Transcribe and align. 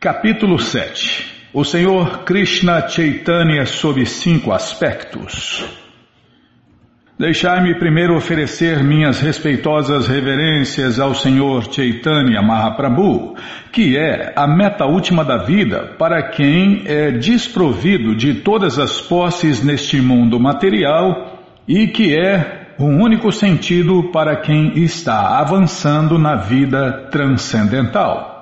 Capítulo 0.00 0.60
7 0.60 1.50
O 1.52 1.64
Senhor 1.64 2.20
Krishna 2.20 2.88
Chaitanya 2.88 3.66
sob 3.66 4.06
cinco 4.06 4.52
aspectos. 4.52 5.66
Deixai-me 7.18 7.76
primeiro 7.80 8.16
oferecer 8.16 8.84
minhas 8.84 9.18
respeitosas 9.20 10.06
reverências 10.06 11.00
ao 11.00 11.16
Senhor 11.16 11.64
Chaitanya 11.72 12.40
Mahaprabhu, 12.40 13.34
que 13.72 13.98
é 13.98 14.32
a 14.36 14.46
meta 14.46 14.86
última 14.86 15.24
da 15.24 15.38
vida 15.38 15.96
para 15.98 16.30
quem 16.30 16.84
é 16.86 17.10
desprovido 17.10 18.14
de 18.14 18.34
todas 18.34 18.78
as 18.78 19.00
posses 19.00 19.64
neste 19.64 20.00
mundo 20.00 20.38
material 20.38 21.42
e 21.66 21.88
que 21.88 22.16
é 22.16 22.68
o 22.78 22.84
único 22.84 23.32
sentido 23.32 24.12
para 24.12 24.36
quem 24.36 24.78
está 24.78 25.40
avançando 25.40 26.16
na 26.20 26.36
vida 26.36 27.08
transcendental. 27.10 28.37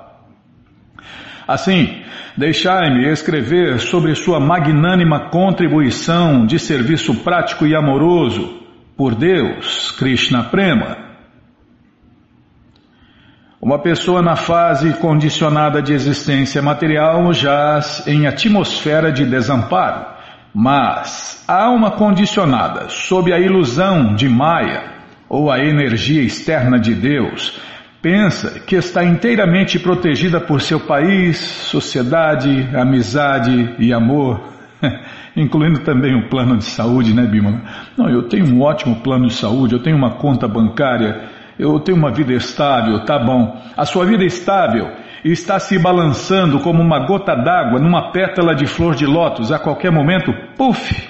Assim, 1.47 2.03
deixai-me 2.35 3.07
escrever 3.09 3.79
sobre 3.79 4.13
sua 4.15 4.37
magnânima 4.37 5.29
contribuição 5.29 6.45
de 6.45 6.59
serviço 6.59 7.15
prático 7.23 7.65
e 7.65 7.73
amoroso 7.73 8.63
por 8.97 9.15
Deus, 9.15 9.91
Krishna 9.91 10.43
Prema. 10.43 10.97
Uma 13.61 13.79
pessoa 13.79 14.21
na 14.21 14.35
fase 14.35 14.93
condicionada 14.95 15.81
de 15.81 15.93
existência 15.93 16.61
material 16.61 17.31
jaz 17.31 18.05
em 18.05 18.27
atmosfera 18.27 19.11
de 19.11 19.25
desamparo, 19.25 20.05
mas 20.53 21.43
a 21.47 21.63
alma 21.63 21.91
condicionada 21.91 22.89
sob 22.89 23.31
a 23.31 23.39
ilusão 23.39 24.15
de 24.15 24.27
Maya 24.27 24.97
ou 25.29 25.49
a 25.49 25.59
energia 25.59 26.21
externa 26.21 26.77
de 26.79 26.93
Deus 26.93 27.59
pensa 28.01 28.59
que 28.59 28.75
está 28.75 29.03
inteiramente 29.03 29.79
protegida 29.79 30.39
por 30.39 30.61
seu 30.61 30.79
país, 30.79 31.37
sociedade, 31.37 32.69
amizade 32.75 33.75
e 33.79 33.91
amor, 33.91 34.41
incluindo 35.35 35.79
também 35.79 36.15
o 36.15 36.29
plano 36.29 36.57
de 36.57 36.65
saúde, 36.65 37.13
né, 37.13 37.25
Bímola? 37.25 37.61
Não, 37.97 38.09
eu 38.09 38.23
tenho 38.23 38.45
um 38.45 38.61
ótimo 38.61 38.97
plano 39.01 39.27
de 39.27 39.33
saúde, 39.33 39.73
eu 39.73 39.81
tenho 39.81 39.97
uma 39.97 40.11
conta 40.11 40.47
bancária, 40.47 41.29
eu 41.57 41.79
tenho 41.79 41.97
uma 41.97 42.11
vida 42.11 42.33
estável, 42.33 43.03
tá 43.03 43.17
bom. 43.17 43.59
A 43.75 43.85
sua 43.85 44.05
vida 44.05 44.23
estável 44.23 44.91
está 45.23 45.59
se 45.59 45.77
balançando 45.79 46.59
como 46.59 46.81
uma 46.81 47.05
gota 47.05 47.35
d'água 47.35 47.79
numa 47.79 48.11
pétala 48.11 48.55
de 48.55 48.67
flor 48.67 48.95
de 48.95 49.05
lótus, 49.05 49.51
a 49.51 49.59
qualquer 49.59 49.91
momento, 49.91 50.31
puf, 50.55 51.07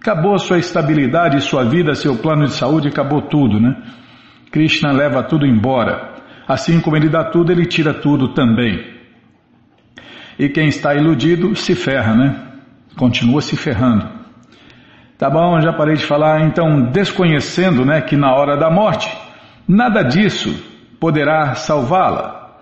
acabou 0.00 0.38
sua 0.38 0.58
estabilidade, 0.58 1.40
sua 1.40 1.64
vida, 1.64 1.94
seu 1.94 2.16
plano 2.16 2.44
de 2.44 2.52
saúde, 2.52 2.88
acabou 2.88 3.22
tudo, 3.22 3.58
né? 3.58 3.74
Krishna 4.52 4.92
leva 4.92 5.22
tudo 5.22 5.46
embora. 5.46 6.15
Assim 6.46 6.80
como 6.80 6.96
ele 6.96 7.08
dá 7.08 7.24
tudo, 7.24 7.50
ele 7.50 7.66
tira 7.66 7.92
tudo 7.92 8.28
também. 8.28 8.94
E 10.38 10.48
quem 10.48 10.68
está 10.68 10.94
iludido 10.94 11.56
se 11.56 11.74
ferra, 11.74 12.14
né? 12.14 12.36
Continua 12.96 13.42
se 13.42 13.56
ferrando. 13.56 14.08
Tá 15.18 15.30
bom, 15.30 15.60
já 15.60 15.72
parei 15.72 15.96
de 15.96 16.04
falar. 16.04 16.42
Então, 16.42 16.82
desconhecendo, 16.90 17.84
né, 17.84 18.00
que 18.02 18.16
na 18.16 18.34
hora 18.34 18.56
da 18.56 18.70
morte, 18.70 19.10
nada 19.66 20.02
disso 20.02 20.54
poderá 21.00 21.54
salvá-la. 21.54 22.58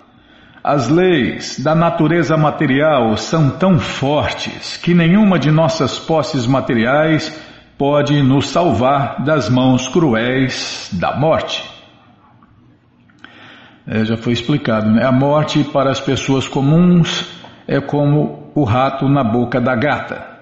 As 0.62 0.88
leis 0.88 1.58
da 1.58 1.74
natureza 1.74 2.36
material 2.36 3.16
são 3.16 3.50
tão 3.50 3.78
fortes 3.78 4.78
que 4.78 4.94
nenhuma 4.94 5.38
de 5.38 5.50
nossas 5.50 5.98
posses 5.98 6.46
materiais 6.46 7.38
pode 7.76 8.22
nos 8.22 8.48
salvar 8.48 9.22
das 9.22 9.50
mãos 9.50 9.88
cruéis 9.88 10.88
da 10.92 11.16
morte. 11.19 11.73
É, 13.86 14.04
já 14.04 14.16
foi 14.16 14.32
explicado, 14.32 14.90
né? 14.90 15.04
A 15.04 15.12
morte 15.12 15.62
para 15.64 15.90
as 15.90 16.00
pessoas 16.00 16.48
comuns 16.48 17.28
é 17.68 17.80
como 17.80 18.50
o 18.54 18.64
rato 18.64 19.08
na 19.08 19.22
boca 19.22 19.60
da 19.60 19.74
gata. 19.74 20.34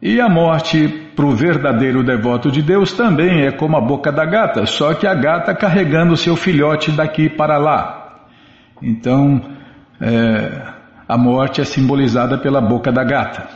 E 0.00 0.20
a 0.20 0.28
morte 0.28 0.88
para 1.14 1.26
o 1.26 1.34
verdadeiro 1.34 2.04
devoto 2.04 2.50
de 2.50 2.62
Deus 2.62 2.92
também 2.92 3.42
é 3.42 3.50
como 3.50 3.76
a 3.76 3.80
boca 3.80 4.12
da 4.12 4.24
gata, 4.24 4.64
só 4.64 4.94
que 4.94 5.06
a 5.06 5.14
gata 5.14 5.54
carregando 5.54 6.16
seu 6.16 6.36
filhote 6.36 6.92
daqui 6.92 7.28
para 7.28 7.58
lá. 7.58 8.26
Então, 8.80 9.40
é, 10.00 10.62
a 11.08 11.18
morte 11.18 11.60
é 11.60 11.64
simbolizada 11.64 12.38
pela 12.38 12.60
boca 12.60 12.92
da 12.92 13.02
gata. 13.02 13.48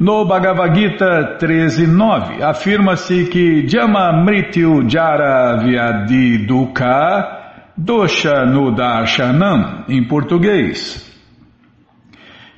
No 0.00 0.24
Bhagavad 0.24 0.78
Gita 0.78 1.38
13.9, 1.40 2.42
afirma-se 2.42 3.26
que 3.26 3.66
Jama 3.68 4.12
Mrityu 4.12 4.88
Jara 4.88 5.56
Vyadi 5.56 6.46
Dukha 6.46 7.37
Dosha 7.80 8.44
no 8.44 8.74
Darshanam, 8.74 9.84
em 9.88 10.02
português. 10.02 11.08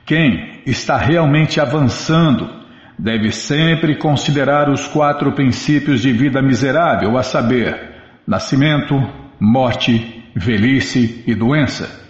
Quem 0.07 0.63
está 0.65 0.97
realmente 0.97 1.61
avançando 1.61 2.49
deve 2.99 3.31
sempre 3.31 3.97
considerar 3.97 4.71
os 4.71 4.87
quatro 4.87 5.33
princípios 5.33 6.01
de 6.01 6.11
vida 6.11 6.41
miserável, 6.41 7.19
a 7.19 7.23
saber, 7.23 7.79
nascimento, 8.27 8.95
morte, 9.39 10.25
velhice 10.35 11.23
e 11.27 11.35
doença. 11.35 12.01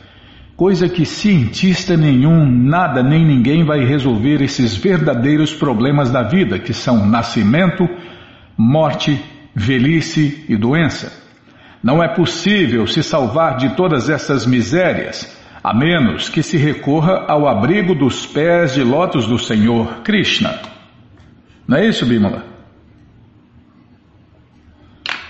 Coisa 0.57 0.89
que 0.89 1.05
cientista 1.05 1.97
nenhum, 1.97 2.47
nada 2.49 3.03
nem 3.03 3.27
ninguém 3.27 3.65
vai 3.65 3.85
resolver 3.85 4.41
esses 4.41 4.77
verdadeiros 4.77 5.53
problemas 5.53 6.13
da 6.13 6.23
vida, 6.23 6.61
que 6.61 6.73
são 6.73 7.09
nascimento, 7.09 7.89
morte, 8.57 9.21
velhice 9.53 10.45
e 10.49 10.57
doença. 10.57 11.20
Não 11.83 12.03
é 12.03 12.09
possível 12.09 12.87
se 12.87 13.03
salvar 13.03 13.57
de 13.57 13.75
todas 13.75 14.11
essas 14.11 14.47
misérias, 14.47 15.39
a 15.63 15.75
menos 15.75 16.29
que 16.29 16.43
se 16.43 16.57
recorra 16.57 17.25
ao 17.27 17.49
abrigo 17.49 17.95
dos 17.95 18.27
pés 18.27 18.75
de 18.75 18.83
lótus 18.83 19.27
do 19.27 19.39
Senhor 19.39 20.03
Krishna. 20.03 20.59
Não 21.67 21.79
é 21.79 21.87
isso, 21.87 22.05
Bimala? 22.05 22.45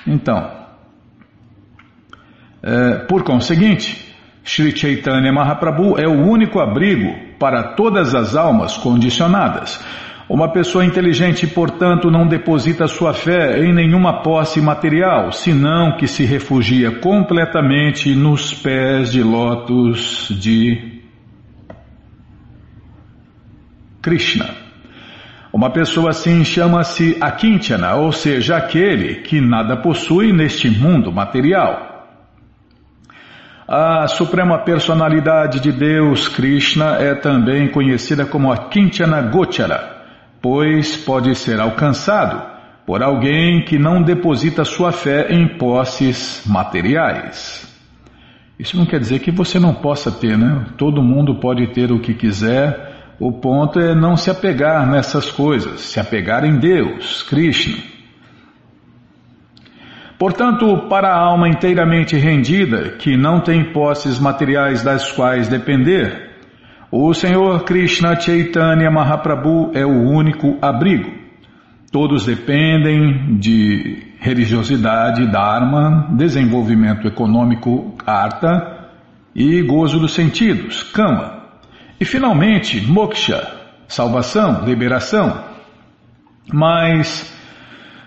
Então, 0.07 0.51
é, 2.63 2.95
por 3.07 3.23
conseguinte, 3.23 4.15
Sri 4.45 4.77
Chaitanya 4.77 5.33
Mahaprabhu 5.33 5.99
é 5.99 6.07
o 6.09 6.27
único 6.27 6.59
abrigo 6.59 7.37
para 7.39 7.75
todas 7.75 8.15
as 8.15 8.35
almas 8.35 8.77
condicionadas. 8.77 9.83
Uma 10.31 10.53
pessoa 10.53 10.85
inteligente, 10.85 11.45
portanto, 11.45 12.09
não 12.09 12.25
deposita 12.25 12.87
sua 12.87 13.13
fé 13.13 13.65
em 13.65 13.75
nenhuma 13.75 14.23
posse 14.23 14.61
material, 14.61 15.33
senão 15.33 15.97
que 15.97 16.07
se 16.07 16.25
refugia 16.25 17.01
completamente 17.01 18.15
nos 18.15 18.55
pés 18.55 19.11
de 19.11 19.25
lótus 19.25 20.29
de 20.41 21.03
Krishna. 24.01 24.55
Uma 25.53 25.69
pessoa 25.69 26.11
assim 26.11 26.45
chama-se 26.45 27.17
Akintyana, 27.21 27.97
ou 27.97 28.13
seja, 28.13 28.57
aquele 28.57 29.17
que 29.23 29.41
nada 29.41 29.79
possui 29.79 30.33
neste 30.33 30.71
mundo 30.71 31.11
material. 31.11 32.07
A 33.67 34.07
Suprema 34.07 34.59
Personalidade 34.59 35.59
de 35.59 35.73
Deus, 35.73 36.29
Krishna, 36.29 36.99
é 37.01 37.17
também 37.17 37.67
conhecida 37.69 38.25
como 38.25 38.53
Akintyana 38.53 39.23
Gochara 39.23 39.99
pois 40.43 40.97
pode 40.97 41.35
ser 41.35 41.61
alcançado 41.61 42.51
por 42.87 43.03
alguém 43.03 43.65
que 43.65 43.79
não 43.79 44.03
deposita 44.03 44.65
sua 44.65 44.91
fé 44.91 45.33
em 45.33 45.47
posses 45.59 46.43
materiais. 46.47 47.69
Isso 48.59 48.77
não 48.77 48.85
quer 48.85 49.01
dizer 49.01 49.21
que 49.21 49.31
você 49.31 49.59
não 49.59 49.75
possa 49.75 50.11
ter, 50.11 50.37
né? 50.37 50.67
Todo 50.77 51.03
mundo 51.03 51.37
pode 51.37 51.69
ter 51.69 51.93
o 51.93 52.01
que 52.01 52.15
quiser. 52.15 53.15
O 53.19 53.33
ponto 53.33 53.79
é 53.79 53.95
não 53.95 54.17
se 54.17 54.31
apegar 54.31 54.87
nessas 54.91 55.31
coisas, 55.31 55.81
se 55.81 56.01
apegar 56.01 56.45
em 56.45 56.59
Deus, 56.59 57.23
Krishna. 57.23 57.79
Portanto, 60.19 60.87
para 60.89 61.09
a 61.09 61.19
alma 61.19 61.49
inteiramente 61.49 62.17
rendida, 62.17 62.91
que 62.99 63.17
não 63.17 63.41
tem 63.41 63.73
posses 63.73 64.19
materiais 64.19 64.83
das 64.83 65.11
quais 65.13 65.49
depender, 65.49 66.30
o 66.93 67.15
Senhor 67.15 67.63
Krishna 67.63 68.19
Chaitanya 68.19 68.91
Mahaprabhu 68.91 69.71
é 69.75 69.87
o 69.87 70.11
único 70.11 70.59
abrigo. 70.61 71.09
Todos 71.93 72.27
dependem 72.27 73.39
de 73.39 74.15
religiosidade, 74.19 75.31
dharma, 75.31 76.09
desenvolvimento 76.11 77.07
econômico, 77.07 77.95
artha 78.05 78.89
e 79.35 79.63
gozo 79.63 80.01
dos 80.01 80.13
sentidos, 80.13 80.83
kama. 80.83 81.45
E 82.01 82.05
finalmente, 82.05 82.81
moksha, 82.81 83.41
salvação, 83.87 84.65
liberação. 84.65 85.45
Mas 86.53 87.33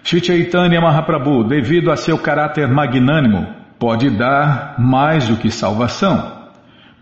Sri 0.04 0.24
Chaitanya 0.24 0.82
Mahaprabhu, 0.82 1.46
devido 1.46 1.90
a 1.90 1.96
seu 1.96 2.18
caráter 2.18 2.68
magnânimo, 2.68 3.48
pode 3.80 4.10
dar 4.10 4.76
mais 4.78 5.30
do 5.30 5.38
que 5.38 5.50
salvação. 5.50 6.43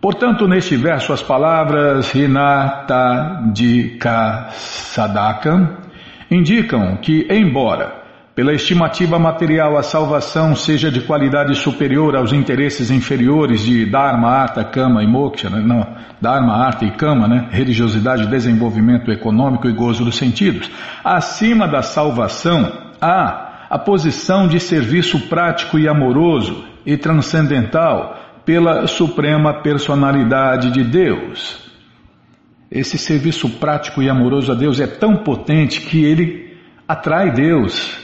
Portanto, 0.01 0.47
neste 0.47 0.75
verso, 0.75 1.13
as 1.13 1.21
palavras 1.21 2.15
Hinata 2.15 3.51
Dika 3.53 4.47
Sadaka 4.49 5.77
indicam 6.31 6.97
que, 6.97 7.27
embora 7.29 8.01
pela 8.33 8.51
estimativa 8.51 9.19
material, 9.19 9.77
a 9.77 9.83
salvação 9.83 10.55
seja 10.55 10.89
de 10.89 11.01
qualidade 11.01 11.53
superior 11.53 12.15
aos 12.15 12.33
interesses 12.33 12.89
inferiores 12.89 13.61
de 13.61 13.85
Dharma, 13.85 14.29
Artha, 14.29 14.63
Kama 14.63 15.03
e 15.03 15.07
Moksha, 15.07 15.51
né? 15.51 15.61
não, 15.63 15.85
Dharma, 16.19 16.65
Artha 16.65 16.85
e 16.85 16.91
Kama, 16.91 17.27
né? 17.27 17.49
religiosidade, 17.51 18.25
desenvolvimento 18.25 19.11
econômico 19.11 19.67
e 19.67 19.71
gozo 19.71 20.03
dos 20.03 20.17
sentidos. 20.17 20.71
Acima 21.03 21.67
da 21.67 21.83
salvação, 21.83 22.71
há 22.99 23.67
a 23.69 23.77
posição 23.77 24.47
de 24.47 24.59
serviço 24.59 25.19
prático 25.29 25.77
e 25.77 25.87
amoroso 25.87 26.65
e 26.83 26.97
transcendental 26.97 28.20
pela 28.45 28.87
suprema 28.87 29.61
personalidade 29.61 30.71
de 30.71 30.83
Deus. 30.83 31.69
Esse 32.71 32.97
serviço 32.97 33.49
prático 33.49 34.01
e 34.01 34.09
amoroso 34.09 34.51
a 34.51 34.55
Deus 34.55 34.79
é 34.79 34.87
tão 34.87 35.17
potente 35.17 35.81
que 35.81 36.03
ele 36.03 36.57
atrai 36.87 37.31
Deus, 37.31 37.97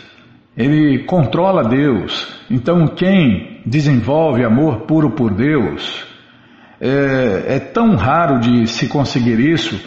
ele 0.56 1.00
controla 1.06 1.64
Deus. 1.64 2.28
Então, 2.50 2.88
quem 2.88 3.62
desenvolve 3.66 4.44
amor 4.44 4.82
puro 4.82 5.12
por 5.12 5.34
Deus 5.34 6.06
é, 6.80 7.56
é 7.56 7.60
tão 7.60 7.96
raro 7.96 8.40
de 8.40 8.68
se 8.68 8.88
conseguir 8.88 9.40
isso, 9.40 9.80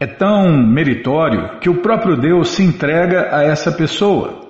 é 0.00 0.06
tão 0.06 0.52
meritório, 0.66 1.58
que 1.60 1.70
o 1.70 1.80
próprio 1.80 2.16
Deus 2.16 2.48
se 2.48 2.62
entrega 2.62 3.28
a 3.34 3.42
essa 3.42 3.70
pessoa. 3.70 4.42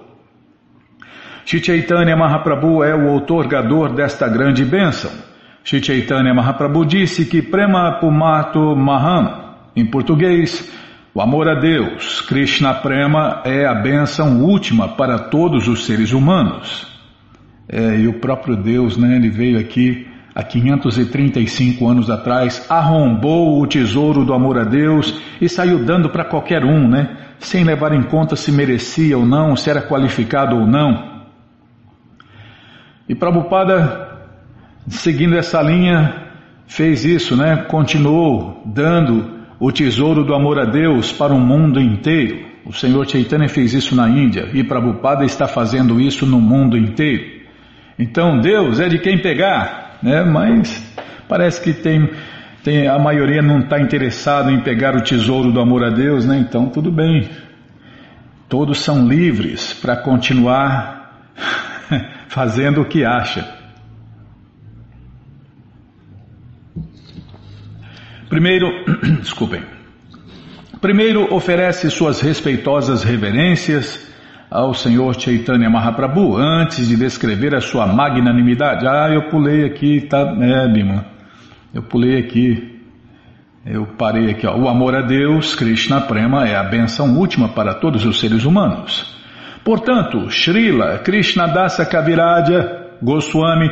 Chaitanya 1.45 2.17
Mahaprabhu 2.17 2.83
é 2.83 2.95
o 2.95 3.09
outorgador 3.09 3.93
desta 3.93 4.27
grande 4.29 4.65
bênção. 4.65 5.11
Chaitanya 5.65 6.35
Mahaprabhu 6.35 6.85
disse 6.85 7.25
que 7.25 7.41
Prema 7.41 7.93
Pumato 7.93 8.77
Maham, 8.77 9.55
em 9.75 9.87
português, 9.87 10.71
o 11.15 11.23
amor 11.23 11.49
a 11.49 11.55
Deus, 11.55 12.21
Krishna 12.21 12.75
Prema, 12.75 13.41
é 13.47 13.65
a 13.65 13.75
bênção 13.75 14.43
última 14.43 14.89
para 14.89 15.19
todos 15.19 15.67
os 15.67 15.87
seres 15.87 16.13
humanos. 16.13 16.87
É, 17.67 17.99
e 17.99 18.07
o 18.07 18.21
próprio 18.21 18.57
Deus, 18.57 18.99
né, 18.99 19.17
ele 19.17 19.31
veio 19.31 19.59
aqui 19.59 20.07
há 20.35 20.43
535 20.43 21.89
anos 21.89 22.11
atrás, 22.11 22.67
arrombou 22.69 23.59
o 23.59 23.67
tesouro 23.67 24.23
do 24.23 24.35
amor 24.35 24.59
a 24.59 24.65
Deus 24.65 25.19
e 25.41 25.49
saiu 25.49 25.83
dando 25.83 26.11
para 26.11 26.27
qualquer 26.27 26.63
um, 26.63 26.87
né, 26.87 27.17
sem 27.39 27.65
levar 27.65 27.95
em 27.95 28.03
conta 28.03 28.37
se 28.37 28.53
merecia 28.53 29.17
ou 29.17 29.25
não, 29.25 29.57
se 29.57 29.71
era 29.71 29.81
qualificado 29.81 30.57
ou 30.57 30.67
não. 30.67 31.25
E 33.09 33.15
Prabhupada, 33.15 34.04
seguindo 34.89 35.37
essa 35.37 35.61
linha, 35.63 36.25
fez 36.67 37.05
isso, 37.05 37.37
né, 37.37 37.65
continuou 37.69 38.63
dando 38.67 39.35
o 39.59 39.71
tesouro 39.73 40.25
do 40.25 40.35
amor 40.35 40.59
a 40.59 40.65
Deus 40.65 41.13
para 41.13 41.33
o 41.33 41.41
mundo 41.41 41.81
inteiro. 41.81 42.47
O 42.67 42.73
Senhor 42.73 43.09
Chaitanya 43.09 43.49
fez 43.49 43.75
isso 43.75 43.95
na 43.95 44.09
Índia 44.09 44.49
e 44.53 44.65
Prabhupada 44.65 45.25
está 45.25 45.47
fazendo 45.47 46.01
isso 46.01 46.27
no 46.27 46.41
mundo 46.41 46.77
inteiro. 46.77 47.43
Então 47.99 48.41
Deus 48.41 48.81
é 48.81 48.89
de 48.89 48.99
quem 48.99 49.19
pegar, 49.19 49.99
né? 50.03 50.23
mas 50.25 50.83
parece 51.29 51.63
que 51.63 51.73
tem, 51.73 52.11
tem 52.63 52.89
a 52.89 52.99
maioria 52.99 53.43
não 53.43 53.61
está 53.61 53.81
interessado 53.81 54.51
em 54.51 54.61
pegar 54.61 54.97
o 54.97 55.03
tesouro 55.03 55.53
do 55.53 55.61
amor 55.61 55.85
a 55.85 55.91
Deus, 55.91 56.27
né? 56.27 56.39
então 56.39 56.69
tudo 56.69 56.91
bem. 56.91 57.29
Todos 58.49 58.79
são 58.79 59.07
livres 59.07 59.73
para 59.75 59.97
continuar 59.97 61.31
fazendo 62.29 62.81
o 62.81 62.85
que 62.85 63.05
acha. 63.05 63.64
Primeiro, 68.29 68.69
desculpem. 69.21 69.63
Primeiro 70.81 71.35
oferece 71.35 71.91
suas 71.91 72.21
respeitosas 72.21 73.03
reverências 73.03 74.13
ao 74.51 74.75
Senhor 74.75 75.19
Chaitanya 75.19 75.71
Mahaprabhu 75.71 76.37
antes 76.37 76.87
de 76.87 76.97
descrever 76.97 77.55
a 77.55 77.61
sua 77.61 77.87
magnanimidade. 77.87 78.87
Ah, 78.87 79.09
eu 79.11 79.31
pulei 79.31 79.65
aqui, 79.65 80.03
tá, 80.03 80.21
é, 80.41 80.69
Bima. 80.69 81.07
Eu 81.73 81.83
pulei 81.83 82.19
aqui. 82.19 82.81
Eu 83.67 83.87
parei 83.87 84.31
aqui, 84.31 84.47
ó. 84.47 84.55
O 84.57 84.69
amor 84.69 84.95
a 84.95 85.01
Deus, 85.01 85.55
Krishna 85.55 86.03
Prema, 86.03 86.47
é 86.47 86.55
a 86.55 86.63
benção 86.63 87.17
última 87.17 87.49
para 87.49 87.75
todos 87.75 88.05
os 88.05 88.21
seres 88.21 88.45
humanos. 88.45 89.17
Portanto, 89.65 90.31
Srila 90.31 90.99
Krishna 90.99 91.47
Dasa 91.47 91.87
Kaviraja 91.87 92.99
Goswami, 93.03 93.71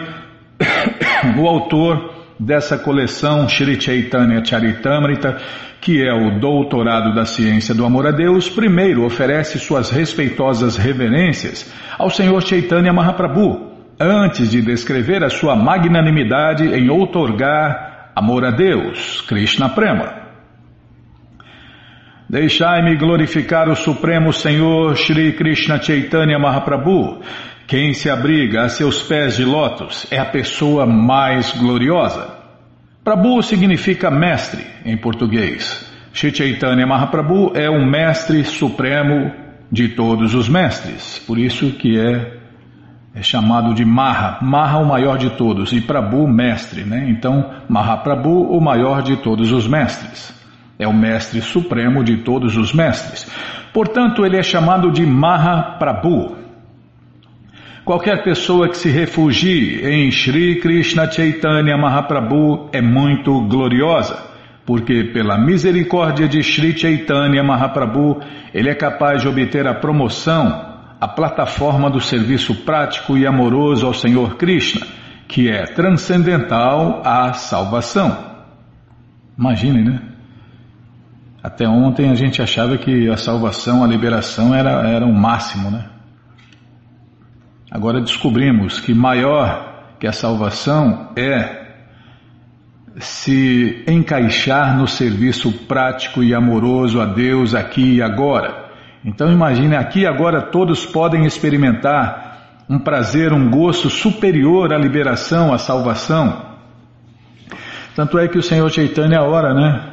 o 1.38 1.46
autor 1.46 2.21
dessa 2.44 2.76
coleção 2.78 3.48
Sri 3.48 3.80
Chaitanya 3.80 4.44
Charitamrita, 4.44 5.38
que 5.80 6.02
é 6.02 6.12
o 6.12 6.38
doutorado 6.38 7.14
da 7.14 7.24
ciência 7.24 7.74
do 7.74 7.84
amor 7.84 8.06
a 8.06 8.10
Deus, 8.10 8.48
primeiro 8.48 9.04
oferece 9.04 9.58
suas 9.58 9.90
respeitosas 9.90 10.76
reverências 10.76 11.72
ao 11.98 12.10
Senhor 12.10 12.40
Chaitanya 12.42 12.92
Mahaprabhu, 12.92 13.72
antes 13.98 14.50
de 14.50 14.60
descrever 14.62 15.24
a 15.24 15.30
sua 15.30 15.54
magnanimidade 15.54 16.64
em 16.64 16.90
outorgar 16.90 18.12
amor 18.14 18.44
a 18.44 18.50
Deus, 18.50 19.20
Krishna 19.22 19.68
Prema. 19.68 20.22
Deixai-me 22.28 22.96
glorificar 22.96 23.68
o 23.68 23.76
Supremo 23.76 24.32
Senhor 24.32 24.96
Shri 24.96 25.32
Krishna 25.34 25.80
Chaitanya 25.82 26.38
Mahaprabhu, 26.38 27.20
quem 27.72 27.94
se 27.94 28.10
abriga 28.10 28.64
a 28.64 28.68
seus 28.68 29.02
pés 29.02 29.38
de 29.38 29.46
lótus 29.46 30.06
é 30.10 30.18
a 30.18 30.26
pessoa 30.26 30.84
mais 30.84 31.52
gloriosa. 31.52 32.28
Prabhu 33.02 33.42
significa 33.42 34.10
mestre 34.10 34.62
em 34.84 34.94
português. 34.94 35.90
Shri 36.12 36.36
Chaitanya 36.36 36.86
Mahaprabhu 36.86 37.52
é 37.54 37.70
o 37.70 37.82
mestre 37.82 38.44
supremo 38.44 39.32
de 39.70 39.88
todos 39.88 40.34
os 40.34 40.50
mestres, 40.50 41.18
por 41.26 41.38
isso 41.38 41.70
que 41.70 41.98
é, 41.98 42.36
é 43.14 43.22
chamado 43.22 43.72
de 43.72 43.86
Maha. 43.86 44.36
Maha 44.42 44.76
o 44.76 44.86
maior 44.86 45.16
de 45.16 45.30
todos 45.30 45.72
e 45.72 45.80
Prabhu 45.80 46.28
mestre, 46.28 46.84
né? 46.84 47.06
Então 47.08 47.54
Mahaprabhu 47.70 48.54
o 48.54 48.60
maior 48.60 49.00
de 49.00 49.16
todos 49.16 49.50
os 49.50 49.66
mestres. 49.66 50.38
É 50.78 50.86
o 50.86 50.92
mestre 50.92 51.40
supremo 51.40 52.04
de 52.04 52.18
todos 52.18 52.54
os 52.54 52.74
mestres. 52.74 53.26
Portanto, 53.72 54.26
ele 54.26 54.36
é 54.36 54.42
chamado 54.42 54.90
de 54.90 55.06
Mahaprabhu. 55.06 56.41
Qualquer 57.84 58.22
pessoa 58.22 58.68
que 58.68 58.76
se 58.76 58.88
refugie 58.88 59.84
em 59.84 60.08
Sri 60.12 60.60
Krishna 60.60 61.10
Chaitanya 61.10 61.76
Mahaprabhu 61.76 62.68
é 62.72 62.80
muito 62.80 63.40
gloriosa, 63.48 64.22
porque 64.64 65.10
pela 65.12 65.36
misericórdia 65.36 66.28
de 66.28 66.44
Sri 66.44 66.78
Chaitanya 66.78 67.42
Mahaprabhu, 67.42 68.20
ele 68.54 68.70
é 68.70 68.74
capaz 68.74 69.22
de 69.22 69.26
obter 69.26 69.66
a 69.66 69.74
promoção, 69.74 70.64
a 71.00 71.08
plataforma 71.08 71.90
do 71.90 72.00
serviço 72.00 72.54
prático 72.64 73.18
e 73.18 73.26
amoroso 73.26 73.84
ao 73.84 73.92
Senhor 73.92 74.36
Krishna, 74.36 74.86
que 75.26 75.50
é 75.50 75.64
transcendental 75.64 77.02
à 77.04 77.32
salvação. 77.32 78.16
Imagine, 79.36 79.82
né? 79.82 80.02
Até 81.42 81.66
ontem 81.66 82.10
a 82.10 82.14
gente 82.14 82.40
achava 82.40 82.78
que 82.78 83.08
a 83.08 83.16
salvação, 83.16 83.82
a 83.82 83.88
liberação 83.88 84.54
era, 84.54 84.88
era 84.88 85.04
o 85.04 85.12
máximo, 85.12 85.68
né? 85.68 85.91
Agora 87.72 88.02
descobrimos 88.02 88.78
que 88.78 88.92
maior 88.92 89.94
que 89.98 90.06
a 90.06 90.12
salvação 90.12 91.08
é 91.16 91.62
se 92.98 93.82
encaixar 93.88 94.76
no 94.76 94.86
serviço 94.86 95.50
prático 95.66 96.22
e 96.22 96.34
amoroso 96.34 97.00
a 97.00 97.06
Deus 97.06 97.54
aqui 97.54 97.94
e 97.94 98.02
agora. 98.02 98.70
Então 99.02 99.32
imagine 99.32 99.74
aqui 99.74 100.00
e 100.00 100.06
agora 100.06 100.42
todos 100.42 100.84
podem 100.84 101.24
experimentar 101.24 102.64
um 102.68 102.78
prazer, 102.78 103.32
um 103.32 103.48
gosto 103.50 103.88
superior 103.88 104.70
à 104.74 104.76
liberação, 104.76 105.50
à 105.54 105.56
salvação. 105.56 106.42
Tanto 107.96 108.18
é 108.18 108.28
que 108.28 108.36
o 108.36 108.42
Senhor 108.42 108.70
Chaitanya 108.70 109.22
ora, 109.22 109.54
né? 109.54 109.88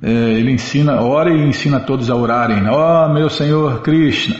É, 0.00 0.10
ele 0.10 0.52
ensina, 0.52 1.02
ora 1.02 1.28
e 1.28 1.48
ensina 1.48 1.80
todos 1.80 2.08
a 2.08 2.14
orarem. 2.14 2.68
Ó 2.68 3.06
oh, 3.06 3.12
meu 3.12 3.28
Senhor 3.28 3.82
Krishna, 3.82 4.36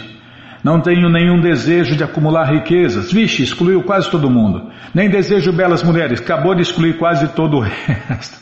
não 0.68 0.82
tenho 0.82 1.08
nenhum 1.08 1.40
desejo 1.40 1.96
de 1.96 2.04
acumular 2.04 2.44
riquezas. 2.44 3.10
Vixe, 3.10 3.42
excluiu 3.42 3.82
quase 3.82 4.10
todo 4.10 4.28
mundo. 4.28 4.70
Nem 4.94 5.08
desejo 5.08 5.50
belas 5.50 5.82
mulheres. 5.82 6.20
Acabou 6.20 6.54
de 6.54 6.60
excluir 6.60 6.98
quase 6.98 7.26
todo 7.28 7.56
o 7.56 7.60
resto. 7.64 8.38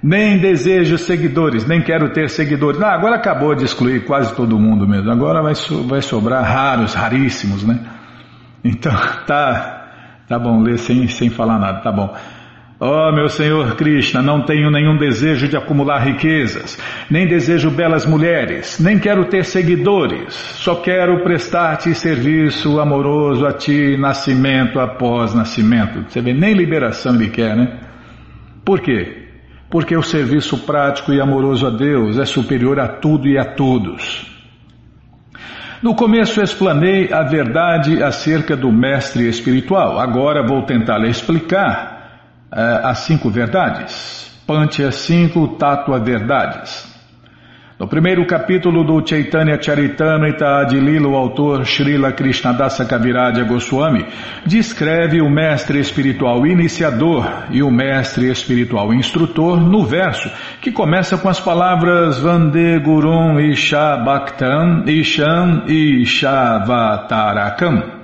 Nem 0.00 0.38
desejo 0.38 0.96
seguidores. 0.96 1.66
Nem 1.66 1.82
quero 1.82 2.12
ter 2.12 2.30
seguidores. 2.30 2.78
Não, 2.78 2.86
agora 2.86 3.16
acabou 3.16 3.52
de 3.52 3.64
excluir 3.64 4.04
quase 4.04 4.32
todo 4.36 4.60
mundo 4.60 4.86
mesmo. 4.86 5.10
Agora 5.10 5.42
vai, 5.42 5.56
so, 5.56 5.82
vai 5.82 6.00
sobrar 6.00 6.44
raros, 6.44 6.94
raríssimos, 6.94 7.64
né? 7.64 7.80
Então, 8.62 8.94
tá, 9.26 9.88
tá 10.28 10.38
bom, 10.38 10.62
lê 10.62 10.78
sem, 10.78 11.08
sem 11.08 11.30
falar 11.30 11.58
nada, 11.58 11.80
tá 11.80 11.90
bom. 11.90 12.14
Ó 12.86 13.08
oh, 13.08 13.12
meu 13.12 13.30
Senhor 13.30 13.76
Krishna, 13.76 14.20
não 14.20 14.42
tenho 14.42 14.70
nenhum 14.70 14.98
desejo 14.98 15.48
de 15.48 15.56
acumular 15.56 16.00
riquezas, 16.00 16.78
nem 17.10 17.26
desejo 17.26 17.70
belas 17.70 18.04
mulheres, 18.04 18.78
nem 18.78 18.98
quero 18.98 19.24
ter 19.24 19.42
seguidores, 19.46 20.34
só 20.34 20.74
quero 20.74 21.24
prestar-te 21.24 21.94
serviço 21.94 22.78
amoroso 22.78 23.46
a 23.46 23.54
ti, 23.54 23.96
nascimento 23.96 24.78
após 24.78 25.32
nascimento. 25.32 26.04
Você 26.06 26.20
vê, 26.20 26.34
nem 26.34 26.52
liberação 26.52 27.14
ele 27.14 27.30
quer, 27.30 27.56
né? 27.56 27.80
Por 28.62 28.82
quê? 28.82 29.28
Porque 29.70 29.96
o 29.96 30.02
serviço 30.02 30.58
prático 30.66 31.10
e 31.10 31.22
amoroso 31.22 31.66
a 31.66 31.70
Deus 31.70 32.18
é 32.18 32.26
superior 32.26 32.78
a 32.78 32.86
tudo 32.86 33.26
e 33.26 33.38
a 33.38 33.46
todos. 33.46 34.30
No 35.82 35.94
começo 35.94 36.42
explanei 36.42 37.10
a 37.10 37.22
verdade 37.22 38.02
acerca 38.02 38.54
do 38.54 38.70
mestre 38.70 39.26
espiritual. 39.26 39.98
Agora 39.98 40.46
vou 40.46 40.62
tentar 40.64 41.02
explicar 41.08 41.92
uh, 41.92 41.93
as 42.54 43.00
cinco 43.00 43.30
verdades. 43.30 44.32
Pantia 44.46 44.92
5, 44.92 45.56
Tátua 45.56 45.98
Verdades. 45.98 46.94
No 47.76 47.88
primeiro 47.88 48.24
capítulo 48.24 48.84
do 48.84 49.04
Chaitanya 49.04 49.60
Charitamrita 49.60 50.64
de 50.64 50.78
Lila, 50.78 51.08
o 51.08 51.16
autor 51.16 51.66
Srila 51.66 52.12
Krishnadasa 52.12 52.84
Kaviraj 52.84 53.42
Goswami 53.42 54.06
descreve 54.46 55.20
o 55.20 55.28
mestre 55.28 55.80
espiritual 55.80 56.46
iniciador 56.46 57.46
e 57.50 57.64
o 57.64 57.72
mestre 57.72 58.30
espiritual 58.30 58.94
instrutor 58.94 59.60
no 59.60 59.84
verso, 59.84 60.30
que 60.60 60.70
começa 60.70 61.18
com 61.18 61.28
as 61.28 61.40
palavras 61.40 62.20
Vande 62.20 62.78
Gurum 62.78 63.40
Isha 63.40 63.96
Bhaktam 63.96 64.84
Isham 64.86 65.64
Ishavatarakam. 65.66 68.03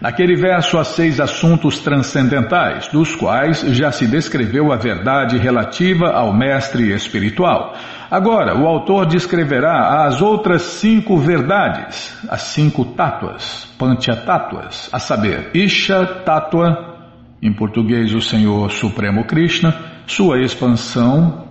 Naquele 0.00 0.36
verso 0.36 0.78
há 0.78 0.84
seis 0.84 1.18
assuntos 1.18 1.80
transcendentais, 1.80 2.86
dos 2.88 3.16
quais 3.16 3.62
já 3.74 3.90
se 3.90 4.06
descreveu 4.06 4.72
a 4.72 4.76
verdade 4.76 5.36
relativa 5.36 6.10
ao 6.10 6.32
mestre 6.32 6.92
espiritual. 6.92 7.74
Agora, 8.08 8.56
o 8.56 8.66
autor 8.66 9.06
descreverá 9.06 10.06
as 10.06 10.22
outras 10.22 10.62
cinco 10.62 11.18
verdades, 11.18 12.16
as 12.30 12.42
cinco 12.42 12.84
tátuas, 12.84 13.66
panchatátuas, 13.76 14.88
a 14.92 15.00
saber, 15.00 15.50
Isha 15.52 16.06
Tátua, 16.24 16.96
em 17.42 17.52
português 17.52 18.14
o 18.14 18.20
Senhor 18.20 18.70
Supremo 18.70 19.24
Krishna, 19.24 19.74
sua 20.06 20.40
expansão, 20.40 21.48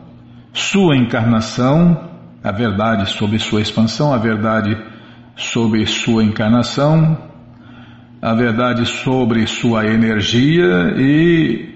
sua 0.54 0.96
encarnação, 0.96 2.10
a 2.42 2.52
verdade 2.52 3.10
sobre 3.10 3.40
sua 3.40 3.62
expansão, 3.62 4.14
a 4.14 4.18
verdade 4.18 4.76
sobre 5.36 5.86
sua 5.86 6.24
encarnação, 6.24 7.18
a 8.28 8.34
verdade 8.34 8.86
sobre 8.86 9.48
sua 9.48 9.86
energia 9.86 10.94
e 10.98 11.70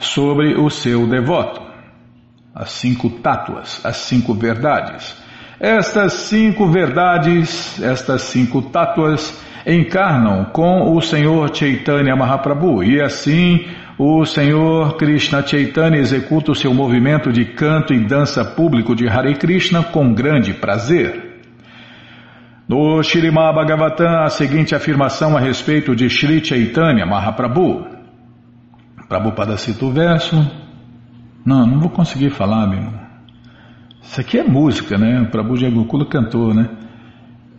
sobre 0.00 0.56
o 0.56 0.68
seu 0.68 1.06
devoto. 1.06 1.62
As 2.52 2.72
cinco 2.72 3.08
tátuas, 3.08 3.80
as 3.84 3.98
cinco 3.98 4.34
verdades. 4.34 5.16
Estas 5.60 6.14
cinco 6.14 6.66
verdades, 6.66 7.80
estas 7.80 8.22
cinco 8.22 8.60
tátuas, 8.60 9.40
encarnam 9.64 10.46
com 10.46 10.96
o 10.96 11.00
Senhor 11.00 11.54
Chaitanya 11.54 12.16
Mahaprabhu 12.16 12.82
e 12.82 13.00
assim 13.00 13.64
o 13.96 14.24
Senhor 14.24 14.96
Krishna 14.96 15.46
Chaitanya 15.46 15.98
executa 15.98 16.50
o 16.50 16.56
seu 16.56 16.74
movimento 16.74 17.32
de 17.32 17.44
canto 17.44 17.94
e 17.94 18.04
dança 18.04 18.44
público 18.44 18.96
de 18.96 19.08
Hare 19.08 19.36
Krishna 19.36 19.84
com 19.84 20.12
grande 20.12 20.54
prazer. 20.54 21.27
No 22.68 23.02
Shirimá 23.02 23.50
Bhagavatam, 23.50 24.24
a 24.24 24.28
seguinte 24.28 24.74
afirmação 24.74 25.34
a 25.34 25.40
respeito 25.40 25.96
de 25.96 26.10
Sri 26.10 26.44
Chaitanya 26.44 27.06
Mahaprabhu. 27.06 27.86
Prabhupada 29.08 29.56
cita 29.56 29.86
o 29.86 29.90
verso. 29.90 30.36
Não, 31.46 31.66
não 31.66 31.80
vou 31.80 31.88
conseguir 31.88 32.28
falar, 32.28 32.66
meu 32.66 32.78
irmão. 32.78 33.00
Isso 34.02 34.20
aqui 34.20 34.38
é 34.38 34.44
música, 34.44 34.98
né? 34.98 35.22
O 35.22 35.30
Prabhu 35.30 35.56
Jagokula 35.56 36.04
cantou, 36.04 36.52
né? 36.52 36.68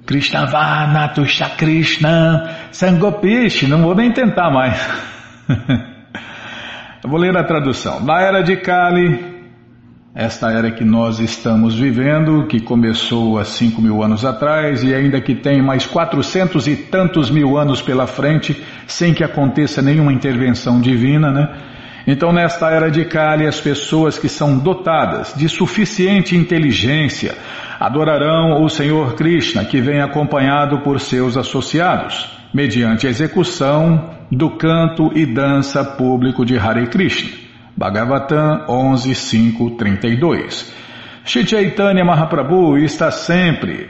Krishna 0.05 0.45
Vanatusha 0.45 1.49
Krishna 1.57 2.67
Sangopish. 2.71 3.63
Não 3.63 3.81
vou 3.81 3.95
nem 3.95 4.11
tentar 4.11 4.51
mais. 4.51 4.79
Eu 7.03 7.09
vou 7.09 7.19
ler 7.19 7.35
a 7.35 7.43
tradução. 7.43 7.99
Na 8.05 8.21
era 8.21 8.43
de 8.43 8.57
Kali, 8.57 9.28
esta 10.19 10.51
era 10.51 10.69
que 10.69 10.83
nós 10.83 11.21
estamos 11.21 11.75
vivendo, 11.75 12.45
que 12.45 12.59
começou 12.59 13.39
há 13.39 13.45
cinco 13.45 13.81
mil 13.81 14.03
anos 14.03 14.25
atrás 14.25 14.83
e 14.83 14.93
ainda 14.93 15.21
que 15.21 15.33
tem 15.33 15.61
mais 15.61 15.88
quatrocentos 15.88 16.67
e 16.67 16.75
tantos 16.75 17.31
mil 17.31 17.57
anos 17.57 17.81
pela 17.81 18.05
frente, 18.05 18.61
sem 18.85 19.13
que 19.13 19.23
aconteça 19.23 19.81
nenhuma 19.81 20.11
intervenção 20.11 20.81
divina, 20.81 21.31
né? 21.31 21.47
Então, 22.05 22.33
nesta 22.33 22.69
era 22.69 22.91
de 22.91 23.05
Kali, 23.05 23.47
as 23.47 23.61
pessoas 23.61 24.19
que 24.19 24.27
são 24.27 24.57
dotadas 24.57 25.33
de 25.38 25.47
suficiente 25.47 26.35
inteligência 26.35 27.38
adorarão 27.79 28.61
o 28.61 28.67
Senhor 28.67 29.13
Krishna, 29.15 29.63
que 29.63 29.79
vem 29.79 30.01
acompanhado 30.01 30.79
por 30.79 30.99
seus 30.99 31.38
associados, 31.38 32.29
mediante 32.53 33.07
a 33.07 33.09
execução 33.09 34.09
do 34.29 34.49
canto 34.49 35.11
e 35.15 35.25
dança 35.25 35.81
público 35.81 36.45
de 36.45 36.57
Hare 36.57 36.88
Krishna. 36.88 37.49
Bhagavatam 37.79 38.65
11, 38.67 39.15
5, 39.15 39.77
32. 39.77 40.74
Shri 41.24 41.48
Chaitanya 41.48 42.03
Mahaprabhu 42.03 42.77
está 42.77 43.09
sempre, 43.09 43.89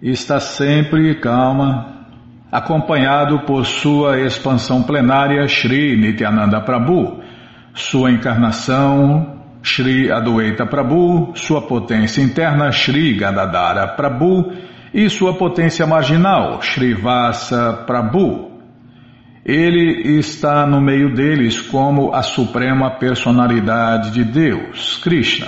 está 0.00 0.38
sempre, 0.38 1.16
calma, 1.16 2.06
acompanhado 2.52 3.40
por 3.40 3.66
sua 3.66 4.20
expansão 4.20 4.84
plenária 4.84 5.44
Shri 5.48 5.96
Nityananda 5.96 6.60
Prabhu, 6.60 7.20
sua 7.74 8.12
encarnação 8.12 9.40
Shri 9.60 10.12
Adwaita 10.12 10.64
Prabhu, 10.64 11.32
sua 11.34 11.62
potência 11.62 12.22
interna 12.22 12.70
Shri 12.70 13.14
Gadadara 13.14 13.88
Prabhu 13.88 14.52
e 14.92 15.10
sua 15.10 15.34
potência 15.34 15.84
marginal 15.84 16.62
Shri 16.62 16.94
Vasa 16.94 17.72
Prabhu. 17.84 18.53
Ele 19.44 20.18
está 20.18 20.66
no 20.66 20.80
meio 20.80 21.14
deles 21.14 21.60
como 21.60 22.14
a 22.14 22.22
suprema 22.22 22.92
personalidade 22.92 24.10
de 24.10 24.24
Deus, 24.24 24.96
Krishna. 25.02 25.46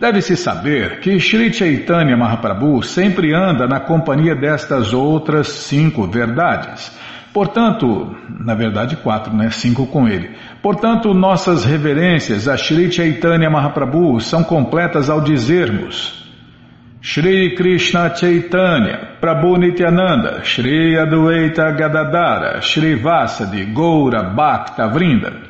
Deve-se 0.00 0.36
saber 0.36 0.98
que 1.00 1.20
Sri 1.20 1.52
Chaitanya 1.52 2.16
Mahaprabhu 2.16 2.82
sempre 2.82 3.32
anda 3.32 3.66
na 3.68 3.78
companhia 3.78 4.34
destas 4.34 4.92
outras 4.92 5.48
cinco 5.48 6.06
verdades. 6.06 6.96
Portanto, 7.32 8.16
na 8.40 8.54
verdade 8.54 8.96
quatro, 8.96 9.32
né? 9.32 9.50
Cinco 9.50 9.86
com 9.86 10.08
ele. 10.08 10.30
Portanto, 10.60 11.14
nossas 11.14 11.64
reverências 11.64 12.48
a 12.48 12.56
Sri 12.56 12.90
Chaitanya 12.90 13.48
Mahaprabhu 13.48 14.20
são 14.20 14.42
completas 14.42 15.08
ao 15.08 15.20
dizermos 15.20 16.27
Shri 17.00 17.54
Krishna 17.54 18.10
Chaitanya, 18.10 19.18
Prabhu 19.20 19.56
Nityananda, 19.56 20.42
Shri 20.42 20.96
Adwaita 20.96 21.70
Gadadara, 21.70 22.60
Shri 22.60 22.96
Vasadi, 22.96 23.72
Goura 23.72 24.34
Bhakta 24.34 24.88
Vrinda. 24.88 25.48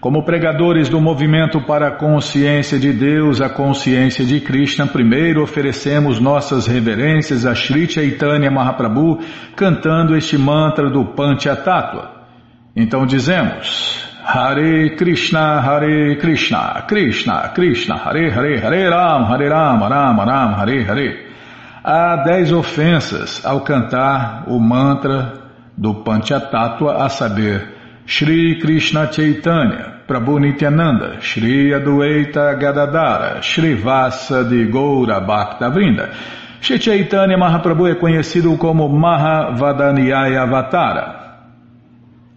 Como 0.00 0.22
pregadores 0.22 0.88
do 0.88 1.00
movimento 1.00 1.60
para 1.62 1.88
a 1.88 1.96
consciência 1.96 2.78
de 2.78 2.92
Deus, 2.92 3.40
a 3.40 3.48
consciência 3.48 4.24
de 4.24 4.40
Krishna, 4.40 4.86
primeiro 4.86 5.42
oferecemos 5.42 6.20
nossas 6.20 6.68
reverências 6.68 7.44
a 7.44 7.52
Shri 7.52 7.90
Chaitanya 7.90 8.48
Mahaprabhu, 8.48 9.18
cantando 9.56 10.16
este 10.16 10.38
mantra 10.38 10.88
do 10.88 11.04
Panchatattva. 11.06 12.12
Então 12.76 13.04
dizemos, 13.04 14.07
Hare 14.30 14.94
Krishna, 14.94 15.58
Hare 15.62 16.16
Krishna, 16.16 16.84
Krishna, 16.86 17.50
Krishna, 17.54 17.96
Hare 17.96 18.30
Hare, 18.30 18.60
Hare 18.60 18.90
Ram, 18.90 19.24
Hare 19.24 19.48
Ram, 19.48 19.80
Ram 19.80 20.20
Ram, 20.20 20.52
Hare 20.52 20.84
Hare. 20.84 21.26
Há 21.82 22.16
dez 22.16 22.52
ofensas 22.52 23.42
ao 23.42 23.62
cantar 23.62 24.44
o 24.46 24.60
mantra 24.60 25.32
do 25.74 25.94
Panchatattva, 26.04 27.06
a 27.06 27.08
saber, 27.08 27.74
Shri 28.04 28.58
Krishna 28.60 29.06
Chaitanya, 29.06 30.02
Prabhu 30.06 30.38
Nityananda, 30.38 31.22
Shri 31.22 31.72
Adwaita 31.72 32.52
Gadadara, 32.52 33.40
Shri 33.40 33.76
Vasa 33.76 34.44
de 34.44 34.66
Goura 34.66 35.20
Bhakta 35.20 35.70
Vrinda. 35.70 36.10
Shri 36.60 36.78
Chaitanya 36.78 37.38
Mahaprabhu 37.38 37.86
é 37.86 37.94
conhecido 37.94 38.54
como 38.58 38.90
Mahavadanyaya 38.90 40.42
Avatara. 40.42 41.17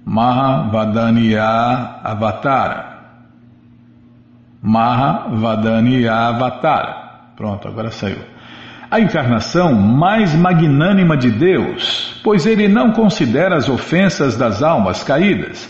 Mahavadaniya 0.06 2.02
Avatara. 2.04 3.00
Mahavadaniya 4.62 6.14
Avatara. 6.14 7.02
Pronto, 7.36 7.68
agora 7.68 7.92
saiu. 7.92 8.20
A 8.90 9.00
encarnação 9.00 9.74
mais 9.74 10.36
magnânima 10.36 11.16
de 11.16 11.32
Deus, 11.32 12.20
pois 12.24 12.46
ele 12.46 12.68
não 12.68 12.92
considera 12.92 13.56
as 13.56 13.70
ofensas 13.70 14.36
das 14.36 14.62
almas 14.62 15.02
caídas. 15.02 15.70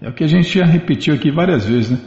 É 0.00 0.08
o 0.08 0.12
que 0.12 0.24
a 0.24 0.28
gente 0.28 0.56
já 0.58 0.64
repetiu 0.64 1.14
aqui 1.14 1.30
várias 1.30 1.66
vezes, 1.66 1.90
né? 1.90 1.98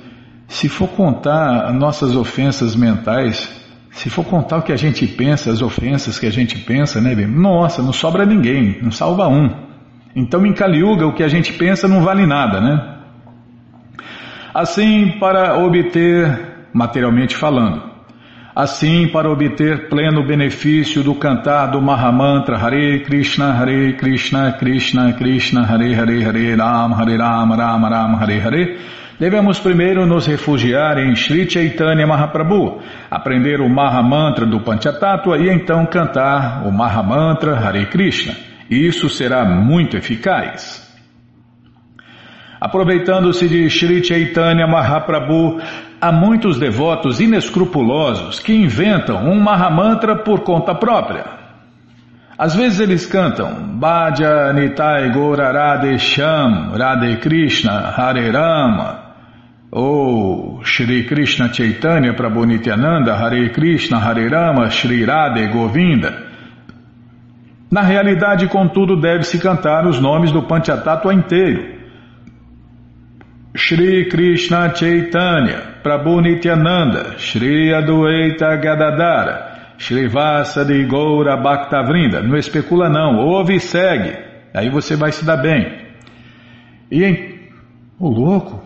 Se 0.48 0.70
for 0.70 0.88
contar 0.88 1.74
nossas 1.74 2.16
ofensas 2.16 2.76
mentais, 2.76 3.50
se 3.92 4.10
for 4.10 4.26
contar 4.26 4.58
o 4.58 4.62
que 4.62 4.72
a 4.72 4.78
gente 4.78 5.06
pensa, 5.06 5.52
as 5.52 5.62
ofensas 5.62 6.18
que 6.18 6.26
a 6.26 6.32
gente 6.32 6.58
pensa, 6.60 7.02
né? 7.02 7.14
Nossa, 7.28 7.82
não 7.82 7.94
sobra 7.94 8.26
ninguém, 8.26 8.80
não 8.82 8.92
salva 8.92 9.28
um. 9.28 9.73
Então, 10.16 10.46
em 10.46 10.54
Kaliuga, 10.54 11.08
o 11.08 11.14
que 11.14 11.24
a 11.24 11.28
gente 11.28 11.54
pensa 11.54 11.88
não 11.88 12.04
vale 12.04 12.26
nada, 12.26 12.62
né? 12.62 12.98
Assim, 14.54 15.18
para 15.20 15.58
obter, 15.58 16.68
materialmente 16.74 17.36
falando, 17.36 17.94
Assim, 18.56 19.08
para 19.08 19.32
obter 19.32 19.90
pleno 19.90 20.28
benefício 20.28 21.04
do 21.04 21.16
cantar 21.16 21.72
do 21.72 21.82
Mahamantra 21.82 22.56
Hare 22.56 23.00
Krishna, 23.00 23.52
Hare 23.52 23.94
Krishna, 23.94 24.52
Krishna 24.52 25.12
Krishna, 25.14 25.66
Hare 25.66 25.96
Hare, 25.96 26.24
Hare 26.24 26.56
Ram, 26.56 26.94
Hare 26.94 27.18
Ram, 27.18 27.50
Ram 27.56 27.90
Ram, 27.90 28.16
Hare 28.16 28.40
Hare, 28.40 28.78
devemos 29.20 29.60
primeiro 29.60 30.06
nos 30.06 30.28
refugiar 30.28 31.00
em 31.00 31.16
Sri 31.16 31.50
Chaitanya 31.50 32.06
Mahaprabhu, 32.06 32.80
aprender 33.10 33.60
o 33.60 33.68
Mahamantra 33.68 34.46
do 34.46 34.60
Panchatattva 34.60 35.40
e 35.40 35.50
então 35.50 35.88
cantar 35.88 36.62
o 36.68 36.72
Mahamantra 36.72 37.58
Hare 37.58 37.88
Krishna. 37.88 38.53
Isso 38.74 39.10
será 39.10 39.46
muito 39.46 39.96
eficaz. 39.96 40.82
Aproveitando-se 42.60 43.48
de 43.48 43.70
Sri 43.70 44.04
Chaitanya 44.04 44.66
Mahaprabhu, 44.66 45.60
há 46.00 46.12
muitos 46.12 46.58
devotos 46.58 47.20
inescrupulosos 47.20 48.40
que 48.40 48.54
inventam 48.54 49.30
um 49.30 49.40
Mahamantra 49.40 50.16
por 50.24 50.42
conta 50.42 50.74
própria. 50.74 51.26
Às 52.38 52.56
vezes 52.56 52.80
eles 52.80 53.06
cantam 53.06 53.78
Bhaja 53.78 54.52
Nitai 54.54 55.12
Gora 55.12 55.52
Radhe 55.52 56.00
Sham 56.00 56.72
Radhe 56.76 57.18
Krishna 57.18 57.94
Hare 57.96 58.32
Rama 58.32 59.00
ou 59.72 60.62
Shri 60.64 61.04
Krishna 61.04 61.54
Chaitanya 61.54 62.14
Prabhu 62.14 62.46
Nityananda 62.46 63.16
Hare 63.16 63.50
Krishna 63.50 64.00
Hare 64.00 64.28
Rama 64.30 64.70
Shri 64.70 65.06
Radhe 65.06 65.48
Govinda. 65.52 66.33
Na 67.74 67.82
realidade, 67.82 68.48
contudo, 68.50 68.96
deve-se 68.96 69.40
cantar 69.40 69.88
os 69.88 70.00
nomes 70.00 70.32
do 70.32 70.44
Panchatattva 70.44 71.12
inteiro 71.12 71.74
Shri 73.56 74.08
Krishna 74.10 74.76
Chaitanya, 74.76 75.80
Prabhu 75.82 76.22
Nityananda, 76.22 77.18
Shri 77.18 77.74
Adueita 77.74 78.56
Gadadara, 78.58 79.74
Shri 79.80 80.08
Vasadi 80.08 80.86
Goura 80.86 81.36
Bhaktavrinda. 81.36 82.22
Não 82.22 82.38
especula 82.38 82.90
não, 82.90 83.18
ouve 83.18 83.56
e 83.56 83.60
segue. 83.60 84.20
Aí 84.54 84.70
você 84.70 84.96
vai 84.96 85.12
se 85.12 85.26
dar 85.26 85.38
bem. 85.38 85.88
E 86.92 87.04
em... 87.04 87.50
O 87.98 88.08
louco? 88.08 88.64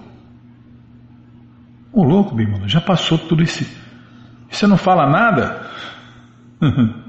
O 1.93 2.03
louco, 2.03 2.35
Bimala, 2.35 2.67
já 2.67 2.81
passou 2.81 3.17
tudo 3.17 3.41
isso. 3.41 3.65
Você 4.49 4.67
não 4.67 4.75
fala 4.75 5.09
nada? 5.09 5.61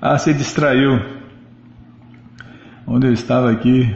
ah, 0.00 0.18
se 0.18 0.32
distraiu. 0.34 1.18
Onde 2.86 3.06
eu 3.06 3.12
estava 3.12 3.50
aqui, 3.50 3.94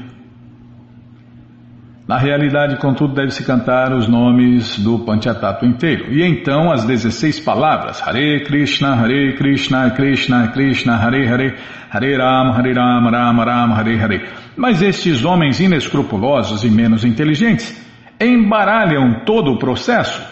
na 2.07 2.19
realidade, 2.19 2.77
contudo, 2.77 3.15
deve-se 3.15 3.45
cantar 3.45 3.93
os 3.95 4.09
nomes 4.09 4.79
do 4.79 4.99
Panchatattva 4.99 5.65
inteiro. 5.65 6.13
E 6.13 6.23
então 6.23 6.71
as 6.71 6.85
16 6.85 7.41
palavras, 7.41 8.03
Hare 8.07 8.45
Krishna, 8.45 8.95
Hare 8.95 9.35
Krishna, 9.37 9.91
Krishna, 9.93 10.49
Krishna, 10.49 10.97
Hare 10.97 11.27
Hare, 11.27 11.55
Hare 11.91 12.17
Ram, 12.17 12.53
Hare 12.53 12.75
Ram, 12.75 13.09
Ram 13.09 13.41
Ram, 13.41 13.73
Hare 13.73 13.99
Hare. 13.99 14.29
Mas 14.57 14.83
estes 14.83 15.25
homens 15.25 15.61
inescrupulosos 15.61 16.65
e 16.65 16.71
menos 16.71 17.05
inteligentes 17.05 17.81
embaralham 18.21 19.25
todo 19.25 19.53
o 19.53 19.59
processo. 19.59 20.32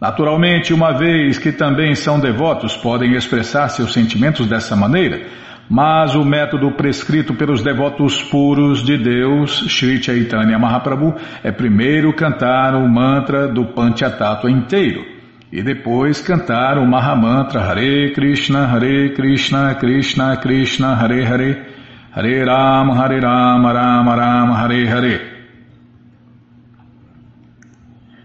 Naturalmente, 0.00 0.74
uma 0.74 0.92
vez 0.92 1.38
que 1.38 1.50
também 1.52 1.94
são 1.94 2.20
devotos, 2.20 2.76
podem 2.76 3.14
expressar 3.14 3.68
seus 3.68 3.92
sentimentos 3.92 4.46
dessa 4.46 4.76
maneira, 4.76 5.26
mas 5.68 6.14
o 6.14 6.24
método 6.24 6.70
prescrito 6.72 7.34
pelos 7.34 7.62
devotos 7.62 8.22
puros 8.22 8.84
de 8.84 8.98
Deus, 8.98 9.64
Sri 9.68 10.02
Chaitanya 10.02 10.58
Mahaprabhu, 10.58 11.14
é 11.42 11.50
primeiro 11.50 12.12
cantar 12.12 12.74
o 12.74 12.88
mantra 12.88 13.48
do 13.48 13.64
Panchatattva 13.66 14.50
inteiro 14.50 15.04
e 15.50 15.62
depois 15.62 16.20
cantar 16.20 16.76
o 16.78 16.86
Mahamantra 16.86 17.62
Hare 17.62 18.12
Krishna, 18.12 18.66
Hare 18.66 19.14
Krishna, 19.14 19.74
Krishna 19.74 20.36
Krishna, 20.36 20.94
Hare 20.94 21.24
Hare, 21.24 21.66
Hare 22.14 22.44
Rama, 22.44 22.94
Hare 22.94 23.20
Rama, 23.20 23.72
Rama 23.72 24.14
Rama, 24.14 24.54
Hare 24.58 24.86
Hare. 24.86 25.20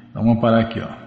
Então 0.10 0.24
vamos 0.24 0.42
parar 0.42 0.60
aqui, 0.60 0.82
ó. 0.82 1.00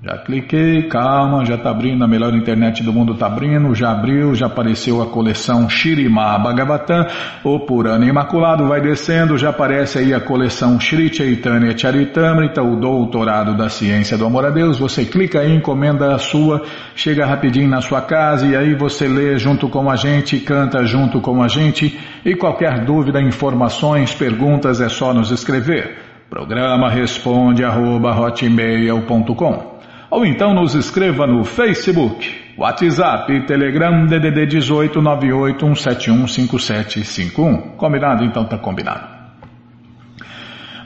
Já 0.00 0.16
cliquei, 0.18 0.84
calma, 0.84 1.44
já 1.44 1.56
está 1.56 1.70
abrindo, 1.70 2.04
a 2.04 2.06
melhor 2.06 2.32
internet 2.32 2.84
do 2.84 2.92
mundo 2.92 3.14
está 3.14 3.26
abrindo, 3.26 3.74
já 3.74 3.90
abriu, 3.90 4.32
já 4.32 4.46
apareceu 4.46 5.02
a 5.02 5.06
coleção 5.06 5.68
Shirima 5.68 6.38
Bhagavatam, 6.38 7.04
o 7.42 7.58
Purana 7.58 8.06
Imaculado 8.06 8.68
vai 8.68 8.80
descendo, 8.80 9.36
já 9.36 9.50
aparece 9.50 9.98
aí 9.98 10.14
a 10.14 10.20
coleção 10.20 10.78
Shri 10.78 11.12
Chaitanya 11.12 11.76
Charitamrita, 11.76 12.62
o 12.62 12.76
Doutorado 12.76 13.56
da 13.56 13.68
Ciência 13.68 14.16
do 14.16 14.24
Amor 14.24 14.46
a 14.46 14.50
Deus, 14.50 14.78
você 14.78 15.04
clica 15.04 15.40
aí, 15.40 15.52
encomenda 15.52 16.14
a 16.14 16.18
sua, 16.18 16.62
chega 16.94 17.26
rapidinho 17.26 17.68
na 17.68 17.80
sua 17.80 18.00
casa 18.00 18.46
e 18.46 18.54
aí 18.54 18.76
você 18.76 19.08
lê 19.08 19.36
junto 19.36 19.68
com 19.68 19.90
a 19.90 19.96
gente, 19.96 20.38
canta 20.38 20.86
junto 20.86 21.20
com 21.20 21.42
a 21.42 21.48
gente. 21.48 21.98
E 22.24 22.36
qualquer 22.36 22.84
dúvida, 22.84 23.20
informações, 23.20 24.14
perguntas 24.14 24.80
é 24.80 24.88
só 24.88 25.12
nos 25.12 25.32
escrever. 25.32 25.96
Programa 26.30 26.88
responde 26.88 27.64
arroba 27.64 28.16
hotmail.com 28.16 29.77
ou 30.10 30.24
então 30.24 30.54
nos 30.54 30.74
escreva 30.74 31.26
no 31.26 31.44
Facebook, 31.44 32.54
WhatsApp, 32.56 33.46
Telegram, 33.46 34.06
DDD 34.06 34.46
18 34.46 35.00
981715751. 35.00 37.76
Combinado? 37.76 38.24
Então 38.24 38.44
tá 38.44 38.56
combinado. 38.58 39.18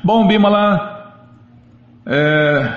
Bom, 0.05 0.27
Bimala, 0.27 1.15
é, 2.05 2.73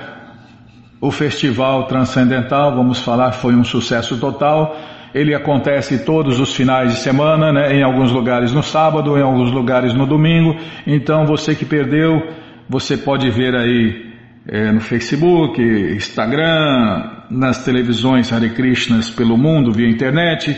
o 1.00 1.10
Festival 1.10 1.88
Transcendental, 1.88 2.72
vamos 2.74 3.00
falar, 3.00 3.32
foi 3.32 3.54
um 3.54 3.64
sucesso 3.64 4.18
total. 4.18 4.76
Ele 5.12 5.34
acontece 5.34 6.04
todos 6.04 6.38
os 6.38 6.54
finais 6.54 6.92
de 6.92 6.98
semana, 6.98 7.52
né, 7.52 7.74
em 7.74 7.82
alguns 7.82 8.12
lugares 8.12 8.52
no 8.52 8.62
sábado, 8.62 9.18
em 9.18 9.22
alguns 9.22 9.50
lugares 9.50 9.92
no 9.92 10.06
domingo. 10.06 10.56
Então 10.86 11.26
você 11.26 11.52
que 11.54 11.64
perdeu, 11.64 12.22
você 12.68 12.96
pode 12.96 13.28
ver 13.30 13.56
aí 13.56 14.15
é, 14.48 14.70
no 14.70 14.80
Facebook, 14.80 15.60
Instagram, 15.60 17.24
nas 17.30 17.64
televisões 17.64 18.32
Hare 18.32 18.50
Krishnas 18.50 19.10
pelo 19.10 19.36
mundo, 19.36 19.72
via 19.72 19.88
internet. 19.88 20.56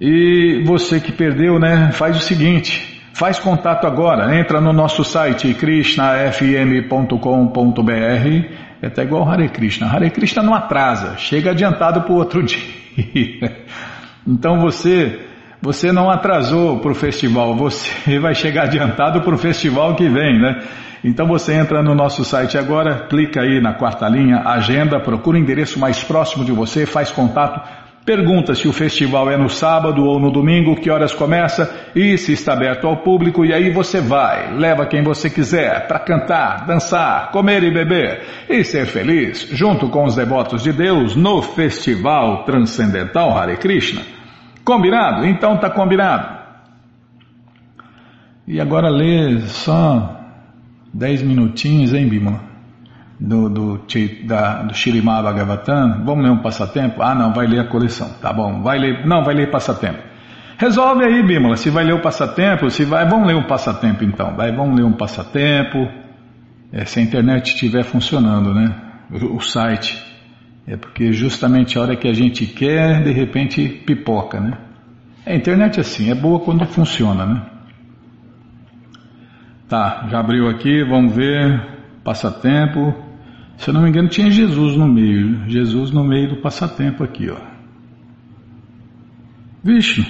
E 0.00 0.62
você 0.64 0.98
que 0.98 1.12
perdeu, 1.12 1.58
né, 1.58 1.90
faz 1.92 2.16
o 2.16 2.20
seguinte, 2.20 3.02
faz 3.12 3.38
contato 3.38 3.86
agora, 3.86 4.34
entra 4.38 4.60
no 4.60 4.72
nosso 4.72 5.04
site 5.04 5.52
krishnafm.com.br, 5.52 7.20
é 8.82 8.86
até 8.86 9.02
igual 9.02 9.28
Hare 9.28 9.50
Krishna. 9.50 9.86
Hare 9.86 10.10
Krishna 10.10 10.42
não 10.42 10.54
atrasa, 10.54 11.18
chega 11.18 11.50
adiantado 11.50 12.00
para 12.00 12.12
o 12.12 12.16
outro 12.16 12.42
dia. 12.48 13.66
então 14.26 14.58
você 14.58 15.26
você 15.62 15.92
não 15.92 16.10
atrasou 16.10 16.78
para 16.78 16.90
o 16.90 16.94
festival, 16.94 17.54
você 17.54 17.90
vai 18.18 18.34
chegar 18.34 18.64
adiantado 18.64 19.20
para 19.20 19.34
o 19.34 19.38
festival 19.38 19.94
que 19.94 20.08
vem, 20.08 20.40
né? 20.40 20.62
Então 21.02 21.26
você 21.26 21.54
entra 21.54 21.82
no 21.82 21.94
nosso 21.94 22.24
site 22.24 22.58
agora, 22.58 23.06
clica 23.08 23.40
aí 23.40 23.60
na 23.60 23.72
quarta 23.72 24.06
linha, 24.06 24.42
agenda, 24.44 25.00
procura 25.00 25.38
o 25.38 25.40
endereço 25.40 25.78
mais 25.78 26.04
próximo 26.04 26.44
de 26.44 26.52
você, 26.52 26.84
faz 26.84 27.10
contato, 27.10 27.58
pergunta 28.04 28.54
se 28.54 28.68
o 28.68 28.72
festival 28.72 29.30
é 29.30 29.36
no 29.36 29.48
sábado 29.48 30.04
ou 30.04 30.20
no 30.20 30.30
domingo, 30.30 30.76
que 30.76 30.90
horas 30.90 31.14
começa 31.14 31.74
e 31.94 32.18
se 32.18 32.34
está 32.34 32.52
aberto 32.52 32.86
ao 32.86 32.98
público, 32.98 33.46
e 33.46 33.54
aí 33.54 33.70
você 33.70 33.98
vai, 33.98 34.52
leva 34.54 34.84
quem 34.84 35.02
você 35.02 35.30
quiser 35.30 35.86
para 35.88 36.00
cantar, 36.00 36.66
dançar, 36.66 37.30
comer 37.30 37.62
e 37.62 37.72
beber 37.72 38.22
e 38.46 38.62
ser 38.62 38.84
feliz 38.84 39.48
junto 39.52 39.88
com 39.88 40.04
os 40.04 40.14
devotos 40.14 40.62
de 40.62 40.72
Deus 40.72 41.16
no 41.16 41.40
Festival 41.40 42.44
Transcendental 42.44 43.34
Hare 43.38 43.56
Krishna. 43.56 44.02
Combinado? 44.62 45.24
Então 45.24 45.56
tá 45.56 45.70
combinado. 45.70 46.40
E 48.46 48.60
agora 48.60 48.90
lê 48.90 49.40
só 49.46 50.19
dez 50.92 51.22
minutinhos, 51.22 51.92
hein, 51.92 52.08
Bímola? 52.08 52.40
Do, 53.18 53.48
do, 53.50 53.80
da, 54.24 54.62
do 54.62 54.74
Shirimá 54.74 55.22
Bhagavatam. 55.22 56.04
Vamos 56.04 56.24
ler 56.24 56.30
um 56.30 56.38
passatempo? 56.38 57.02
Ah, 57.02 57.14
não, 57.14 57.34
vai 57.34 57.46
ler 57.46 57.60
a 57.60 57.64
coleção. 57.64 58.08
Tá 58.20 58.32
bom, 58.32 58.62
vai 58.62 58.78
ler. 58.78 59.06
Não, 59.06 59.22
vai 59.22 59.34
ler 59.34 59.50
passatempo. 59.50 59.98
Resolve 60.56 61.04
aí, 61.04 61.22
Bímola, 61.22 61.56
se 61.56 61.70
vai 61.70 61.84
ler 61.84 61.94
o 61.94 62.00
passatempo, 62.00 62.70
se 62.70 62.84
vai. 62.84 63.06
Vamos 63.08 63.26
ler 63.26 63.36
um 63.36 63.44
passatempo 63.44 64.04
então. 64.04 64.34
Vai, 64.36 64.54
vamos 64.54 64.76
ler 64.76 64.84
um 64.84 64.92
passatempo. 64.92 65.88
É, 66.72 66.84
se 66.84 66.98
a 67.00 67.02
internet 67.02 67.48
estiver 67.48 67.82
funcionando, 67.82 68.54
né? 68.54 68.74
O, 69.10 69.36
o 69.36 69.40
site. 69.40 69.98
É 70.66 70.76
porque 70.76 71.12
justamente 71.12 71.76
a 71.76 71.82
hora 71.82 71.96
que 71.96 72.06
a 72.06 72.12
gente 72.12 72.46
quer, 72.46 73.02
de 73.02 73.10
repente 73.10 73.66
pipoca, 73.86 74.40
né? 74.40 74.56
A 75.26 75.34
internet 75.34 75.78
é 75.78 75.80
assim, 75.80 76.10
é 76.10 76.14
boa 76.14 76.40
quando 76.40 76.64
funciona, 76.66 77.26
né? 77.26 77.42
Tá, 79.70 80.08
já 80.10 80.18
abriu 80.18 80.48
aqui, 80.48 80.82
vamos 80.82 81.14
ver. 81.14 81.78
Passatempo. 82.02 82.92
Se 83.56 83.70
eu 83.70 83.74
não 83.74 83.82
me 83.82 83.88
engano, 83.88 84.08
tinha 84.08 84.28
Jesus 84.28 84.76
no 84.76 84.88
meio. 84.88 85.48
Jesus 85.48 85.92
no 85.92 86.02
meio 86.02 86.30
do 86.30 86.42
passatempo 86.42 87.04
aqui, 87.04 87.30
ó. 87.30 87.38
Vixe. 89.62 90.04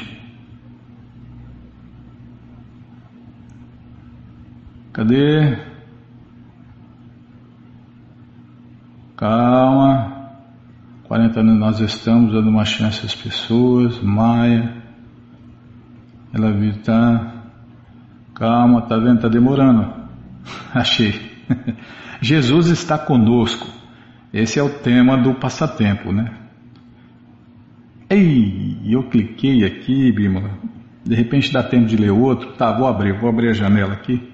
Cadê? 4.94 5.58
Calma. 9.14 10.40
40 11.04 11.40
anos 11.40 11.58
nós 11.58 11.80
estamos 11.80 12.32
dando 12.32 12.48
uma 12.48 12.64
chance 12.64 13.04
às 13.04 13.14
pessoas. 13.14 14.00
Maia. 14.00 14.74
Ela 16.32 16.50
tá. 16.82 17.39
Calma, 18.40 18.80
tá 18.80 18.96
vendo? 18.96 19.20
Tá 19.20 19.28
demorando. 19.28 19.86
Achei. 20.72 21.20
Jesus 22.22 22.68
está 22.68 22.96
conosco. 22.96 23.68
Esse 24.32 24.58
é 24.58 24.62
o 24.62 24.70
tema 24.70 25.18
do 25.18 25.34
passatempo, 25.34 26.10
né? 26.10 26.32
Ei, 28.08 28.78
eu 28.86 29.02
cliquei 29.10 29.62
aqui, 29.66 30.10
Bímola. 30.10 30.52
De 31.04 31.14
repente 31.14 31.52
dá 31.52 31.62
tempo 31.62 31.86
de 31.86 31.98
ler 31.98 32.12
outro. 32.12 32.52
Tá, 32.52 32.72
vou 32.72 32.86
abrir, 32.88 33.12
vou 33.12 33.28
abrir 33.28 33.50
a 33.50 33.52
janela 33.52 33.92
aqui. 33.92 34.26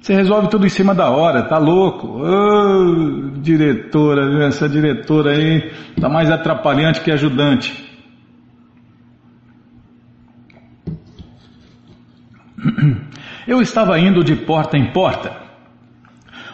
Você 0.00 0.14
resolve 0.14 0.48
tudo 0.48 0.66
em 0.66 0.70
cima 0.70 0.94
da 0.94 1.10
hora, 1.10 1.44
tá 1.44 1.58
louco? 1.58 2.08
Oh, 2.08 3.38
diretora, 3.40 4.46
essa 4.46 4.68
diretora 4.68 5.30
aí 5.30 5.70
tá 6.00 6.08
mais 6.08 6.28
atrapalhante 6.28 7.02
que 7.02 7.12
ajudante. 7.12 7.87
Eu 13.46 13.60
estava 13.60 13.98
indo 13.98 14.22
de 14.24 14.34
porta 14.34 14.76
em 14.76 14.92
porta. 14.92 15.32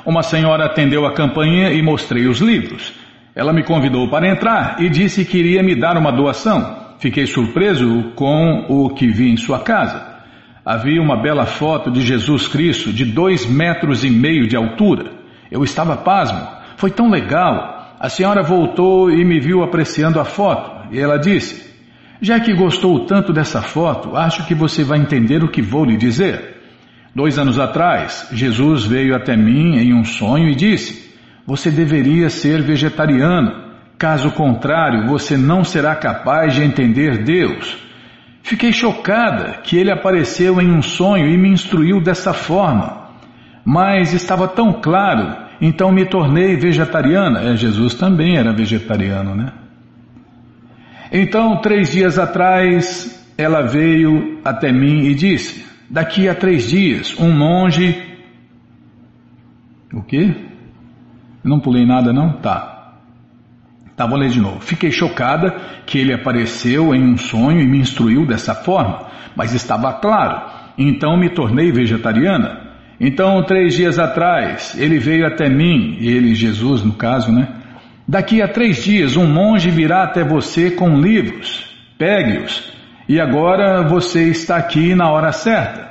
Uma 0.04 0.22
senhora 0.22 0.66
atendeu 0.66 1.06
a 1.06 1.14
campainha 1.14 1.72
e 1.72 1.82
mostrei 1.82 2.26
os 2.26 2.40
livros. 2.40 2.92
Ela 3.34 3.52
me 3.52 3.64
convidou 3.64 4.08
para 4.08 4.28
entrar 4.28 4.76
e 4.80 4.88
disse 4.88 5.24
que 5.24 5.38
iria 5.38 5.62
me 5.62 5.74
dar 5.74 5.96
uma 5.96 6.12
doação. 6.12 6.94
Fiquei 6.98 7.26
surpreso 7.26 8.12
com 8.14 8.66
o 8.68 8.90
que 8.90 9.08
vi 9.08 9.30
em 9.30 9.36
sua 9.36 9.60
casa. 9.60 10.14
Havia 10.64 11.02
uma 11.02 11.20
bela 11.20 11.44
foto 11.44 11.90
de 11.90 12.00
Jesus 12.00 12.46
Cristo 12.48 12.92
de 12.92 13.04
dois 13.04 13.44
metros 13.46 14.04
e 14.04 14.10
meio 14.10 14.46
de 14.46 14.56
altura. 14.56 15.10
Eu 15.50 15.64
estava 15.64 15.96
pasmo. 15.96 16.46
Foi 16.76 16.90
tão 16.90 17.10
legal. 17.10 17.96
A 17.98 18.08
senhora 18.08 18.42
voltou 18.42 19.10
e 19.10 19.24
me 19.24 19.40
viu 19.40 19.62
apreciando 19.62 20.20
a 20.20 20.24
foto. 20.24 20.88
E 20.92 20.98
ela 20.98 21.18
disse: 21.18 21.73
Já 22.20 22.40
que 22.40 22.54
gostou 22.54 23.06
tanto 23.06 23.32
dessa 23.32 23.60
foto, 23.60 24.16
acho 24.16 24.46
que 24.46 24.54
você 24.54 24.84
vai 24.84 24.98
entender 24.98 25.42
o 25.42 25.50
que 25.50 25.60
vou 25.60 25.84
lhe 25.84 25.96
dizer. 25.96 26.54
Dois 27.14 27.38
anos 27.38 27.58
atrás, 27.58 28.28
Jesus 28.32 28.84
veio 28.84 29.14
até 29.14 29.36
mim 29.36 29.76
em 29.76 29.94
um 29.94 30.04
sonho 30.04 30.48
e 30.48 30.54
disse: 30.54 31.14
Você 31.46 31.70
deveria 31.70 32.28
ser 32.28 32.62
vegetariano. 32.62 33.62
Caso 33.96 34.32
contrário, 34.32 35.06
você 35.06 35.36
não 35.36 35.62
será 35.62 35.94
capaz 35.94 36.54
de 36.54 36.62
entender 36.62 37.22
Deus. 37.22 37.76
Fiquei 38.42 38.72
chocada 38.72 39.60
que 39.62 39.76
ele 39.76 39.90
apareceu 39.90 40.60
em 40.60 40.70
um 40.70 40.82
sonho 40.82 41.28
e 41.28 41.38
me 41.38 41.48
instruiu 41.48 42.00
dessa 42.02 42.32
forma. 42.32 43.10
Mas 43.64 44.12
estava 44.12 44.46
tão 44.46 44.72
claro, 44.72 45.36
então 45.60 45.90
me 45.90 46.04
tornei 46.04 46.56
vegetariana. 46.56 47.52
É, 47.52 47.56
Jesus 47.56 47.94
também 47.94 48.36
era 48.36 48.52
vegetariano, 48.52 49.34
né? 49.34 49.52
Então, 51.16 51.60
três 51.60 51.92
dias 51.92 52.18
atrás, 52.18 53.24
ela 53.38 53.62
veio 53.62 54.40
até 54.44 54.72
mim 54.72 55.04
e 55.04 55.14
disse: 55.14 55.64
Daqui 55.88 56.28
a 56.28 56.34
três 56.34 56.68
dias, 56.68 57.14
um 57.20 57.30
monge. 57.30 58.02
O 59.92 60.02
quê? 60.02 60.34
Não 61.44 61.60
pulei 61.60 61.86
nada, 61.86 62.12
não? 62.12 62.32
Tá. 62.38 62.94
Tá, 63.94 64.06
vou 64.08 64.18
ler 64.18 64.30
de 64.30 64.40
novo. 64.40 64.58
Fiquei 64.58 64.90
chocada 64.90 65.54
que 65.86 65.98
ele 65.98 66.12
apareceu 66.12 66.92
em 66.92 67.12
um 67.12 67.16
sonho 67.16 67.60
e 67.60 67.68
me 67.68 67.78
instruiu 67.78 68.26
dessa 68.26 68.52
forma, 68.52 69.06
mas 69.36 69.54
estava 69.54 69.92
claro. 69.92 70.50
Então 70.76 71.16
me 71.16 71.30
tornei 71.30 71.70
vegetariana. 71.70 72.72
Então, 72.98 73.40
três 73.44 73.74
dias 73.74 74.00
atrás, 74.00 74.74
ele 74.76 74.98
veio 74.98 75.24
até 75.24 75.48
mim, 75.48 75.96
ele, 76.00 76.34
Jesus, 76.34 76.82
no 76.82 76.94
caso, 76.94 77.30
né? 77.30 77.62
Daqui 78.06 78.42
a 78.42 78.48
três 78.48 78.84
dias, 78.84 79.16
um 79.16 79.26
monge 79.26 79.70
virá 79.70 80.02
até 80.02 80.22
você 80.22 80.70
com 80.70 81.00
livros. 81.00 81.64
Pegue-os. 81.98 82.72
E 83.08 83.20
agora 83.20 83.82
você 83.82 84.28
está 84.28 84.56
aqui 84.56 84.94
na 84.94 85.10
hora 85.10 85.32
certa. 85.32 85.90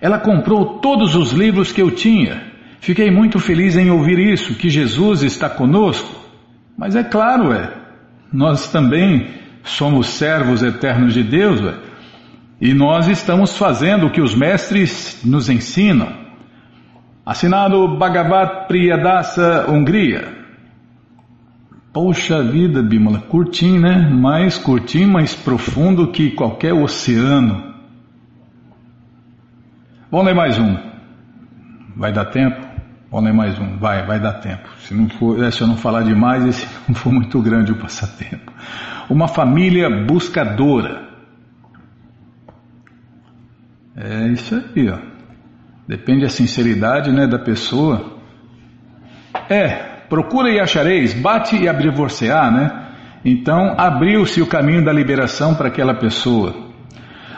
Ela 0.00 0.18
comprou 0.18 0.78
todos 0.78 1.16
os 1.16 1.32
livros 1.32 1.72
que 1.72 1.82
eu 1.82 1.90
tinha. 1.90 2.42
Fiquei 2.80 3.10
muito 3.10 3.40
feliz 3.40 3.76
em 3.76 3.90
ouvir 3.90 4.18
isso, 4.18 4.54
que 4.54 4.70
Jesus 4.70 5.22
está 5.22 5.50
conosco. 5.50 6.14
Mas 6.76 6.94
é 6.94 7.02
claro, 7.02 7.52
é. 7.52 7.72
Nós 8.32 8.70
também 8.70 9.26
somos 9.64 10.06
servos 10.08 10.62
eternos 10.62 11.14
de 11.14 11.24
Deus, 11.24 11.60
é. 11.60 11.74
E 12.60 12.74
nós 12.74 13.08
estamos 13.08 13.56
fazendo 13.56 14.06
o 14.06 14.10
que 14.10 14.20
os 14.20 14.34
mestres 14.34 15.20
nos 15.24 15.48
ensinam. 15.48 16.08
Assinado 17.26 17.96
Bhagavat 17.96 18.66
Priyadasa 18.66 19.70
Hungria. 19.70 20.37
Poxa 22.00 22.44
vida, 22.44 22.80
Bímola, 22.80 23.18
curtinho, 23.22 23.80
né? 23.80 24.08
Mais 24.08 24.56
curtinho, 24.56 25.08
mais 25.08 25.34
profundo 25.34 26.12
que 26.12 26.30
qualquer 26.30 26.72
oceano. 26.72 27.74
Vamos 30.08 30.26
ler 30.26 30.34
mais 30.36 30.56
um. 30.60 30.76
Vai 31.96 32.12
dar 32.12 32.26
tempo? 32.26 32.64
Vamos 33.10 33.24
ler 33.24 33.36
mais 33.36 33.58
um. 33.58 33.78
Vai, 33.78 34.06
vai 34.06 34.20
dar 34.20 34.34
tempo. 34.34 34.68
Se, 34.78 34.94
não 34.94 35.08
for, 35.08 35.42
é, 35.42 35.50
se 35.50 35.60
eu 35.60 35.66
não 35.66 35.76
falar 35.76 36.04
demais 36.04 36.44
e 36.44 36.52
se 36.52 36.68
não 36.86 36.94
for 36.94 37.12
muito 37.12 37.42
grande 37.42 37.72
o 37.72 37.80
passatempo. 37.80 38.52
Uma 39.10 39.26
família 39.26 39.90
buscadora. 40.06 41.08
É 43.96 44.28
isso 44.28 44.54
aí, 44.54 44.88
ó. 44.88 45.00
Depende 45.88 46.20
da 46.20 46.28
sinceridade 46.28 47.10
né, 47.10 47.26
da 47.26 47.40
pessoa. 47.40 48.18
É, 49.50 49.97
procura 50.08 50.50
e 50.50 50.60
achareis, 50.60 51.14
bate 51.14 51.56
e 51.56 51.68
abrir-vos-á, 51.68 52.50
né? 52.50 52.84
Então 53.24 53.74
abriu-se 53.76 54.40
o 54.40 54.46
caminho 54.46 54.84
da 54.84 54.92
liberação 54.92 55.54
para 55.54 55.68
aquela 55.68 55.94
pessoa. 55.94 56.54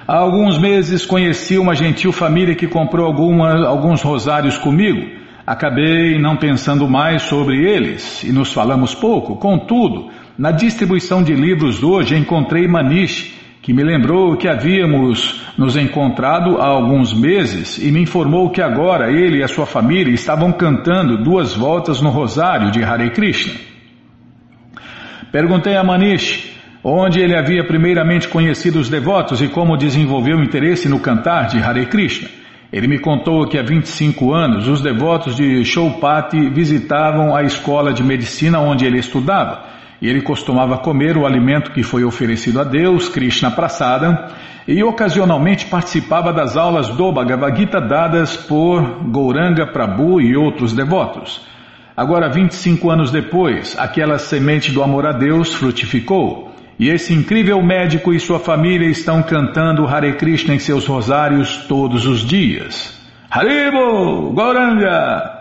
Há 0.07 0.17
alguns 0.17 0.59
meses 0.59 1.07
conheci 1.07 1.59
uma 1.59 1.75
gentil 1.75 2.13
família 2.13 2.55
que 2.55 2.67
comprou 2.67 3.07
alguma, 3.07 3.67
alguns 3.67 4.03
rosários 4.03 4.59
comigo 4.59 5.21
Acabei 5.51 6.17
não 6.17 6.37
pensando 6.37 6.89
mais 6.89 7.23
sobre 7.23 7.57
eles 7.57 8.23
e 8.23 8.31
nos 8.31 8.53
falamos 8.53 8.95
pouco. 8.95 9.35
Contudo, 9.35 10.09
na 10.39 10.53
distribuição 10.53 11.25
de 11.25 11.35
livros 11.35 11.83
hoje 11.83 12.17
encontrei 12.17 12.69
Manish, 12.69 13.35
que 13.63 13.75
me 13.75 13.83
lembrou 13.85 14.37
que 14.37 14.49
havíamos 14.49 15.41
nos 15.59 15.77
encontrado 15.77 16.57
há 16.59 16.67
alguns 16.67 17.13
meses 17.13 17.77
e 17.77 17.93
me 17.93 18.01
informou 18.01 18.51
que 18.51 18.63
agora 18.63 19.13
ele 19.13 19.39
e 19.39 19.43
a 19.43 19.49
sua 19.49 19.67
família 19.67 20.15
estavam 20.15 20.51
cantando 20.53 21.23
duas 21.23 21.55
voltas 21.55 22.01
no 22.01 22.09
rosário 22.09 22.71
de 22.71 22.83
Hare 22.83 23.11
Krishna. 23.11 23.53
Perguntei 25.31 25.77
a 25.77 25.85
Manish 25.85 26.51
onde 26.83 27.21
ele 27.21 27.37
havia 27.37 27.63
primeiramente 27.63 28.27
conhecido 28.27 28.79
os 28.79 28.89
devotos 28.89 29.43
e 29.43 29.49
como 29.49 29.77
desenvolveu 29.77 30.43
interesse 30.43 30.89
no 30.89 30.99
cantar 30.99 31.49
de 31.49 31.59
Hare 31.59 31.85
Krishna. 31.85 32.29
Ele 32.73 32.89
me 32.89 32.99
contou 32.99 33.47
que 33.47 33.59
há 33.59 33.63
25 33.63 34.33
anos 34.33 34.69
os 34.69 34.81
devotos 34.81 35.37
de 35.37 35.63
Choupati 35.67 36.49
visitavam 36.49 37.37
a 37.37 37.43
escola 37.43 37.93
de 37.93 38.03
medicina 38.03 38.59
onde 38.59 38.87
ele 38.87 38.99
estudava 38.99 39.80
ele 40.09 40.23
costumava 40.23 40.79
comer 40.79 41.17
o 41.17 41.27
alimento 41.27 41.73
que 41.73 41.83
foi 41.83 42.05
oferecido 42.05 42.61
a 42.61 42.65
Deus, 42.65 43.09
Krishna 43.09 43.51
Prasada, 43.51 44.33
e 44.67 44.83
ocasionalmente 44.83 45.67
participava 45.67 46.33
das 46.33 46.57
aulas 46.57 46.89
do 46.89 47.13
Bhagavad 47.13 47.59
Gita 47.59 47.81
dadas 47.81 48.37
por 48.37 49.05
Gouranga 49.11 49.67
Prabhu 49.67 50.21
e 50.21 50.37
outros 50.37 50.73
devotos. 50.73 51.45
Agora, 51.97 52.31
25 52.31 52.91
anos 52.91 53.11
depois, 53.11 53.77
aquela 53.79 54.19
semente 54.19 54.73
do 54.73 54.83
amor 54.83 55.07
a 55.07 55.13
Deus 55.13 55.53
frutificou 55.53 56.51
e 56.79 56.89
esse 56.89 57.13
incrível 57.13 57.63
médico 57.63 58.11
e 58.11 58.19
sua 58.19 58.39
família 58.39 58.89
estão 58.89 59.23
cantando 59.23 59.87
Hare 59.87 60.15
Krishna 60.15 60.55
em 60.55 60.59
seus 60.59 60.87
rosários 60.87 61.67
todos 61.69 62.07
os 62.07 62.25
dias. 62.25 62.99
Haribo! 63.31 64.33
Goranga! 64.33 65.40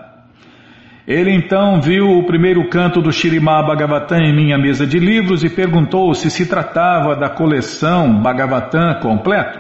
Ele 1.10 1.32
então 1.32 1.82
viu 1.82 2.20
o 2.20 2.24
primeiro 2.24 2.70
canto 2.70 3.02
do 3.02 3.12
Shirimá 3.12 3.64
Bhagavatam 3.64 4.20
em 4.20 4.32
minha 4.32 4.60
mesa 4.60 4.86
de 4.86 5.00
livros 5.00 5.44
e 5.44 5.50
perguntou 5.50 6.14
se 6.14 6.30
se 6.30 6.46
tratava 6.46 7.16
da 7.16 7.28
coleção 7.28 8.22
Bhagavatam 8.22 9.00
completo. 9.02 9.58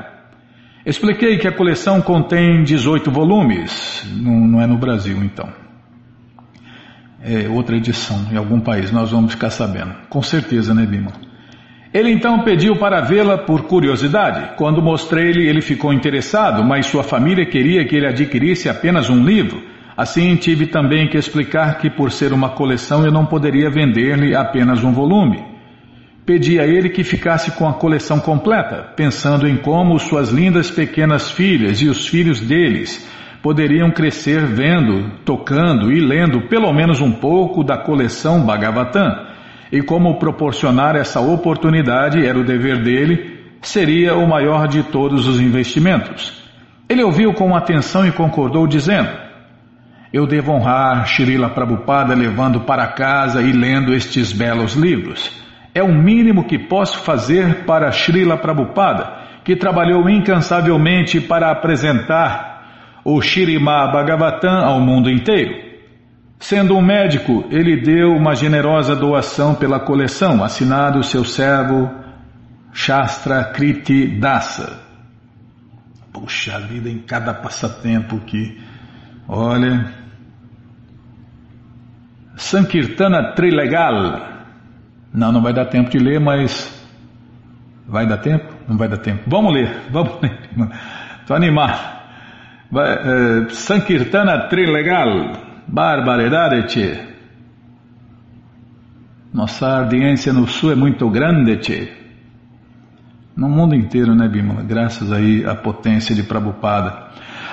Expliquei 0.85 1.39
que 1.39 1.47
a 1.47 1.51
coleção 1.51 2.01
contém 2.01 2.61
18 2.61 3.09
volumes, 3.09 4.07
não, 4.21 4.47
não 4.47 4.61
é 4.61 4.67
no 4.67 4.77
Brasil 4.77 5.17
então. 5.23 5.49
É 7.19 7.49
outra 7.49 7.75
edição 7.75 8.27
em 8.31 8.37
algum 8.37 8.59
país, 8.59 8.91
nós 8.91 9.09
vamos 9.09 9.31
ficar 9.31 9.49
sabendo. 9.49 9.95
Com 10.07 10.21
certeza, 10.21 10.75
né, 10.75 10.85
Bima? 10.85 11.13
Ele 11.91 12.11
então 12.11 12.43
pediu 12.43 12.75
para 12.75 13.01
vê-la 13.01 13.39
por 13.39 13.63
curiosidade. 13.63 14.55
Quando 14.55 14.83
mostrei-lhe, 14.83 15.47
ele 15.49 15.61
ficou 15.61 15.91
interessado, 15.91 16.63
mas 16.63 16.85
sua 16.85 17.01
família 17.01 17.47
queria 17.47 17.83
que 17.85 17.95
ele 17.95 18.05
adquirisse 18.05 18.69
apenas 18.69 19.09
um 19.09 19.25
livro. 19.25 19.78
Assim, 19.99 20.33
tive 20.37 20.65
também 20.65 21.09
que 21.09 21.17
explicar 21.17 21.77
que, 21.77 21.89
por 21.89 22.09
ser 22.09 22.31
uma 22.31 22.51
coleção, 22.51 23.03
eu 23.03 23.11
não 23.11 23.25
poderia 23.25 23.69
vender-lhe 23.69 24.33
apenas 24.33 24.81
um 24.81 24.93
volume. 24.93 25.43
Pedi 26.25 26.57
a 26.57 26.65
ele 26.65 26.87
que 26.87 27.03
ficasse 27.03 27.51
com 27.51 27.67
a 27.67 27.73
coleção 27.73 28.17
completa, 28.17 28.93
pensando 28.95 29.45
em 29.45 29.57
como 29.57 29.99
suas 29.99 30.29
lindas 30.29 30.71
pequenas 30.71 31.29
filhas 31.29 31.81
e 31.81 31.89
os 31.89 32.07
filhos 32.07 32.39
deles 32.39 33.05
poderiam 33.43 33.91
crescer 33.91 34.45
vendo, 34.45 35.19
tocando 35.25 35.91
e 35.91 35.99
lendo 35.99 36.47
pelo 36.47 36.71
menos 36.71 37.01
um 37.01 37.11
pouco 37.11 37.61
da 37.61 37.77
coleção 37.77 38.45
Bhagavatam 38.45 39.27
e 39.69 39.81
como 39.81 40.17
proporcionar 40.17 40.95
essa 40.95 41.19
oportunidade 41.19 42.25
era 42.25 42.39
o 42.39 42.45
dever 42.45 42.81
dele, 42.81 43.37
seria 43.61 44.15
o 44.15 44.25
maior 44.25 44.65
de 44.65 44.81
todos 44.81 45.27
os 45.27 45.41
investimentos. 45.41 46.41
Ele 46.87 47.03
ouviu 47.03 47.33
com 47.33 47.53
atenção 47.53 48.07
e 48.07 48.13
concordou, 48.13 48.65
dizendo: 48.65 49.27
Eu 50.11 50.25
devo 50.25 50.51
honrar 50.51 51.05
Srila 51.05 51.49
Prabhupada 51.49 52.15
levando 52.15 52.61
para 52.61 52.87
casa 52.87 53.41
e 53.41 53.51
lendo 53.51 53.93
estes 53.93 54.31
belos 54.31 54.73
livros. 54.73 55.31
É 55.73 55.83
o 55.83 55.93
mínimo 55.93 56.45
que 56.45 56.57
posso 56.57 56.99
fazer 56.99 57.63
para 57.65 57.91
Srila 57.91 58.35
Prabhupada, 58.35 59.19
que 59.43 59.55
trabalhou 59.55 60.09
incansavelmente 60.09 61.21
para 61.21 61.51
apresentar 61.51 62.49
o 63.03 63.21
Shirima 63.21 63.87
Bhagavatam 63.91 64.65
ao 64.65 64.79
mundo 64.79 65.09
inteiro. 65.09 65.69
Sendo 66.39 66.75
um 66.75 66.81
médico, 66.81 67.45
ele 67.51 67.81
deu 67.81 68.11
uma 68.13 68.33
generosa 68.33 68.95
doação 68.95 69.53
pela 69.53 69.79
coleção, 69.79 70.43
assinado 70.43 71.03
seu 71.03 71.23
servo 71.23 71.89
Shastra 72.73 73.43
Kriti 73.43 74.07
Dasa. 74.19 74.79
Puxa 76.13 76.59
vida, 76.59 76.89
em 76.89 76.99
cada 76.99 77.33
passatempo 77.33 78.19
que. 78.21 78.59
Olha. 79.27 79.98
Sankirtana 82.39 83.33
Trilegal. 83.33 84.27
Não, 85.13 85.31
não 85.31 85.41
vai 85.41 85.51
dar 85.53 85.65
tempo 85.65 85.89
de 85.89 85.99
ler, 85.99 86.19
mas. 86.19 86.73
Vai 87.85 88.07
dar 88.07 88.17
tempo? 88.17 88.45
Não 88.67 88.77
vai 88.77 88.87
dar 88.87 88.97
tempo. 88.97 89.23
Vamos 89.27 89.53
ler, 89.53 89.69
vamos 89.91 90.21
ler. 90.21 90.49
Estou 91.19 91.35
animado. 91.35 91.99
Vai, 92.71 92.93
é, 92.93 93.49
Sankirtana 93.49 94.47
Trilegal. 94.47 95.33
Barbaridade, 95.67 96.67
tchê. 96.67 97.07
Nossa 99.33 99.79
audiência 99.79 100.31
no 100.31 100.47
sul 100.47 100.71
é 100.71 100.75
muito 100.75 101.09
grande, 101.09 101.57
tchê. 101.57 101.91
No 103.35 103.49
mundo 103.49 103.75
inteiro, 103.75 104.15
né, 104.15 104.29
Bimala? 104.29 104.63
Graças 104.63 105.11
aí 105.11 105.45
à 105.45 105.55
potência 105.55 106.15
de 106.15 106.23
Prabhupada. 106.23 107.08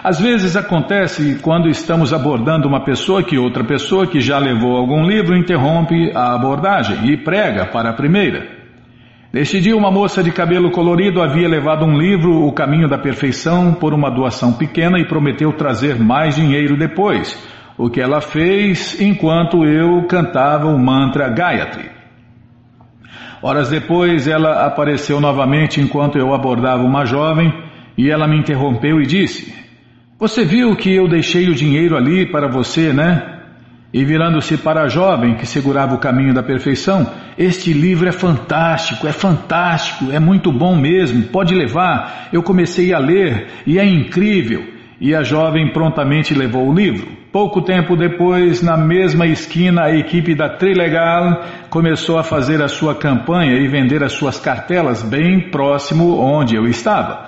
Às 0.07 0.21
vezes 0.21 0.55
acontece 0.55 1.41
quando 1.43 1.69
estamos 1.69 2.13
abordando 2.13 2.69
uma 2.69 2.85
pessoa 2.85 3.25
que 3.25 3.37
outra 3.37 3.65
pessoa 3.65 4.07
que 4.07 4.21
já 4.21 4.39
levou 4.39 4.77
algum 4.77 5.05
livro 5.05 5.37
interrompe 5.37 6.13
a 6.15 6.33
abordagem 6.33 7.11
e 7.11 7.17
prega 7.17 7.67
para 7.67 7.91
a 7.91 7.93
primeira. 7.93 8.47
Neste 9.33 9.61
dia, 9.61 9.77
uma 9.77 9.91
moça 9.91 10.23
de 10.23 10.31
cabelo 10.31 10.71
colorido 10.71 11.21
havia 11.21 11.49
levado 11.49 11.85
um 11.85 11.99
livro, 11.99 12.47
O 12.47 12.53
Caminho 12.53 12.89
da 12.89 12.97
Perfeição, 12.97 13.75
por 13.75 13.93
uma 13.93 14.09
doação 14.09 14.53
pequena 14.53 14.97
e 15.01 15.09
prometeu 15.09 15.53
trazer 15.55 15.99
mais 15.99 16.37
dinheiro 16.37 16.79
depois 16.79 17.37
o 17.77 17.91
que 17.91 18.01
ela 18.01 18.21
fez 18.21 19.01
enquanto 19.01 19.65
eu 19.65 20.07
cantava 20.07 20.69
o 20.69 20.79
mantra 20.79 21.29
Gayatri. 21.31 21.91
Horas 23.43 23.71
depois, 23.71 24.29
ela 24.29 24.67
apareceu 24.67 25.21
novamente 25.21 25.81
enquanto 25.81 26.17
eu 26.17 26.33
abordava 26.33 26.85
uma 26.85 27.05
jovem 27.05 27.53
e 27.99 28.09
ela 28.09 28.29
me 28.29 28.39
interrompeu 28.39 29.01
e 29.01 29.05
disse: 29.05 29.66
Você 30.19 30.47
viu 30.47 30.75
que 30.75 30.95
eu 30.95 31.07
deixei 31.07 31.47
o 31.51 31.55
dinheiro 31.55 31.95
ali 31.95 32.25
para 32.25 32.49
você, 32.49 32.91
né? 32.91 33.35
E 33.93 34.03
virando-se 34.03 34.57
para 34.57 34.85
a 34.85 34.89
jovem 34.89 35.35
que 35.35 35.45
segurava 35.45 35.95
o 35.95 35.99
caminho 35.99 36.33
da 36.33 36.43
perfeição, 36.43 37.07
este 37.37 37.75
livro 37.75 38.09
é 38.09 38.13
fantástico, 38.13 39.07
é 39.07 39.13
fantástico, 39.13 40.11
é 40.11 40.19
muito 40.19 40.51
bom 40.51 40.75
mesmo, 40.75 41.25
pode 41.25 41.55
levar. 41.55 42.29
Eu 42.33 42.43
comecei 42.43 42.95
a 42.95 42.99
ler 42.99 43.49
e 43.67 43.79
é 43.79 43.85
incrível. 43.85 44.65
E 44.99 45.15
a 45.15 45.23
jovem 45.23 45.71
prontamente 45.71 46.33
levou 46.33 46.67
o 46.67 46.75
livro. 46.75 47.09
Pouco 47.31 47.61
tempo 47.61 47.95
depois, 47.95 48.63
na 48.63 48.79
mesma 48.79 49.27
esquina, 49.27 49.83
a 49.83 49.95
equipe 49.95 50.35
da 50.35 50.49
Trilegal 50.49 51.45
começou 51.69 52.19
a 52.19 52.23
fazer 52.23 52.63
a 52.63 52.69
sua 52.69 52.95
campanha 52.95 53.53
e 53.53 53.69
vender 53.69 54.03
as 54.03 54.13
suas 54.13 54.41
cartelas 54.41 55.03
bem 55.03 55.51
próximo 55.51 56.19
onde 56.19 56.57
eu 56.57 56.67
estava. 56.67 57.26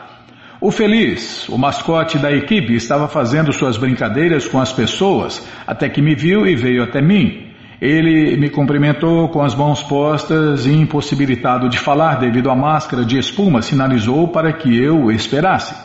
O 0.61 0.73
Feliz, 0.73 1.49
o 1.49 1.57
mascote 1.57 2.19
da 2.19 2.33
equipe, 2.33 2.75
estava 2.75 3.07
fazendo 3.07 3.53
suas 3.53 3.77
brincadeiras 3.77 4.49
com 4.49 4.59
as 4.59 4.73
pessoas 4.73 5.47
até 5.65 5.89
que 5.89 6.03
me 6.03 6.17
viu 6.17 6.45
e 6.45 6.57
veio 6.57 6.83
até 6.83 7.01
mim. 7.01 7.47
Ele 7.81 8.37
me 8.37 8.51
cumprimentou 8.51 9.29
com 9.29 9.41
as 9.41 9.55
mãos 9.55 9.85
postas 9.85 10.67
e, 10.67 10.73
impossibilitado 10.73 11.69
de 11.69 11.79
falar 11.79 12.17
devido 12.17 12.51
à 12.51 12.57
máscara 12.57 13.05
de 13.05 13.17
espuma, 13.17 13.63
sinalizou 13.63 14.27
para 14.27 14.53
que 14.53 14.77
eu 14.77 15.13
esperasse. 15.13 15.77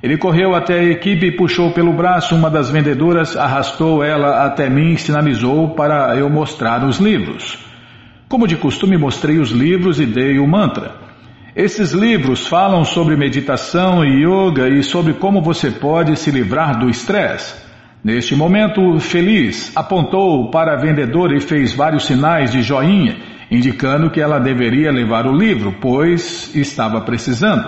Ele 0.00 0.16
correu 0.16 0.54
até 0.54 0.78
a 0.78 0.84
equipe 0.84 1.26
e 1.26 1.36
puxou 1.36 1.72
pelo 1.72 1.92
braço 1.92 2.36
uma 2.36 2.48
das 2.48 2.70
vendedoras, 2.70 3.36
arrastou 3.36 4.04
ela 4.04 4.44
até 4.44 4.70
mim 4.70 4.92
e 4.92 4.98
sinalizou 4.98 5.70
para 5.70 6.14
eu 6.16 6.30
mostrar 6.30 6.84
os 6.84 6.98
livros. 6.98 7.58
Como 8.28 8.46
de 8.46 8.54
costume, 8.54 8.96
mostrei 8.96 9.38
os 9.38 9.50
livros 9.50 9.98
e 9.98 10.06
dei 10.06 10.38
o 10.38 10.46
mantra. 10.46 11.05
Esses 11.56 11.92
livros 11.92 12.46
falam 12.46 12.84
sobre 12.84 13.16
meditação 13.16 14.04
e 14.04 14.26
yoga 14.26 14.68
e 14.68 14.82
sobre 14.82 15.14
como 15.14 15.40
você 15.40 15.70
pode 15.70 16.14
se 16.16 16.30
livrar 16.30 16.78
do 16.78 16.90
estresse. 16.90 17.54
Neste 18.04 18.36
momento, 18.36 19.00
feliz, 19.00 19.74
apontou 19.74 20.50
para 20.50 20.74
a 20.74 20.76
vendedora 20.76 21.34
e 21.34 21.40
fez 21.40 21.72
vários 21.72 22.04
sinais 22.04 22.52
de 22.52 22.60
joinha, 22.60 23.16
indicando 23.50 24.10
que 24.10 24.20
ela 24.20 24.38
deveria 24.38 24.92
levar 24.92 25.26
o 25.26 25.34
livro, 25.34 25.74
pois 25.80 26.54
estava 26.54 27.00
precisando. 27.00 27.64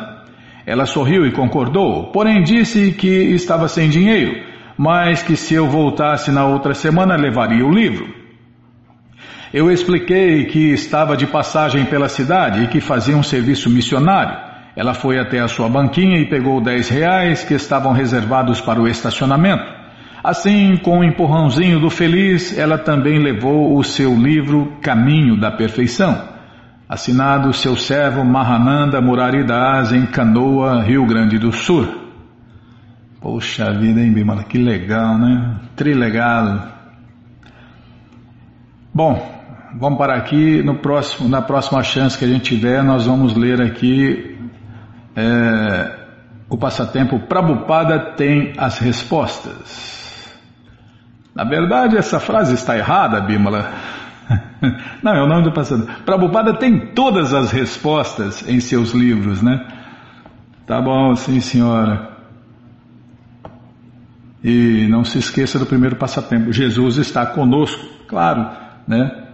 Ela 0.66 0.84
sorriu 0.84 1.24
e 1.24 1.32
concordou, 1.32 2.12
porém 2.12 2.42
disse 2.42 2.92
que 2.92 3.08
estava 3.08 3.68
sem 3.68 3.88
dinheiro, 3.88 4.34
mas 4.76 5.22
que 5.22 5.34
se 5.34 5.54
eu 5.54 5.66
voltasse 5.66 6.30
na 6.30 6.44
outra 6.44 6.74
semana 6.74 7.16
levaria 7.16 7.64
o 7.64 7.72
livro. 7.72 8.17
Eu 9.52 9.70
expliquei 9.70 10.44
que 10.44 10.72
estava 10.72 11.16
de 11.16 11.26
passagem 11.26 11.86
pela 11.86 12.08
cidade 12.08 12.64
e 12.64 12.66
que 12.66 12.80
fazia 12.80 13.16
um 13.16 13.22
serviço 13.22 13.70
missionário. 13.70 14.36
Ela 14.76 14.92
foi 14.92 15.18
até 15.18 15.40
a 15.40 15.48
sua 15.48 15.68
banquinha 15.68 16.18
e 16.18 16.28
pegou 16.28 16.60
dez 16.60 16.88
reais 16.88 17.42
que 17.42 17.54
estavam 17.54 17.92
reservados 17.92 18.60
para 18.60 18.80
o 18.80 18.86
estacionamento. 18.86 19.64
Assim, 20.22 20.76
com 20.76 20.98
o 20.98 21.00
um 21.00 21.04
empurrãozinho 21.04 21.80
do 21.80 21.88
feliz, 21.88 22.56
ela 22.56 22.76
também 22.76 23.18
levou 23.18 23.76
o 23.76 23.82
seu 23.82 24.14
livro 24.14 24.76
Caminho 24.82 25.40
da 25.40 25.50
Perfeição. 25.50 26.28
Assinado 26.86 27.52
seu 27.52 27.74
servo 27.76 28.24
Mahananda 28.24 29.00
Muraridas 29.00 29.92
em 29.92 30.04
Canoa, 30.06 30.82
Rio 30.82 31.06
Grande 31.06 31.38
do 31.38 31.52
Sul. 31.52 31.86
Poxa 33.20 33.72
vida, 33.72 34.00
hein, 34.00 34.12
Bimala? 34.12 34.44
Que 34.44 34.58
legal, 34.58 35.18
né? 35.18 35.56
Trilegal. 35.74 36.68
Bom, 38.94 39.37
vamos 39.78 39.98
parar 39.98 40.16
aqui. 40.16 40.62
No 40.62 40.76
próximo, 40.76 41.28
na 41.28 41.40
próxima 41.40 41.82
chance 41.82 42.18
que 42.18 42.24
a 42.24 42.28
gente 42.28 42.54
tiver, 42.54 42.82
nós 42.82 43.06
vamos 43.06 43.34
ler 43.34 43.60
aqui 43.62 44.36
é, 45.16 45.98
o 46.48 46.56
passatempo 46.56 47.18
Prabupada 47.20 48.14
tem 48.16 48.52
as 48.56 48.78
respostas. 48.78 49.98
Na 51.34 51.44
verdade, 51.44 51.96
essa 51.96 52.18
frase 52.18 52.54
está 52.54 52.76
errada, 52.76 53.20
Bimala. 53.20 53.72
Não, 55.02 55.14
é 55.14 55.22
o 55.22 55.26
nome 55.26 55.44
do 55.44 55.52
passador. 55.52 55.86
Prabhupada 56.04 56.54
tem 56.54 56.92
todas 56.94 57.32
as 57.32 57.52
respostas 57.52 58.46
em 58.48 58.60
seus 58.60 58.90
livros, 58.90 59.40
né? 59.40 59.66
Tá 60.66 60.82
bom, 60.82 61.14
sim 61.14 61.40
senhora. 61.40 62.16
E 64.42 64.86
não 64.88 65.04
se 65.04 65.18
esqueça 65.18 65.58
do 65.58 65.66
primeiro 65.66 65.96
passatempo. 65.96 66.52
Jesus 66.52 66.96
está 66.96 67.24
conosco, 67.26 67.84
claro, 68.06 68.50
né? 68.86 69.27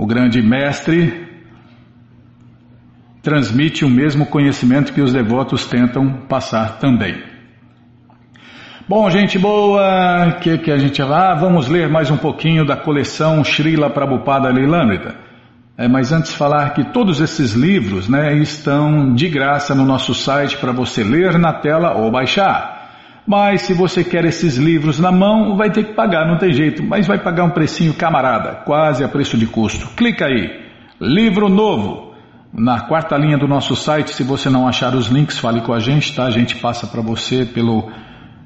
O 0.00 0.06
grande 0.06 0.40
mestre 0.40 1.26
transmite 3.20 3.84
o 3.84 3.90
mesmo 3.90 4.26
conhecimento 4.26 4.92
que 4.92 5.00
os 5.00 5.12
devotos 5.12 5.66
tentam 5.66 6.20
passar 6.28 6.78
também. 6.78 7.20
Bom, 8.88 9.10
gente 9.10 9.40
boa, 9.40 10.36
que 10.40 10.56
que 10.58 10.70
a 10.70 10.78
gente 10.78 11.02
ah, 11.02 11.34
vamos 11.34 11.66
ler 11.66 11.88
mais 11.88 12.12
um 12.12 12.16
pouquinho 12.16 12.64
da 12.64 12.76
coleção 12.76 13.42
Srila 13.42 13.90
Prabhupada 13.90 14.50
Lilamrita. 14.50 15.16
É, 15.76 15.88
mas 15.88 16.12
antes 16.12 16.32
falar 16.32 16.74
que 16.74 16.92
todos 16.92 17.20
esses 17.20 17.54
livros, 17.54 18.08
né, 18.08 18.34
estão 18.36 19.12
de 19.12 19.28
graça 19.28 19.74
no 19.74 19.84
nosso 19.84 20.14
site 20.14 20.58
para 20.58 20.70
você 20.70 21.02
ler 21.02 21.36
na 21.40 21.54
tela 21.54 21.94
ou 21.94 22.08
baixar. 22.08 22.77
Mas 23.28 23.60
se 23.62 23.74
você 23.74 24.02
quer 24.02 24.24
esses 24.24 24.56
livros 24.56 24.98
na 24.98 25.12
mão, 25.12 25.54
vai 25.54 25.70
ter 25.70 25.84
que 25.84 25.92
pagar, 25.92 26.26
não 26.26 26.38
tem 26.38 26.50
jeito, 26.50 26.82
mas 26.82 27.06
vai 27.06 27.18
pagar 27.18 27.44
um 27.44 27.50
precinho 27.50 27.92
camarada, 27.92 28.62
quase 28.64 29.04
a 29.04 29.08
preço 29.08 29.36
de 29.36 29.46
custo. 29.46 29.86
Clica 29.88 30.24
aí, 30.24 30.48
livro 30.98 31.50
novo. 31.50 32.08
Na 32.50 32.80
quarta 32.80 33.18
linha 33.18 33.36
do 33.36 33.46
nosso 33.46 33.76
site, 33.76 34.14
se 34.14 34.22
você 34.22 34.48
não 34.48 34.66
achar 34.66 34.94
os 34.94 35.08
links, 35.08 35.38
fale 35.38 35.60
com 35.60 35.74
a 35.74 35.78
gente, 35.78 36.16
tá? 36.16 36.24
A 36.24 36.30
gente 36.30 36.56
passa 36.56 36.86
para 36.86 37.02
você 37.02 37.44
pelo 37.44 37.90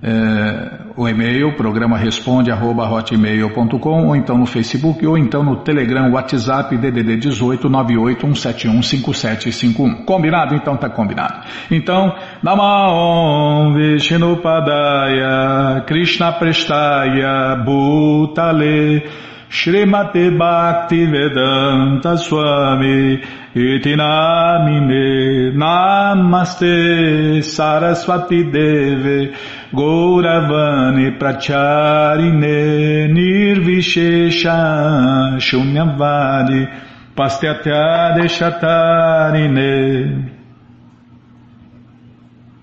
é, 0.05 0.81
o 0.97 1.09
e-mail, 1.09 1.57
programa 1.57 1.97
responde 1.97 2.51
arroba 2.51 2.91
hotmail.com 2.91 4.09
ou 4.09 4.17
então 4.17 4.37
no 4.37 4.47
Facebook 4.47 5.07
ou 5.07 5.17
então 5.17 5.45
no 5.45 5.63
Telegram, 5.63 6.11
WhatsApp, 6.11 6.77
DDD 6.77 7.19
18 7.19 7.71
981715751. 7.71 10.05
Combinado? 10.05 10.57
Então 10.57 10.77
tá 10.77 10.91
combinado. 10.91 11.47
Então, 11.71 12.17
Namaon 12.43 13.75
Vishnu 13.75 14.39
Padaya 14.39 15.85
Krishna 15.87 16.33
Prestaya 16.33 17.55
Bhutale 17.65 19.05
Srimate 19.53 20.31
Bhakti 20.31 21.05
Vedanta 21.05 22.17
Swami 22.17 23.21
Itinamine 23.55 25.53
Namaste 25.55 27.43
Saraswati 27.43 28.51
Deve 28.51 29.35
Gauravani 29.71 31.19
Pracharine 31.19 33.09
Nirvishesha 33.13 35.37
Shunyavadi 35.39 36.67
Pastyatya 37.15 38.15
Deshatarine 38.17 40.31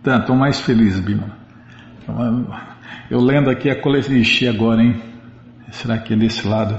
Tanto 0.02 0.34
mais 0.34 0.60
feliz, 0.60 1.00
Bima. 1.00 1.38
Eu 3.12 3.20
lendo 3.20 3.52
aqui 3.52 3.70
a 3.70 3.76
coleção. 3.80 4.16
Ixi, 4.16 4.48
agora, 4.48 4.82
hein? 4.82 4.96
Será 5.72 5.98
que 5.98 6.14
é 6.14 6.18
desse 6.18 6.48
lado? 6.48 6.76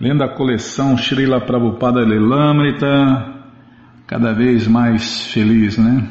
Lendo 0.00 0.22
a 0.22 0.28
coleção 0.28 0.96
Srila 0.96 1.40
Prabhupada 1.40 2.00
Lilamrita, 2.00 3.34
cada 4.06 4.32
vez 4.32 4.66
mais 4.66 5.26
feliz, 5.32 5.78
né? 5.78 6.08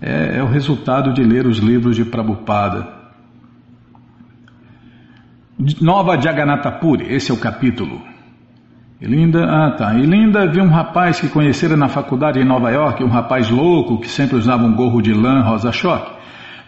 É, 0.00 0.38
é, 0.38 0.42
o 0.42 0.46
resultado 0.46 1.12
de 1.12 1.22
ler 1.22 1.46
os 1.46 1.58
livros 1.58 1.96
de 1.96 2.04
Prabhupada. 2.04 2.94
Nova 5.80 6.20
Jagannatha 6.20 6.70
Puri, 6.72 7.12
esse 7.14 7.30
é 7.30 7.34
o 7.34 7.38
capítulo. 7.38 8.02
E 9.00 9.06
Linda, 9.06 9.44
ah 9.44 9.70
tá. 9.72 9.94
E 9.94 10.02
Linda 10.02 10.46
viu 10.46 10.64
um 10.64 10.68
rapaz 10.68 11.20
que 11.20 11.28
conhecera 11.28 11.76
na 11.76 11.88
faculdade 11.88 12.40
em 12.40 12.44
Nova 12.44 12.70
York, 12.70 13.02
um 13.02 13.08
rapaz 13.08 13.48
louco 13.48 14.00
que 14.00 14.08
sempre 14.08 14.36
usava 14.36 14.64
um 14.64 14.74
gorro 14.74 15.00
de 15.00 15.12
lã 15.12 15.42
rosa-choque. 15.42 16.15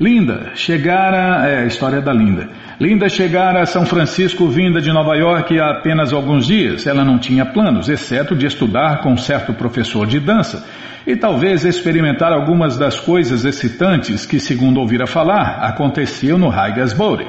Linda 0.00 0.52
chegara, 0.54 1.48
é 1.48 1.62
a 1.62 1.66
história 1.66 2.00
da 2.00 2.12
Linda. 2.12 2.48
Linda 2.78 3.08
chegara 3.08 3.62
a 3.62 3.66
São 3.66 3.84
Francisco 3.84 4.46
vinda 4.46 4.80
de 4.80 4.92
Nova 4.92 5.16
York 5.16 5.58
há 5.58 5.70
apenas 5.70 6.12
alguns 6.12 6.46
dias. 6.46 6.86
Ela 6.86 7.04
não 7.04 7.18
tinha 7.18 7.44
planos, 7.44 7.88
exceto 7.88 8.36
de 8.36 8.46
estudar 8.46 9.00
com 9.02 9.16
certo 9.16 9.52
professor 9.52 10.06
de 10.06 10.20
dança 10.20 10.64
e 11.04 11.16
talvez 11.16 11.64
experimentar 11.64 12.32
algumas 12.32 12.78
das 12.78 13.00
coisas 13.00 13.44
excitantes 13.44 14.24
que, 14.24 14.38
segundo 14.38 14.78
ouvira 14.78 15.04
falar, 15.04 15.58
aconteciam 15.62 16.38
no 16.38 16.48
Haigasbury. 16.48 17.26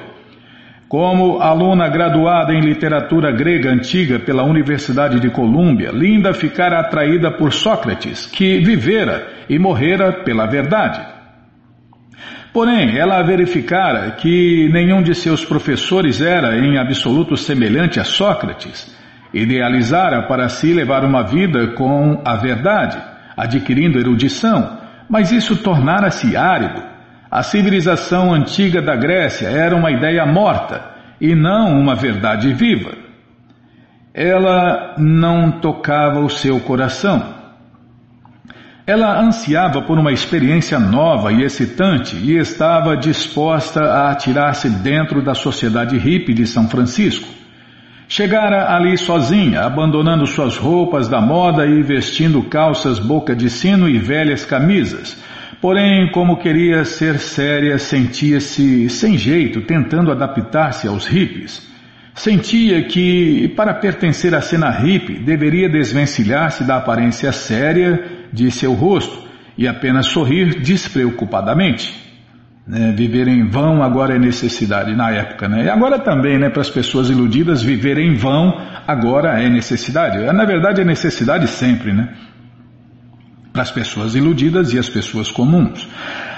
Como 0.87 1.39
aluna 1.39 1.89
graduada 1.89 2.53
em 2.53 2.59
literatura 2.59 3.31
grega 3.31 3.71
antiga 3.71 4.19
pela 4.19 4.43
Universidade 4.43 5.19
de 5.19 5.31
Colômbia, 5.31 5.89
Linda 5.91 6.35
ficara 6.35 6.79
atraída 6.79 7.31
por 7.31 7.51
Sócrates, 7.51 8.27
que 8.27 8.59
vivera 8.59 9.27
e 9.49 9.57
morrera 9.57 10.23
pela 10.23 10.45
verdade. 10.45 11.18
Porém, 12.59 12.97
ela 12.97 13.23
verificara 13.23 14.11
que 14.17 14.67
nenhum 14.73 15.01
de 15.01 15.15
seus 15.15 15.45
professores 15.45 16.19
era 16.19 16.57
em 16.57 16.77
absoluto 16.77 17.37
semelhante 17.37 18.01
a 18.01 18.03
Sócrates. 18.03 18.93
Idealizara 19.33 20.23
para 20.27 20.49
si 20.49 20.73
levar 20.73 21.05
uma 21.05 21.23
vida 21.23 21.67
com 21.67 22.21
a 22.25 22.35
verdade, 22.35 23.01
adquirindo 23.37 23.97
erudição, 23.97 24.77
mas 25.09 25.31
isso 25.31 25.63
tornara-se 25.63 26.35
árido. 26.35 26.83
A 27.31 27.43
civilização 27.43 28.33
antiga 28.33 28.81
da 28.81 28.97
Grécia 28.97 29.47
era 29.47 29.73
uma 29.73 29.89
ideia 29.89 30.25
morta 30.25 30.81
e 31.21 31.33
não 31.33 31.79
uma 31.79 31.95
verdade 31.95 32.53
viva. 32.53 32.91
Ela 34.13 34.95
não 34.97 35.61
tocava 35.61 36.19
o 36.19 36.29
seu 36.29 36.59
coração. 36.59 37.38
Ela 38.89 39.21
ansiava 39.21 39.83
por 39.83 39.99
uma 39.99 40.11
experiência 40.11 40.79
nova 40.79 41.31
e 41.31 41.43
excitante 41.43 42.15
e 42.15 42.35
estava 42.35 42.97
disposta 42.97 43.81
a 43.81 44.09
atirar-se 44.09 44.67
dentro 44.67 45.21
da 45.21 45.35
sociedade 45.35 45.95
hippie 45.95 46.33
de 46.33 46.47
São 46.47 46.67
Francisco. 46.67 47.27
Chegara 48.07 48.75
ali 48.75 48.97
sozinha, 48.97 49.61
abandonando 49.61 50.25
suas 50.25 50.57
roupas 50.57 51.07
da 51.07 51.21
moda 51.21 51.67
e 51.67 51.83
vestindo 51.83 52.41
calças 52.41 52.97
boca 52.97 53.35
de 53.35 53.47
sino 53.47 53.87
e 53.87 53.99
velhas 53.99 54.43
camisas. 54.43 55.15
Porém, 55.61 56.11
como 56.11 56.37
queria 56.37 56.83
ser 56.83 57.19
séria, 57.19 57.77
sentia-se 57.77 58.89
sem 58.89 59.15
jeito, 59.19 59.61
tentando 59.61 60.11
adaptar-se 60.11 60.87
aos 60.87 61.05
hippies. 61.05 61.68
Sentia 62.19 62.83
que, 62.83 63.47
para 63.55 63.73
pertencer 63.73 64.35
à 64.35 64.41
cena 64.41 64.69
hippie, 64.69 65.19
deveria 65.19 65.69
desvencilhar-se 65.69 66.65
da 66.65 66.75
aparência 66.75 67.31
séria 67.31 68.27
de 68.33 68.51
seu 68.51 68.73
rosto 68.73 69.25
e 69.57 69.65
apenas 69.65 70.07
sorrir 70.07 70.59
despreocupadamente. 70.59 71.95
Né, 72.67 72.93
viver 72.93 73.25
em 73.29 73.47
vão 73.47 73.81
agora 73.81 74.17
é 74.17 74.19
necessidade 74.19 74.93
na 74.97 75.11
época, 75.11 75.47
né? 75.47 75.63
E 75.63 75.69
agora 75.69 75.97
também, 75.97 76.37
né? 76.37 76.49
Para 76.49 76.59
as 76.59 76.69
pessoas 76.69 77.09
iludidas, 77.09 77.63
viver 77.63 77.97
em 77.97 78.15
vão 78.15 78.53
agora 78.85 79.41
é 79.41 79.49
necessidade. 79.49 80.17
Na 80.33 80.43
verdade, 80.43 80.81
é 80.81 80.83
necessidade 80.83 81.47
sempre, 81.47 81.93
né? 81.93 82.09
As 83.59 83.71
pessoas 83.71 84.15
iludidas 84.15 84.73
e 84.73 84.79
as 84.79 84.87
pessoas 84.87 85.29
comuns. 85.29 85.87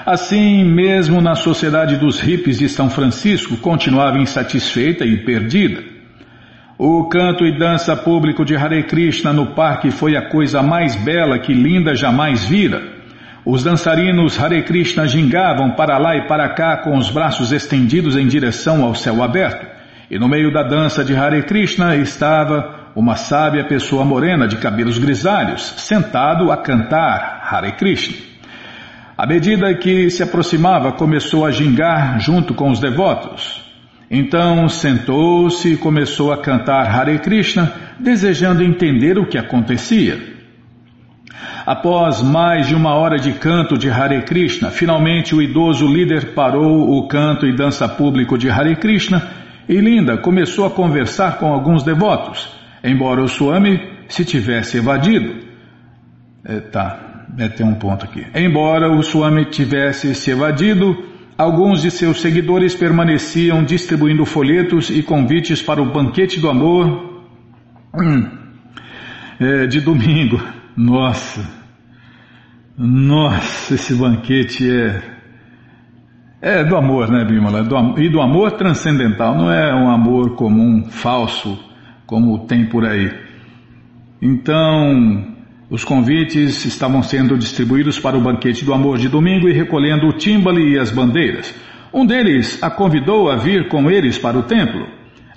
Assim, 0.04 0.64
mesmo 0.64 1.20
na 1.20 1.36
sociedade 1.36 1.96
dos 1.96 2.18
hippies 2.18 2.58
de 2.58 2.68
São 2.68 2.90
Francisco, 2.90 3.56
continuava 3.56 4.18
insatisfeita 4.18 5.04
e 5.04 5.18
perdida. 5.18 5.84
O 6.76 7.04
canto 7.08 7.46
e 7.46 7.56
dança 7.56 7.94
público 7.94 8.44
de 8.44 8.56
Hare 8.56 8.82
Krishna 8.82 9.32
no 9.32 9.54
parque 9.54 9.92
foi 9.92 10.16
a 10.16 10.28
coisa 10.28 10.62
mais 10.64 10.96
bela 10.96 11.38
que 11.38 11.54
Linda 11.54 11.94
jamais 11.94 12.44
vira. 12.44 12.82
Os 13.44 13.62
dançarinos 13.62 14.42
Hare 14.42 14.64
Krishna 14.64 15.06
gingavam 15.06 15.76
para 15.76 15.98
lá 15.98 16.16
e 16.16 16.26
para 16.26 16.48
cá 16.48 16.78
com 16.78 16.96
os 16.96 17.08
braços 17.08 17.52
estendidos 17.52 18.16
em 18.16 18.26
direção 18.26 18.82
ao 18.82 18.96
céu 18.96 19.22
aberto. 19.22 19.64
E 20.10 20.18
no 20.18 20.28
meio 20.28 20.52
da 20.52 20.64
dança 20.64 21.04
de 21.04 21.14
Hare 21.14 21.44
Krishna 21.44 21.94
estava 21.94 22.81
uma 22.94 23.16
sábia 23.16 23.64
pessoa 23.64 24.04
morena 24.04 24.46
de 24.46 24.56
cabelos 24.56 24.98
grisalhos, 24.98 25.62
sentado 25.78 26.52
a 26.52 26.56
cantar 26.56 27.48
Hare 27.50 27.72
Krishna. 27.72 28.16
À 29.16 29.26
medida 29.26 29.74
que 29.74 30.10
se 30.10 30.22
aproximava, 30.22 30.92
começou 30.92 31.46
a 31.46 31.50
gingar 31.50 32.18
junto 32.20 32.54
com 32.54 32.70
os 32.70 32.80
devotos. 32.80 33.62
Então 34.10 34.68
sentou-se 34.68 35.72
e 35.72 35.76
começou 35.76 36.32
a 36.32 36.38
cantar 36.38 36.86
Hare 36.86 37.18
Krishna, 37.18 37.72
desejando 37.98 38.62
entender 38.62 39.18
o 39.18 39.26
que 39.26 39.38
acontecia. 39.38 40.32
Após 41.64 42.20
mais 42.20 42.66
de 42.66 42.74
uma 42.74 42.94
hora 42.94 43.16
de 43.16 43.32
canto 43.32 43.78
de 43.78 43.88
Hare 43.88 44.22
Krishna, 44.22 44.70
finalmente 44.70 45.34
o 45.34 45.40
idoso 45.40 45.86
líder 45.86 46.34
parou 46.34 46.98
o 46.98 47.06
canto 47.06 47.46
e 47.46 47.54
dança 47.54 47.88
público 47.88 48.36
de 48.36 48.50
Hare 48.50 48.76
Krishna 48.76 49.22
e 49.68 49.76
Linda 49.80 50.18
começou 50.18 50.66
a 50.66 50.70
conversar 50.70 51.38
com 51.38 51.52
alguns 51.52 51.84
devotos, 51.84 52.61
embora 52.82 53.22
o 53.22 53.28
Swami 53.28 53.80
se 54.08 54.24
tivesse 54.24 54.78
evadido. 54.78 55.40
É, 56.44 56.60
tá, 56.60 57.26
é, 57.38 57.48
tem 57.48 57.66
um 57.66 57.74
ponto 57.74 58.04
aqui. 58.04 58.26
Embora 58.34 58.90
o 58.90 59.02
Swami 59.02 59.44
tivesse 59.46 60.14
se 60.14 60.30
evadido, 60.30 61.12
Alguns 61.36 61.82
de 61.82 61.90
seus 61.90 62.20
seguidores 62.20 62.74
permaneciam 62.74 63.64
distribuindo 63.64 64.24
folhetos 64.24 64.90
e 64.90 65.02
convites 65.02 65.62
para 65.62 65.82
o 65.82 65.90
banquete 65.90 66.38
do 66.38 66.48
amor 66.48 67.24
hum, 67.94 68.28
é, 69.40 69.66
de 69.66 69.80
domingo. 69.80 70.40
Nossa, 70.76 71.44
nossa, 72.76 73.74
esse 73.74 73.94
banquete 73.94 74.70
é. 74.70 75.12
É 76.44 76.64
do 76.64 76.76
amor, 76.76 77.08
né, 77.08 77.24
Bimala? 77.24 77.64
e 77.98 78.08
do 78.08 78.20
amor 78.20 78.52
transcendental, 78.52 79.36
não 79.36 79.50
é 79.50 79.72
um 79.72 79.88
amor 79.88 80.34
comum, 80.34 80.84
falso, 80.90 81.56
como 82.12 82.46
tem 82.46 82.66
por 82.66 82.84
aí. 82.84 83.10
Então, 84.20 85.32
Os 85.72 85.84
convites 85.84 86.66
estavam 86.66 87.02
sendo 87.02 87.38
distribuídos 87.38 87.98
para 87.98 88.14
o 88.14 88.20
banquete 88.20 88.62
do 88.62 88.74
amor 88.74 88.98
de 88.98 89.08
domingo 89.08 89.48
e 89.48 89.54
recolhendo 89.54 90.06
o 90.06 90.12
timbale 90.12 90.74
e 90.74 90.78
as 90.78 90.90
bandeiras. 90.90 91.54
Um 91.90 92.04
deles 92.04 92.62
a 92.62 92.68
convidou 92.68 93.30
a 93.30 93.36
vir 93.36 93.68
com 93.68 93.90
eles 93.90 94.18
para 94.18 94.36
o 94.36 94.42
templo. 94.42 94.86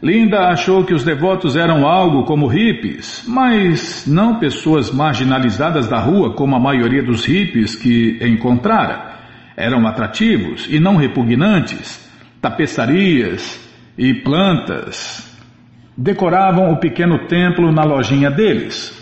Linda 0.04 0.50
achou 0.50 0.84
que 0.84 0.94
os 0.94 1.06
devotos 1.06 1.56
eram 1.56 1.88
algo 1.88 2.26
como 2.26 2.48
hippies, 2.48 3.24
mas 3.26 4.06
não 4.06 4.38
pessoas 4.38 4.92
marginalizadas 4.92 5.88
da 5.88 6.02
rua 6.02 6.34
como 6.34 6.54
a 6.54 6.60
maioria 6.60 7.02
dos 7.02 7.24
hippies 7.24 7.74
que 7.74 8.20
encontrara. 8.22 9.16
Eram 9.56 9.88
atrativos 9.88 10.68
e 10.70 10.82
não 10.82 10.98
repugnantes, 10.98 12.12
tapeçarias 12.42 13.58
e 13.98 14.14
plantas. 14.16 15.34
Decoravam 15.98 16.72
o 16.72 16.78
pequeno 16.78 17.28
templo 17.28 17.72
na 17.72 17.84
lojinha 17.84 18.30
deles. 18.30 18.94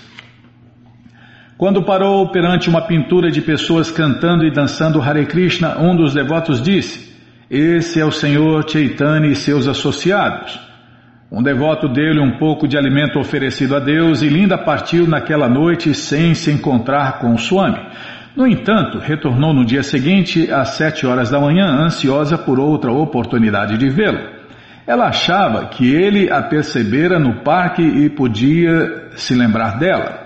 Quando 1.58 1.84
parou 1.84 2.30
perante 2.30 2.70
uma 2.70 2.82
pintura 2.82 3.32
de 3.32 3.42
pessoas 3.42 3.90
cantando 3.90 4.46
e 4.46 4.52
dançando 4.52 5.02
Hare 5.02 5.26
Krishna, 5.26 5.80
um 5.80 5.96
dos 5.96 6.14
devotos 6.14 6.62
disse: 6.62 7.16
Esse 7.50 8.00
é 8.00 8.06
o 8.06 8.12
Senhor 8.12 8.70
Chaitanya 8.70 9.28
e 9.28 9.36
seus 9.36 9.68
associados. 9.68 10.60
Um 11.32 11.42
devoto 11.42 11.88
deu-lhe 11.88 12.20
um 12.20 12.38
pouco 12.38 12.68
de 12.68 12.78
alimento 12.78 13.18
oferecido 13.18 13.76
a 13.76 13.80
Deus 13.80 14.22
e 14.22 14.28
Linda 14.28 14.56
partiu 14.56 15.08
naquela 15.08 15.50
noite 15.50 15.96
sem 15.96 16.36
se 16.36 16.52
encontrar 16.52 17.18
com 17.18 17.36
Swami. 17.38 17.80
No 18.36 18.46
entanto, 18.46 19.00
retornou 19.00 19.54
no 19.54 19.66
dia 19.66 19.82
seguinte, 19.82 20.52
às 20.52 20.70
sete 20.70 21.08
horas 21.08 21.32
da 21.32 21.40
manhã, 21.40 21.66
ansiosa 21.66 22.38
por 22.38 22.60
outra 22.60 22.92
oportunidade 22.92 23.78
de 23.78 23.90
vê-lo. 23.90 24.33
Ela 24.86 25.08
achava 25.08 25.66
que 25.68 25.94
ele 25.94 26.30
a 26.30 26.42
percebera 26.42 27.18
no 27.18 27.44
parque 27.44 27.82
e 27.82 28.10
podia 28.10 29.12
se 29.16 29.34
lembrar 29.34 29.80
dela. 29.80 30.24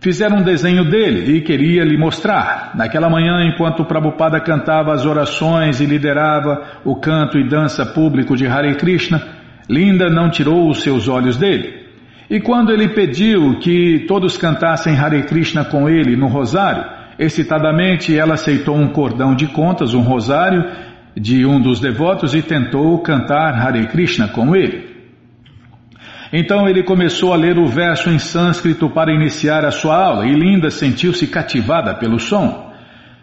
Fizeram 0.00 0.38
um 0.38 0.42
desenho 0.42 0.84
dele 0.84 1.36
e 1.36 1.40
queria 1.42 1.84
lhe 1.84 1.96
mostrar. 1.96 2.72
Naquela 2.74 3.08
manhã, 3.08 3.44
enquanto 3.44 3.84
Prabhupada 3.84 4.40
cantava 4.40 4.92
as 4.92 5.06
orações 5.06 5.80
e 5.80 5.86
liderava 5.86 6.80
o 6.84 6.96
canto 6.96 7.38
e 7.38 7.48
dança 7.48 7.86
público 7.86 8.36
de 8.36 8.44
Hare 8.44 8.74
Krishna, 8.74 9.22
Linda 9.70 10.10
não 10.10 10.28
tirou 10.28 10.68
os 10.68 10.82
seus 10.82 11.06
olhos 11.06 11.36
dele. 11.36 11.82
E 12.28 12.40
quando 12.40 12.72
ele 12.72 12.88
pediu 12.88 13.60
que 13.60 14.04
todos 14.08 14.36
cantassem 14.36 14.98
Hare 14.98 15.22
Krishna 15.22 15.64
com 15.64 15.88
ele 15.88 16.16
no 16.16 16.26
rosário, 16.26 16.84
excitadamente 17.16 18.18
ela 18.18 18.34
aceitou 18.34 18.74
um 18.76 18.88
cordão 18.88 19.36
de 19.36 19.46
contas, 19.46 19.94
um 19.94 20.00
rosário, 20.00 20.64
de 21.16 21.44
um 21.44 21.60
dos 21.60 21.80
devotos 21.80 22.34
e 22.34 22.42
tentou 22.42 22.98
cantar 23.00 23.54
Hare 23.54 23.86
Krishna 23.86 24.28
com 24.28 24.54
ele. 24.56 24.90
Então 26.32 26.66
ele 26.66 26.82
começou 26.82 27.32
a 27.32 27.36
ler 27.36 27.58
o 27.58 27.66
verso 27.66 28.08
em 28.08 28.18
sânscrito 28.18 28.88
para 28.88 29.12
iniciar 29.12 29.66
a 29.66 29.70
sua 29.70 29.96
aula 29.96 30.26
e 30.26 30.32
Linda 30.32 30.70
sentiu-se 30.70 31.26
cativada 31.26 31.94
pelo 31.94 32.18
som. 32.18 32.72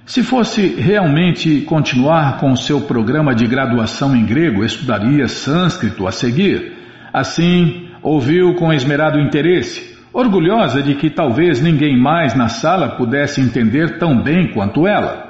Se 0.06 0.24
fosse 0.24 0.76
realmente 0.76 1.62
continuar 1.62 2.38
com 2.38 2.56
seu 2.56 2.82
programa 2.82 3.34
de 3.34 3.46
graduação 3.48 4.16
em 4.16 4.26
grego, 4.26 4.64
estudaria 4.64 5.28
sânscrito 5.28 6.08
a 6.08 6.12
seguir. 6.12 6.74
Assim, 7.12 7.90
ouviu 8.02 8.54
com 8.56 8.72
esmerado 8.72 9.20
interesse, 9.20 9.98
orgulhosa 10.14 10.82
de 10.82 10.96
que 10.96 11.10
talvez 11.10 11.62
ninguém 11.62 12.00
mais 12.00 12.36
na 12.36 12.48
sala 12.48 12.90
pudesse 12.90 13.42
entender 13.42 13.98
tão 13.98 14.22
bem 14.22 14.52
quanto 14.52 14.88
ela. 14.88 15.29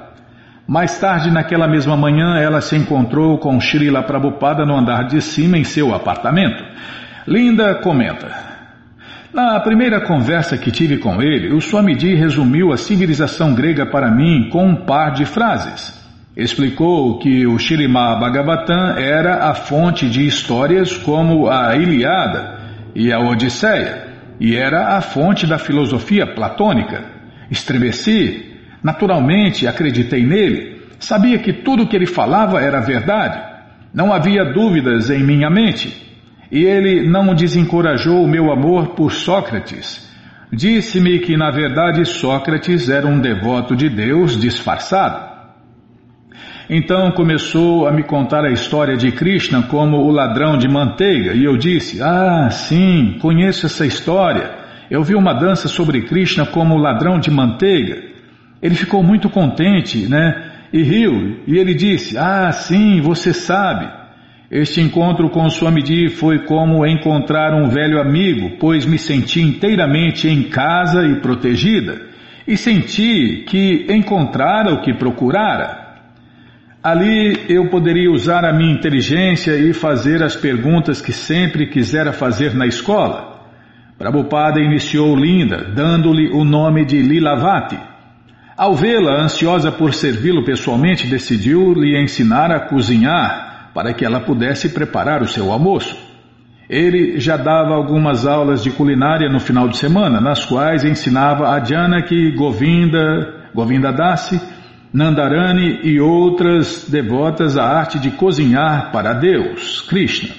Mais 0.70 1.00
tarde, 1.00 1.32
naquela 1.32 1.68
mesma 1.68 1.98
manhã, 1.98 2.38
ela 2.38 2.62
se 2.62 2.76
encontrou 2.76 3.40
com 3.40 3.60
Srila 3.60 4.04
Prabhupada 4.04 4.68
no 4.68 4.78
andar 4.78 5.08
de 5.08 5.20
cima 5.20 5.58
em 5.58 5.64
seu 5.64 5.96
apartamento. 5.96 6.64
Linda 7.26 7.74
comenta. 7.82 8.30
Na 9.34 9.60
primeira 9.62 10.00
conversa 10.00 10.60
que 10.60 10.70
tive 10.70 11.00
com 11.00 11.24
ele, 11.24 11.52
o 11.56 11.60
Swamiji 11.60 12.14
resumiu 12.14 12.72
a 12.72 12.78
civilização 12.78 13.56
grega 13.56 13.88
para 13.88 14.12
mim 14.12 14.48
com 14.52 14.68
um 14.68 14.76
par 14.76 15.14
de 15.14 15.26
frases. 15.26 15.92
Explicou 16.38 17.18
que 17.18 17.48
o 17.48 17.58
Shirimá 17.58 18.20
Bhagavatam 18.20 18.96
era 18.96 19.50
a 19.50 19.56
fonte 19.56 20.08
de 20.08 20.28
histórias 20.28 20.96
como 20.96 21.50
a 21.50 21.76
Ilíada 21.76 22.60
e 22.94 23.12
a 23.12 23.20
Odisseia, 23.20 24.08
e 24.40 24.56
era 24.56 24.96
a 24.96 25.02
fonte 25.02 25.48
da 25.48 25.58
filosofia 25.58 26.28
platônica. 26.28 27.06
Estremeci, 27.50 28.49
naturalmente 28.84 29.68
acreditei 29.68 30.26
nele, 30.26 30.82
sabia 31.00 31.38
que 31.40 31.54
tudo 31.54 31.84
o 31.84 31.88
que 31.88 31.96
ele 31.96 32.06
falava 32.06 32.62
era 32.62 32.80
verdade. 32.80 33.42
Não 33.94 34.14
havia 34.14 34.46
dúvidas 34.46 35.10
em 35.10 35.24
minha 35.24 35.50
mente. 35.50 36.08
E 36.52 36.64
ele 36.64 37.08
não 37.08 37.34
desencorajou 37.34 38.24
o 38.24 38.28
meu 38.28 38.52
amor 38.52 38.90
por 38.90 39.12
Sócrates. 39.12 40.10
Disse-me 40.52 41.20
que, 41.20 41.38
na 41.38 41.52
verdade, 41.52 42.06
Sócrates 42.06 42.90
era 42.90 43.06
um 43.06 43.20
devoto 43.20 43.76
de 43.76 43.88
Deus 43.88 44.40
disfarçado. 44.40 45.30
Então 46.70 47.12
começou 47.12 47.88
a 47.88 47.92
me 47.92 48.04
contar 48.04 48.46
a 48.46 48.52
história 48.52 48.96
de 48.96 49.12
Krishna 49.12 49.64
como 49.64 49.98
o 49.98 50.12
ladrão 50.12 50.56
de 50.56 50.68
manteiga, 50.68 51.34
e 51.34 51.44
eu 51.44 51.58
disse: 51.58 52.00
Ah, 52.02 52.50
sim, 52.52 53.18
conheço 53.20 53.66
essa 53.66 53.86
história. 53.88 54.52
Eu 54.90 55.04
vi 55.04 55.16
uma 55.16 55.34
dança 55.34 55.68
sobre 55.68 56.02
Krishna 56.02 56.46
como 56.46 56.76
o 56.76 56.78
ladrão 56.78 57.20
de 57.20 57.32
manteiga. 57.32 58.09
Ele 58.62 58.76
ficou 58.76 59.02
muito 59.02 59.30
contente, 59.30 60.08
né? 60.08 60.52
E 60.72 60.84
riu, 60.84 61.42
e 61.48 61.58
ele 61.58 61.74
disse: 61.74 62.18
Ah, 62.18 62.52
sim, 62.52 63.02
você 63.02 63.34
sabe. 63.34 64.00
Este 64.52 64.82
encontro 64.82 65.30
com 65.30 65.48
Swamiji 65.50 66.10
foi 66.10 66.40
como 66.40 66.86
encontrar 66.86 67.54
um 67.54 67.70
velho 67.70 68.02
amigo, 68.02 68.58
pois 68.60 68.86
me 68.86 68.98
senti 68.98 69.42
inteiramente 69.42 70.28
em 70.28 70.44
casa 70.44 71.06
e 71.06 71.22
protegida, 71.22 72.02
e 72.48 72.58
senti 72.58 73.44
que 73.48 73.86
encontrara 73.90 74.74
o 74.74 74.82
que 74.82 74.94
procurara. 74.94 75.90
Ali 76.82 77.46
eu 77.48 77.70
poderia 77.70 78.10
usar 78.10 78.44
a 78.44 78.54
minha 78.54 78.74
inteligência 78.74 79.56
e 79.56 79.74
fazer 79.74 80.24
as 80.24 80.36
perguntas 80.36 81.02
que 81.02 81.12
sempre 81.12 81.68
quisera 81.68 82.12
fazer 82.12 82.56
na 82.56 82.66
escola. 82.66 83.42
Prabhupada 84.00 84.60
iniciou 84.60 85.16
Linda, 85.16 85.72
dando-lhe 85.76 86.32
o 86.32 86.44
nome 86.44 86.86
de 86.86 87.02
Lilavati. 87.02 87.89
Ao 88.60 88.76
vê-la 88.76 89.24
ansiosa 89.24 89.72
por 89.72 89.94
servi-lo 89.94 90.44
pessoalmente, 90.44 91.08
decidiu 91.08 91.72
lhe 91.74 91.98
ensinar 91.98 92.52
a 92.52 92.60
cozinhar 92.60 93.72
para 93.74 93.94
que 93.94 94.04
ela 94.04 94.20
pudesse 94.20 94.74
preparar 94.74 95.22
o 95.22 95.28
seu 95.30 95.50
almoço. 95.50 95.98
Ele 96.70 97.22
já 97.22 97.38
dava 97.38 97.74
algumas 97.74 98.28
aulas 98.28 98.62
de 98.62 98.70
culinária 98.70 99.30
no 99.30 99.40
final 99.40 99.70
de 99.70 99.78
semana, 99.78 100.20
nas 100.20 100.44
quais 100.44 100.84
ensinava 100.84 101.48
a 101.48 101.64
Janaki, 101.64 102.36
Govinda, 102.36 103.50
Govinda 103.56 103.94
Dasi, 103.94 104.42
Nandarani 104.94 105.80
e 105.86 106.02
outras 106.02 106.86
devotas 106.90 107.58
a 107.58 107.64
arte 107.64 107.98
de 107.98 108.12
cozinhar 108.12 108.92
para 108.92 109.14
Deus, 109.14 109.80
Krishna. 109.88 110.36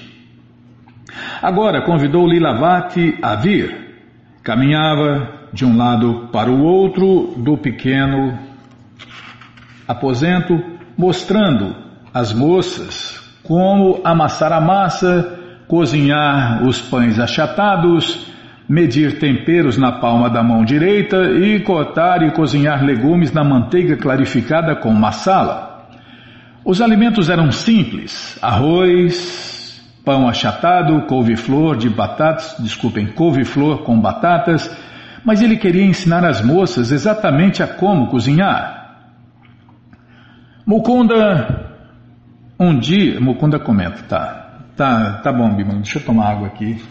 Agora 1.41 1.83
convidou 1.87 2.27
Lilavati 2.27 3.17
a 3.19 3.33
vir. 3.33 3.75
Caminhava 4.43 5.40
de 5.53 5.65
um 5.65 5.75
lado 5.75 6.29
para 6.31 6.49
o 6.49 6.63
outro 6.63 7.33
do 7.37 7.57
pequeno 7.57 8.37
aposento, 9.87 10.59
mostrando 10.97 11.75
às 12.13 12.33
moças 12.33 13.19
como 13.43 13.99
amassar 14.03 14.53
a 14.53 14.61
massa, 14.61 15.39
cozinhar 15.67 16.63
os 16.63 16.79
pães 16.81 17.19
achatados, 17.19 18.27
medir 18.67 19.19
temperos 19.19 19.77
na 19.77 19.91
palma 19.91 20.29
da 20.29 20.41
mão 20.41 20.63
direita 20.63 21.17
e 21.31 21.59
cortar 21.59 22.23
e 22.23 22.31
cozinhar 22.31 22.83
legumes 22.83 23.33
na 23.33 23.43
manteiga 23.43 23.97
clarificada 23.97 24.75
com 24.75 24.91
massala. 24.91 25.87
Os 26.63 26.81
alimentos 26.81 27.29
eram 27.29 27.51
simples: 27.51 28.37
arroz, 28.41 29.81
pão 30.05 30.27
achatado, 30.27 31.01
couve-flor 31.01 31.75
de 31.75 31.89
batatas, 31.89 32.55
desculpem, 32.59 33.07
couve-flor 33.07 33.79
com 33.83 33.99
batatas, 33.99 34.69
mas 35.23 35.41
ele 35.41 35.57
queria 35.57 35.85
ensinar 35.85 36.25
as 36.25 36.41
moças 36.43 36.91
exatamente 36.91 37.61
a 37.61 37.67
como 37.67 38.07
cozinhar. 38.07 38.81
Mukunda 40.65 41.69
um 42.59 42.77
dia, 42.77 43.19
Mukunda 43.19 43.59
comenta, 43.59 44.03
tá, 44.03 44.63
tá, 44.75 45.13
tá 45.23 45.33
bom, 45.33 45.55
Bimala, 45.55 45.79
deixa 45.79 45.99
eu 45.99 46.05
tomar 46.05 46.29
água 46.29 46.47
aqui. 46.47 46.81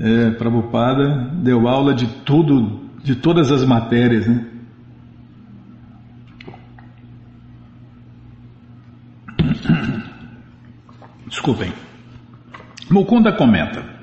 É, 0.00 0.30
Prabhupada 0.30 1.30
deu 1.34 1.68
aula 1.68 1.94
de 1.94 2.06
tudo, 2.24 2.90
de 3.02 3.14
todas 3.14 3.52
as 3.52 3.64
matérias, 3.64 4.26
né? 4.26 4.46
Desculpem. 11.28 11.72
Mukunda 12.90 13.32
comenta. 13.32 13.93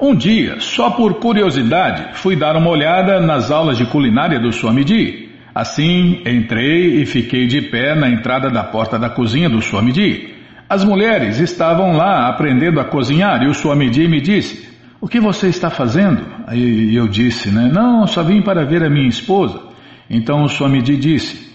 Um 0.00 0.14
dia, 0.14 0.60
só 0.60 0.90
por 0.90 1.14
curiosidade, 1.14 2.16
fui 2.18 2.36
dar 2.36 2.56
uma 2.56 2.70
olhada 2.70 3.20
nas 3.20 3.50
aulas 3.50 3.76
de 3.76 3.84
culinária 3.86 4.38
do 4.38 4.52
Swamiji 4.52 5.28
Assim, 5.58 6.22
entrei 6.24 7.02
e 7.02 7.04
fiquei 7.04 7.48
de 7.48 7.62
pé 7.62 7.92
na 7.92 8.08
entrada 8.08 8.48
da 8.48 8.62
porta 8.62 8.96
da 8.96 9.10
cozinha 9.10 9.50
do 9.50 9.60
Swamiji. 9.60 10.32
As 10.68 10.84
mulheres 10.84 11.40
estavam 11.40 11.96
lá 11.96 12.28
aprendendo 12.28 12.78
a 12.78 12.84
cozinhar 12.84 13.42
e 13.42 13.48
o 13.48 13.54
Swamiji 13.54 14.06
me 14.06 14.20
disse: 14.20 14.68
O 15.00 15.08
que 15.08 15.18
você 15.18 15.48
está 15.48 15.68
fazendo? 15.68 16.24
Aí 16.46 16.94
eu 16.94 17.08
disse, 17.08 17.50
né? 17.50 17.68
Não, 17.72 18.06
só 18.06 18.22
vim 18.22 18.40
para 18.40 18.64
ver 18.64 18.84
a 18.84 18.88
minha 18.88 19.08
esposa. 19.08 19.60
Então 20.08 20.44
o 20.44 20.48
Swamiji 20.48 20.96
disse, 20.96 21.52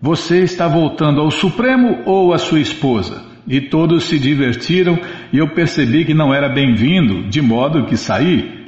você 0.00 0.44
está 0.44 0.68
voltando 0.68 1.20
ao 1.20 1.32
Supremo 1.32 2.02
ou 2.06 2.32
à 2.32 2.38
sua 2.38 2.60
esposa? 2.60 3.24
E 3.46 3.60
todos 3.60 4.04
se 4.04 4.18
divertiram 4.18 4.98
e 5.32 5.38
eu 5.38 5.48
percebi 5.48 6.04
que 6.04 6.14
não 6.14 6.32
era 6.32 6.48
bem-vindo, 6.48 7.28
de 7.28 7.42
modo 7.42 7.86
que 7.86 7.96
saí. 7.96 8.62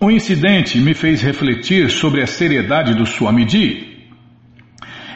O 0.00 0.10
incidente 0.10 0.78
me 0.78 0.94
fez 0.94 1.20
refletir 1.20 1.90
sobre 1.90 2.22
a 2.22 2.26
seriedade 2.26 2.94
do 2.94 3.06
Swamiji. 3.06 3.92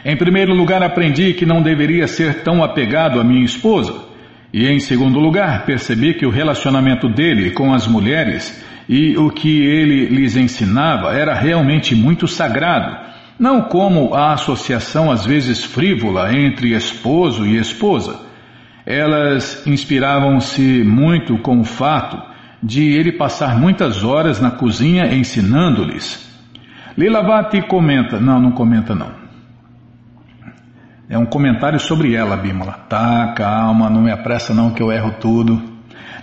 Em 0.05 0.15
primeiro 0.15 0.53
lugar, 0.53 0.81
aprendi 0.83 1.33
que 1.33 1.45
não 1.45 1.61
deveria 1.61 2.07
ser 2.07 2.43
tão 2.43 2.63
apegado 2.63 3.19
à 3.19 3.23
minha 3.23 3.43
esposa. 3.43 4.05
E 4.53 4.65
em 4.65 4.79
segundo 4.79 5.19
lugar, 5.19 5.65
percebi 5.65 6.13
que 6.13 6.25
o 6.25 6.29
relacionamento 6.29 7.09
dele 7.09 7.51
com 7.51 7.73
as 7.73 7.85
mulheres 7.87 8.63
e 8.87 9.17
o 9.17 9.29
que 9.29 9.63
ele 9.63 10.05
lhes 10.05 10.37
ensinava 10.37 11.11
era 11.11 11.33
realmente 11.33 11.93
muito 11.93 12.27
sagrado, 12.27 12.95
não 13.37 13.63
como 13.63 14.13
a 14.13 14.33
associação 14.33 15.11
às 15.11 15.25
vezes 15.25 15.63
frívola 15.63 16.33
entre 16.33 16.73
esposo 16.73 17.45
e 17.45 17.57
esposa. 17.57 18.26
Elas 18.89 19.67
inspiravam-se 19.67 20.81
muito 20.81 21.37
com 21.39 21.59
o 21.59 21.65
fato 21.65 22.17
de 22.63 22.93
ele 22.93 23.11
passar 23.11 23.59
muitas 23.59 24.01
horas 24.01 24.39
na 24.39 24.49
cozinha 24.49 25.13
ensinando-lhes. 25.13 26.25
Lilavati 26.97 27.61
comenta, 27.63 28.17
não, 28.17 28.39
não 28.39 28.51
comenta 28.53 28.95
não. 28.95 29.11
É 31.09 31.17
um 31.17 31.25
comentário 31.25 31.77
sobre 31.81 32.15
ela, 32.15 32.37
Bimala. 32.37 32.85
Tá, 32.87 33.33
calma, 33.35 33.89
não 33.89 34.01
me 34.01 34.09
apressa 34.11 34.53
não 34.53 34.71
que 34.71 34.81
eu 34.81 34.89
erro 34.89 35.15
tudo. 35.19 35.61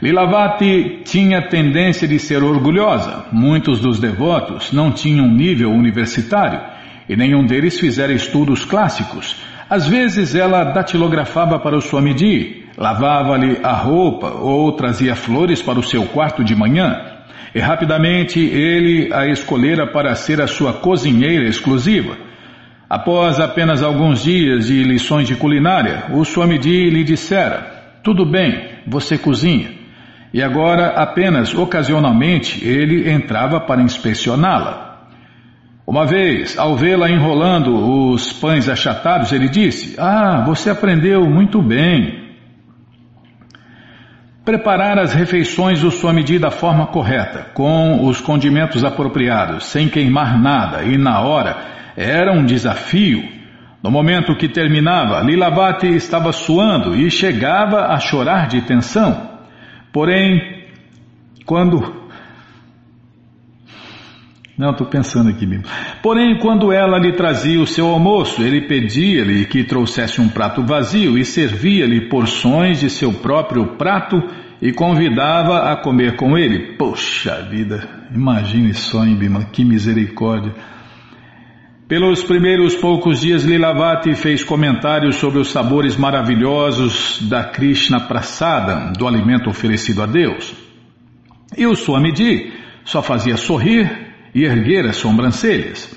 Lilavati 0.01 1.03
tinha 1.05 1.47
tendência 1.47 2.09
de 2.09 2.19
ser 2.19 2.43
orgulhosa. 2.43 3.27
Muitos 3.31 3.79
dos 3.79 4.01
devotos 4.01 4.73
não 4.73 4.91
tinham 4.91 5.29
nível 5.29 5.71
universitário 5.71 6.62
e 7.07 7.15
nenhum 7.15 7.45
deles 7.45 7.79
fizera 7.79 8.11
estudos 8.11 8.65
clássicos. 8.65 9.37
Às 9.69 9.89
vezes 9.89 10.35
ela 10.35 10.65
datilografava 10.65 11.59
para 11.59 11.77
o 11.77 11.81
Swamiji, 11.81 12.65
lavava-lhe 12.77 13.59
a 13.62 13.73
roupa 13.73 14.31
ou 14.31 14.73
trazia 14.73 15.15
flores 15.15 15.62
para 15.62 15.79
o 15.79 15.83
seu 15.83 16.05
quarto 16.07 16.45
de 16.45 16.55
manhã. 16.55 17.01
E 17.55 17.61
rapidamente 17.61 18.41
ele 18.41 19.12
a 19.12 19.27
escolhera 19.27 19.87
para 19.87 20.15
ser 20.15 20.41
a 20.41 20.47
sua 20.47 20.73
cozinheira 20.73 21.49
exclusiva. 21.49 22.17
Após 22.91 23.41
apenas 23.41 23.83
alguns 23.83 24.23
dias 24.23 24.67
de 24.67 24.83
lições 24.83 25.27
de 25.27 25.37
culinária, 25.37 26.05
o 26.12 26.25
Swamiji 26.25 26.91
lhe 26.91 27.03
dissera: 27.03 28.01
Tudo 28.03 28.27
bem, 28.27 28.69
você 28.87 29.17
cozinha. 29.17 29.71
E 30.33 30.43
agora, 30.43 30.89
apenas 30.89 31.55
ocasionalmente, 31.55 32.67
ele 32.67 33.09
entrava 33.09 33.61
para 33.61 33.81
inspecioná-la. 33.81 34.93
Uma 35.87 36.07
vez, 36.07 36.59
ao 36.59 36.76
vê-la 36.76 37.11
enrolando 37.11 38.11
os 38.11 38.32
pães 38.32 38.68
achatados, 38.68 39.32
ele 39.32 39.49
disse: 39.49 39.97
Ah, 39.99 40.43
você 40.47 40.70
aprendeu 40.70 41.28
muito 41.28 41.61
bem. 41.62 42.24
Preparar 44.45 44.99
as 44.99 45.12
refeições 45.12 45.80
do 45.80 45.91
Swamiji 45.91 46.39
da 46.39 46.51
forma 46.51 46.87
correta, 46.87 47.51
com 47.55 48.05
os 48.07 48.20
condimentos 48.20 48.85
apropriados, 48.85 49.64
sem 49.64 49.89
queimar 49.89 50.41
nada 50.41 50.85
e 50.85 50.99
na 50.99 51.20
hora 51.20 51.57
era 51.97 52.32
um 52.32 52.45
desafio. 52.45 53.22
No 53.82 53.91
momento 53.91 54.35
que 54.37 54.49
terminava, 54.49 55.20
Lilavati 55.20 55.89
estava 55.89 56.32
suando 56.32 56.97
e 56.97 57.11
chegava 57.11 57.87
a 57.87 57.99
chorar 57.99 58.49
de 58.49 58.62
tensão. 58.62 59.30
Porém, 59.93 60.64
quando. 61.45 62.04
Não, 64.57 64.71
estou 64.71 64.87
pensando 64.87 65.31
aqui 65.31 65.45
mesmo. 65.47 65.65
Porém, 66.01 66.39
quando 66.39 66.71
ela 66.71 66.97
lhe 66.97 67.13
trazia 67.13 67.61
o 67.61 67.67
seu 67.67 67.89
almoço, 67.89 68.41
ele 68.41 68.69
pedia-lhe 68.69 69.47
que 69.47 69.65
trouxesse 69.65 70.21
um 70.21 70.29
prato 70.29 70.63
vazio 70.63 71.19
e 71.19 71.25
servia-lhe 71.25 72.09
porções 72.09 72.79
de 72.79 72.89
seu 72.89 73.13
próprio 73.13 73.77
prato 73.77 74.23
e 74.63 74.73
convidava 74.73 75.73
a 75.73 75.77
comer 75.77 76.15
com 76.15 76.39
ele. 76.39 76.77
Poxa 76.77 77.43
vida, 77.51 78.07
imagine 78.15 78.73
só, 78.73 79.05
hein, 79.05 79.17
Bima, 79.17 79.45
que 79.45 79.65
misericórdia. 79.65 80.55
Pelos 81.89 82.23
primeiros 82.23 82.77
poucos 82.77 83.21
dias, 83.21 83.45
Lilavati 83.45 84.15
fez 84.15 84.43
comentários 84.45 85.17
sobre 85.17 85.41
os 85.41 85.51
sabores 85.51 85.97
maravilhosos 85.97 87.21
da 87.29 87.45
Krishna 87.45 88.01
Prasada, 88.01 88.93
do 88.97 89.07
alimento 89.07 89.51
oferecido 89.51 90.03
a 90.03 90.07
Deus. 90.07 90.55
E 91.59 91.67
o 91.67 91.75
Swamiji 91.75 92.53
só 92.85 93.03
fazia 93.03 93.37
sorrir 93.37 94.04
e 94.35 94.45
erguer 94.45 94.87
as 94.87 94.97
sobrancelhas. 94.97 95.95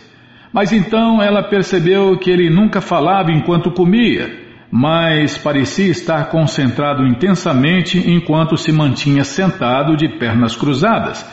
Mas 0.53 0.71
então 0.71 1.21
ela 1.21 1.43
percebeu 1.43 2.17
que 2.17 2.29
ele 2.29 2.49
nunca 2.49 2.81
falava 2.81 3.31
enquanto 3.31 3.71
comia, 3.71 4.45
mas 4.71 5.37
parecia 5.37 5.87
estar 5.87 6.29
concentrado 6.29 7.05
intensamente 7.05 7.97
enquanto 7.97 8.57
se 8.57 8.71
mantinha 8.71 9.23
sentado 9.23 9.95
de 9.95 10.07
pernas 10.17 10.55
cruzadas 10.55 11.25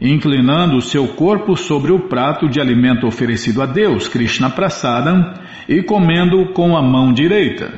inclinando 0.00 0.76
o 0.76 0.82
seu 0.82 1.08
corpo 1.08 1.56
sobre 1.56 1.90
o 1.90 2.08
prato 2.08 2.48
de 2.48 2.60
alimento 2.60 3.06
oferecido 3.06 3.62
a 3.62 3.66
Deus, 3.66 4.08
Krishna 4.08 4.48
Prasadam, 4.48 5.34
e 5.68 5.82
comendo 5.82 6.52
com 6.52 6.76
a 6.76 6.82
mão 6.82 7.12
direita. 7.12 7.72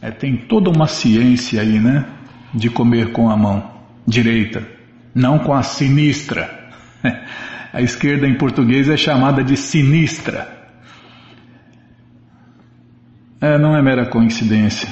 É, 0.00 0.10
tem 0.10 0.36
toda 0.36 0.70
uma 0.70 0.86
ciência 0.86 1.60
aí, 1.60 1.78
né? 1.78 2.06
De 2.54 2.70
comer 2.70 3.12
com 3.12 3.28
a 3.28 3.36
mão 3.36 3.70
direita, 4.06 4.66
não 5.14 5.38
com 5.38 5.52
a 5.52 5.62
sinistra. 5.62 6.70
A 7.72 7.80
esquerda 7.80 8.26
em 8.26 8.34
português 8.34 8.88
é 8.88 8.96
chamada 8.96 9.44
de 9.44 9.56
sinistra. 9.56 10.48
É, 13.40 13.56
não 13.56 13.76
é 13.76 13.80
mera 13.80 14.06
coincidência. 14.06 14.88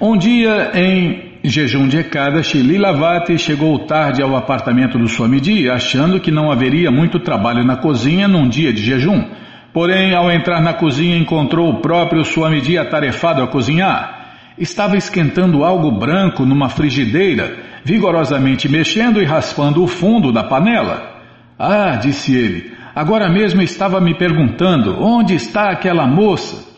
Um 0.00 0.16
dia 0.16 0.72
em 0.74 1.38
jejum 1.44 1.86
de 1.86 1.98
Ekadashi, 1.98 2.58
Lilavati 2.58 3.38
chegou 3.38 3.78
tarde 3.80 4.22
ao 4.22 4.34
apartamento 4.34 4.98
do 4.98 5.06
Swamiji, 5.06 5.68
achando 5.70 6.18
que 6.18 6.30
não 6.30 6.50
haveria 6.50 6.90
muito 6.90 7.20
trabalho 7.20 7.64
na 7.64 7.76
cozinha 7.76 8.26
num 8.26 8.48
dia 8.48 8.72
de 8.72 8.82
jejum. 8.82 9.24
Porém, 9.72 10.14
ao 10.14 10.30
entrar 10.30 10.60
na 10.60 10.74
cozinha, 10.74 11.16
encontrou 11.16 11.70
o 11.70 11.80
próprio 11.80 12.24
Swamiji 12.24 12.76
atarefado 12.76 13.42
a 13.42 13.46
cozinhar. 13.46 14.34
Estava 14.58 14.96
esquentando 14.96 15.62
algo 15.62 15.90
branco 15.92 16.44
numa 16.44 16.68
frigideira, 16.68 17.56
vigorosamente 17.84 18.68
mexendo 18.68 19.20
e 19.20 19.24
raspando 19.24 19.82
o 19.82 19.86
fundo 19.86 20.32
da 20.32 20.44
panela. 20.44 21.20
Ah, 21.58 21.96
disse 21.96 22.34
ele, 22.34 22.72
agora 22.94 23.28
mesmo 23.28 23.62
estava 23.62 24.00
me 24.00 24.14
perguntando 24.14 25.02
onde 25.02 25.34
está 25.34 25.70
aquela 25.70 26.06
moça. 26.06 26.68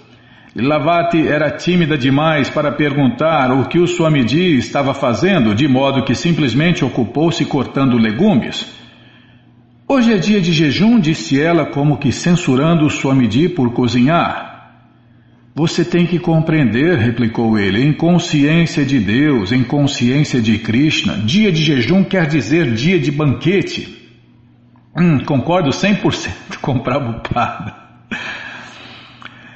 Lavati 0.54 1.26
era 1.26 1.50
tímida 1.50 1.96
demais 1.96 2.50
para 2.50 2.70
perguntar 2.70 3.50
o 3.52 3.64
que 3.68 3.78
o 3.78 3.86
Swamiji 3.86 4.58
estava 4.58 4.92
fazendo, 4.92 5.54
de 5.54 5.66
modo 5.66 6.04
que 6.04 6.14
simplesmente 6.14 6.84
ocupou-se 6.84 7.42
cortando 7.46 7.96
legumes. 7.96 8.66
Hoje 9.88 10.12
é 10.12 10.18
dia 10.18 10.40
de 10.42 10.52
jejum, 10.52 11.00
disse 11.00 11.40
ela, 11.40 11.64
como 11.66 11.96
que 11.96 12.12
censurando 12.12 12.84
o 12.84 12.90
Swamiji 12.90 13.48
por 13.48 13.72
cozinhar. 13.72 14.51
Você 15.54 15.84
tem 15.84 16.06
que 16.06 16.18
compreender, 16.18 16.96
replicou 16.96 17.58
ele, 17.58 17.82
em 17.82 17.92
consciência 17.92 18.86
de 18.86 18.98
Deus, 18.98 19.52
em 19.52 19.62
consciência 19.62 20.40
de 20.40 20.56
Krishna, 20.56 21.18
dia 21.18 21.52
de 21.52 21.62
jejum 21.62 22.02
quer 22.02 22.26
dizer 22.26 22.72
dia 22.72 22.98
de 22.98 23.10
banquete. 23.10 23.86
Hum, 24.96 25.18
concordo 25.26 25.68
100% 25.68 26.56
com 26.62 26.78
Prabhupada. 26.78 27.74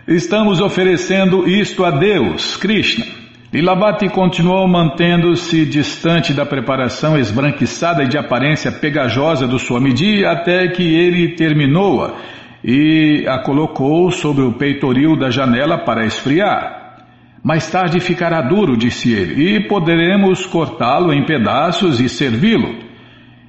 Estamos 0.06 0.60
oferecendo 0.60 1.48
isto 1.48 1.82
a 1.82 1.90
Deus, 1.90 2.58
Krishna. 2.58 3.06
Lilavati 3.50 4.10
continuou 4.10 4.68
mantendo-se 4.68 5.64
distante 5.64 6.34
da 6.34 6.44
preparação 6.44 7.16
esbranquiçada 7.16 8.04
e 8.04 8.08
de 8.08 8.18
aparência 8.18 8.70
pegajosa 8.70 9.48
do 9.48 9.58
Swamiji 9.58 10.26
até 10.26 10.68
que 10.68 10.82
ele 10.82 11.36
terminou-a 11.36 12.36
e 12.66 13.24
a 13.28 13.38
colocou 13.38 14.10
sobre 14.10 14.42
o 14.42 14.54
peitoril 14.54 15.16
da 15.16 15.30
janela 15.30 15.78
para 15.78 16.04
esfriar. 16.04 17.04
Mais 17.42 17.70
tarde 17.70 18.00
ficará 18.00 18.42
duro, 18.42 18.76
disse 18.76 19.12
ele, 19.12 19.56
e 19.56 19.68
poderemos 19.68 20.44
cortá-lo 20.46 21.12
em 21.12 21.24
pedaços 21.24 22.00
e 22.00 22.08
servi-lo. 22.08 22.74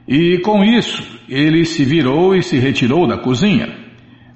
E 0.08 0.38
com 0.38 0.64
isso, 0.64 1.04
ele 1.28 1.66
se 1.66 1.84
virou 1.84 2.36
e 2.36 2.44
se 2.44 2.60
retirou 2.60 3.08
da 3.08 3.18
cozinha. 3.18 3.68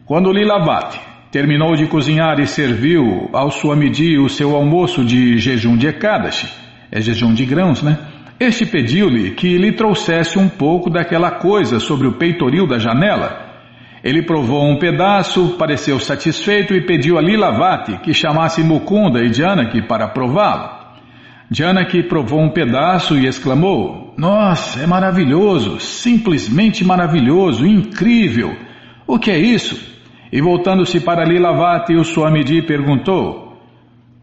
Quando 0.05 0.33
Lilavati 0.33 1.11
Terminou 1.31 1.77
de 1.77 1.85
cozinhar 1.85 2.41
e 2.41 2.45
serviu 2.45 3.29
ao 3.31 3.49
Swamiji 3.49 4.17
o 4.17 4.27
seu 4.27 4.53
almoço 4.53 5.05
de 5.05 5.37
jejum 5.37 5.77
de 5.77 5.87
Ekadashi, 5.87 6.45
é 6.91 6.99
jejum 6.99 7.33
de 7.33 7.45
grãos, 7.45 7.81
né? 7.81 7.97
Este 8.37 8.65
pediu-lhe 8.65 9.31
que 9.31 9.57
lhe 9.57 9.71
trouxesse 9.71 10.37
um 10.37 10.49
pouco 10.49 10.89
daquela 10.89 11.31
coisa 11.31 11.79
sobre 11.79 12.05
o 12.05 12.17
peitoril 12.17 12.67
da 12.67 12.77
janela. 12.77 13.50
Ele 14.03 14.23
provou 14.23 14.63
um 14.63 14.77
pedaço, 14.77 15.55
pareceu 15.59 15.99
satisfeito 15.99 16.73
e 16.73 16.81
pediu 16.81 17.17
a 17.17 17.21
Lilavati 17.21 17.97
que 17.99 18.13
chamasse 18.13 18.63
Mukunda 18.63 19.23
e 19.23 19.31
Janaki 19.31 19.81
para 19.83 20.07
prová-lo. 20.07 20.81
Janaki 21.51 22.03
provou 22.03 22.39
um 22.39 22.49
pedaço 22.49 23.17
e 23.17 23.27
exclamou: 23.27 24.13
Nossa, 24.17 24.79
é 24.79 24.87
maravilhoso, 24.87 25.79
simplesmente 25.79 26.83
maravilhoso, 26.83 27.65
incrível. 27.67 28.55
O 29.05 29.19
que 29.19 29.29
é 29.29 29.37
isso? 29.37 29.91
E 30.31 30.41
voltando-se 30.41 30.99
para 31.01 31.25
Lilavati, 31.25 31.93
o 31.93 32.03
Swamiji 32.03 32.61
perguntou: 32.61 33.61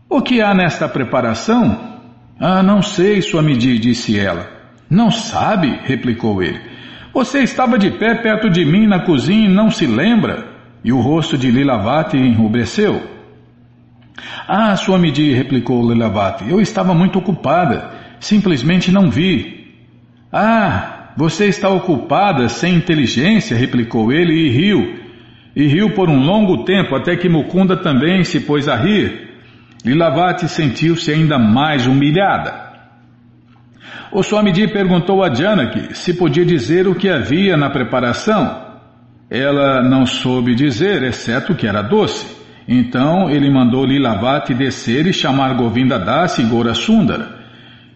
O 0.09 0.22
que 0.22 0.41
há 0.41 0.55
nesta 0.55 0.89
preparação? 0.89 1.99
Ah, 2.41 2.62
não 2.62 2.83
sei, 2.83 3.20
Swamiji, 3.20 3.79
disse 3.79 4.18
ela. 4.18 4.49
Não 4.89 5.11
sabe? 5.11 5.79
replicou 5.85 6.43
ele. 6.43 6.68
Você 7.13 7.41
estava 7.41 7.79
de 7.79 7.91
pé 7.91 8.15
perto 8.17 8.51
de 8.51 8.65
mim 8.65 8.87
na 8.87 9.01
cozinha 9.01 9.49
e 9.49 9.53
não 9.53 9.71
se 9.71 9.87
lembra? 9.87 10.47
E 10.85 10.93
o 10.93 11.01
rosto 11.01 11.37
de 11.37 11.51
Lilavati 11.51 12.17
enrubesceu. 12.17 13.03
Ah, 14.47 14.77
Swamiji, 14.77 15.33
replicou 15.33 15.91
Lilavati, 15.91 16.49
eu 16.49 16.61
estava 16.61 16.95
muito 16.95 17.19
ocupada, 17.19 17.91
simplesmente 18.21 18.91
não 18.91 19.11
vi. 19.11 19.75
Ah, 20.33 21.13
você 21.17 21.47
está 21.47 21.69
ocupada, 21.69 22.49
sem 22.49 22.75
inteligência, 22.75 23.57
replicou 23.57 24.13
ele 24.13 24.33
e 24.33 24.51
riu. 24.51 25.01
E 25.57 25.67
riu 25.67 25.91
por 25.91 26.09
um 26.09 26.25
longo 26.25 26.65
tempo, 26.65 26.95
até 26.95 27.17
que 27.17 27.29
Mukunda 27.29 27.77
também 27.77 28.23
se 28.23 28.41
pôs 28.41 28.69
a 28.69 28.77
rir. 28.77 29.29
Lilavati 29.85 30.49
sentiu-se 30.49 31.11
ainda 31.11 31.39
mais 31.39 31.87
humilhada. 31.87 32.68
O 34.11 34.22
Swamiji 34.22 34.68
perguntou 34.68 35.22
a 35.22 35.32
Janaki 35.32 35.95
se 35.95 36.14
podia 36.14 36.45
dizer 36.45 36.89
o 36.89 36.95
que 36.95 37.09
havia 37.09 37.57
na 37.57 37.70
preparação. 37.70 38.66
Ela 39.30 39.82
não 39.82 40.07
soube 40.07 40.55
dizer, 40.55 41.03
exceto 41.03 41.55
que 41.55 41.66
era 41.66 41.82
doce. 41.82 42.39
Então 42.66 43.30
ele 43.30 43.51
mandou 43.51 43.84
Lilavati 43.84 44.55
descer 44.55 45.07
e 45.07 45.12
chamar 45.12 45.55
Govinda 45.55 45.99
Das 45.99 46.39
e 46.39 46.43
Gora 46.43 46.74
Sundara. 46.74 47.39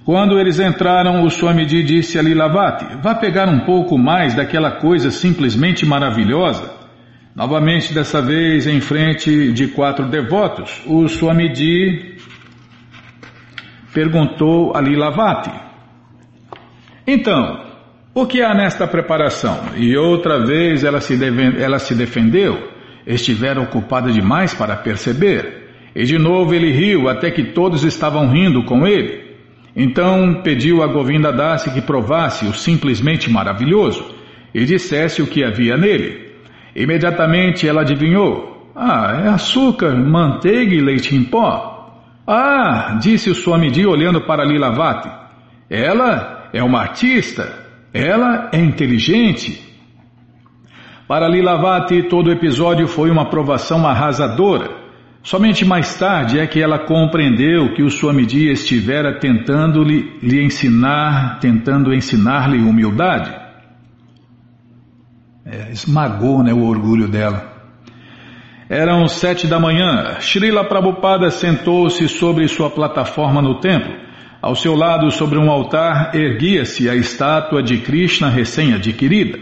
Quando 0.04 0.38
eles 0.38 0.58
entraram, 0.58 1.22
o 1.24 1.30
Swamiji 1.30 1.82
disse 1.82 2.18
a 2.18 2.22
Lilavati: 2.22 2.86
Vá 3.02 3.14
pegar 3.14 3.48
um 3.48 3.60
pouco 3.60 3.96
mais 3.96 4.34
daquela 4.34 4.72
coisa 4.72 5.10
simplesmente 5.10 5.86
maravilhosa. 5.86 6.72
Novamente, 7.34 7.94
dessa 7.94 8.20
vez, 8.20 8.66
em 8.66 8.80
frente 8.80 9.52
de 9.52 9.68
quatro 9.68 10.08
devotos, 10.08 10.82
o 10.86 11.08
Swamiji 11.08 12.16
perguntou 13.94 14.76
a 14.76 14.80
Lilavati: 14.80 15.52
Então, 17.06 17.60
o 18.14 18.26
que 18.26 18.42
há 18.42 18.54
nesta 18.54 18.86
preparação? 18.86 19.58
E 19.76 19.96
outra 19.96 20.44
vez 20.44 20.84
ela 20.84 21.00
se, 21.00 21.18
ela 21.58 21.78
se 21.78 21.94
defendeu. 21.94 22.70
Estivera 23.06 23.60
ocupada 23.60 24.12
demais 24.12 24.54
para 24.54 24.76
perceber. 24.76 25.62
E 25.94 26.04
de 26.04 26.18
novo 26.18 26.54
ele 26.54 26.70
riu, 26.70 27.08
até 27.08 27.30
que 27.30 27.42
todos 27.52 27.84
estavam 27.84 28.28
rindo 28.28 28.64
com 28.64 28.86
ele. 28.86 29.22
Então 29.74 30.42
pediu 30.42 30.82
a 30.82 30.86
Govinda 30.86 31.32
Dasi 31.32 31.70
que 31.70 31.80
provasse 31.80 32.46
o 32.46 32.52
simplesmente 32.52 33.30
maravilhoso 33.30 34.04
e 34.54 34.64
dissesse 34.64 35.22
o 35.22 35.26
que 35.26 35.42
havia 35.42 35.76
nele. 35.76 36.32
Imediatamente 36.76 37.66
ela 37.66 37.80
adivinhou. 37.80 38.70
Ah, 38.74 39.22
é 39.24 39.28
açúcar, 39.28 39.94
manteiga 39.94 40.74
e 40.74 40.80
leite 40.80 41.14
em 41.14 41.24
pó. 41.24 41.72
Ah, 42.26 42.98
disse 43.00 43.30
o 43.30 43.34
Swamiji 43.34 43.86
olhando 43.86 44.20
para 44.22 44.44
Lilavati. 44.44 45.10
Ela 45.68 46.41
é 46.52 46.62
uma 46.62 46.80
artista. 46.80 47.62
Ela 47.92 48.50
é 48.52 48.58
inteligente. 48.58 49.60
Para 51.08 51.28
Lilavati, 51.28 52.04
todo 52.04 52.28
o 52.28 52.32
episódio 52.32 52.86
foi 52.86 53.10
uma 53.10 53.28
provação 53.28 53.86
arrasadora. 53.86 54.82
Somente 55.22 55.64
mais 55.64 55.94
tarde 55.96 56.38
é 56.38 56.46
que 56.46 56.60
ela 56.60 56.80
compreendeu 56.80 57.74
que 57.74 57.82
o 57.82 57.90
Swamiji 57.90 58.50
estivera 58.50 59.20
tentando 59.20 59.84
lhe, 59.84 60.18
lhe 60.22 60.42
ensinar, 60.42 61.38
tentando 61.38 61.94
ensinar-lhe 61.94 62.58
humildade. 62.58 63.32
É, 65.44 65.70
esmagou 65.70 66.42
né, 66.42 66.52
o 66.52 66.64
orgulho 66.64 67.08
dela. 67.08 67.52
Eram 68.68 69.06
sete 69.06 69.46
da 69.46 69.60
manhã. 69.60 70.18
Srila 70.18 70.64
Prabhupada 70.64 71.30
sentou-se 71.30 72.08
sobre 72.08 72.48
sua 72.48 72.70
plataforma 72.70 73.42
no 73.42 73.60
templo. 73.60 74.11
Ao 74.42 74.56
seu 74.56 74.74
lado, 74.74 75.08
sobre 75.12 75.38
um 75.38 75.48
altar, 75.48 76.16
erguia-se 76.16 76.90
a 76.90 76.96
estátua 76.96 77.62
de 77.62 77.78
Krishna 77.78 78.28
recém-adquirida. 78.28 79.38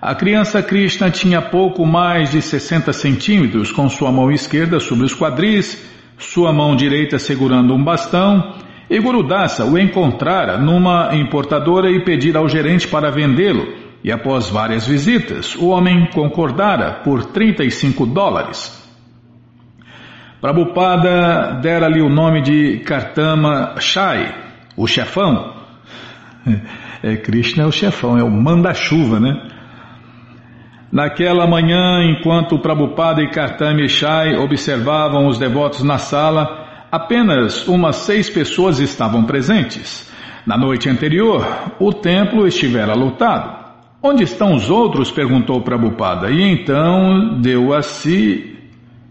A 0.00 0.14
criança 0.14 0.62
Krishna 0.62 1.10
tinha 1.10 1.42
pouco 1.42 1.84
mais 1.84 2.30
de 2.30 2.40
60 2.40 2.90
centímetros, 2.94 3.70
com 3.70 3.86
sua 3.86 4.10
mão 4.10 4.32
esquerda 4.32 4.80
sobre 4.80 5.04
os 5.04 5.14
quadris, 5.14 5.78
sua 6.16 6.54
mão 6.54 6.74
direita 6.74 7.18
segurando 7.18 7.74
um 7.74 7.84
bastão, 7.84 8.54
e 8.88 8.98
Gurudasa 8.98 9.66
o 9.66 9.78
encontrara 9.78 10.56
numa 10.56 11.14
importadora 11.14 11.90
e 11.90 12.02
pedira 12.02 12.38
ao 12.38 12.48
gerente 12.48 12.88
para 12.88 13.10
vendê-lo, 13.10 13.74
e 14.02 14.10
após 14.10 14.48
várias 14.48 14.86
visitas, 14.86 15.54
o 15.54 15.68
homem 15.68 16.08
concordara 16.14 17.02
por 17.04 17.26
35 17.26 18.06
dólares. 18.06 18.83
Prabhupada 20.44 21.58
dera-lhe 21.62 22.02
o 22.02 22.10
nome 22.10 22.42
de 22.42 22.80
Kartama 22.80 23.76
Shai, 23.80 24.30
o 24.76 24.86
chefão. 24.86 25.54
É, 27.02 27.16
Krishna 27.16 27.64
é 27.64 27.66
o 27.66 27.72
chefão, 27.72 28.18
é 28.18 28.22
o 28.22 28.30
manda-chuva, 28.30 29.18
né? 29.18 29.32
Naquela 30.92 31.46
manhã, 31.46 32.02
enquanto 32.04 32.58
Prabhupada 32.58 33.22
e 33.22 33.30
Kartama 33.30 33.88
Shai 33.88 34.36
observavam 34.36 35.28
os 35.28 35.38
devotos 35.38 35.82
na 35.82 35.96
sala, 35.96 36.46
apenas 36.92 37.66
umas 37.66 37.96
seis 37.96 38.28
pessoas 38.28 38.80
estavam 38.80 39.24
presentes. 39.24 40.12
Na 40.46 40.58
noite 40.58 40.90
anterior, 40.90 41.42
o 41.80 41.90
templo 41.90 42.46
estivera 42.46 42.92
lotado. 42.92 43.64
Onde 44.02 44.24
estão 44.24 44.54
os 44.54 44.68
outros? 44.68 45.10
perguntou 45.10 45.62
Prabhupada. 45.62 46.30
E 46.30 46.42
então 46.42 47.40
deu 47.40 47.72
a 47.72 47.80
si 47.80 48.53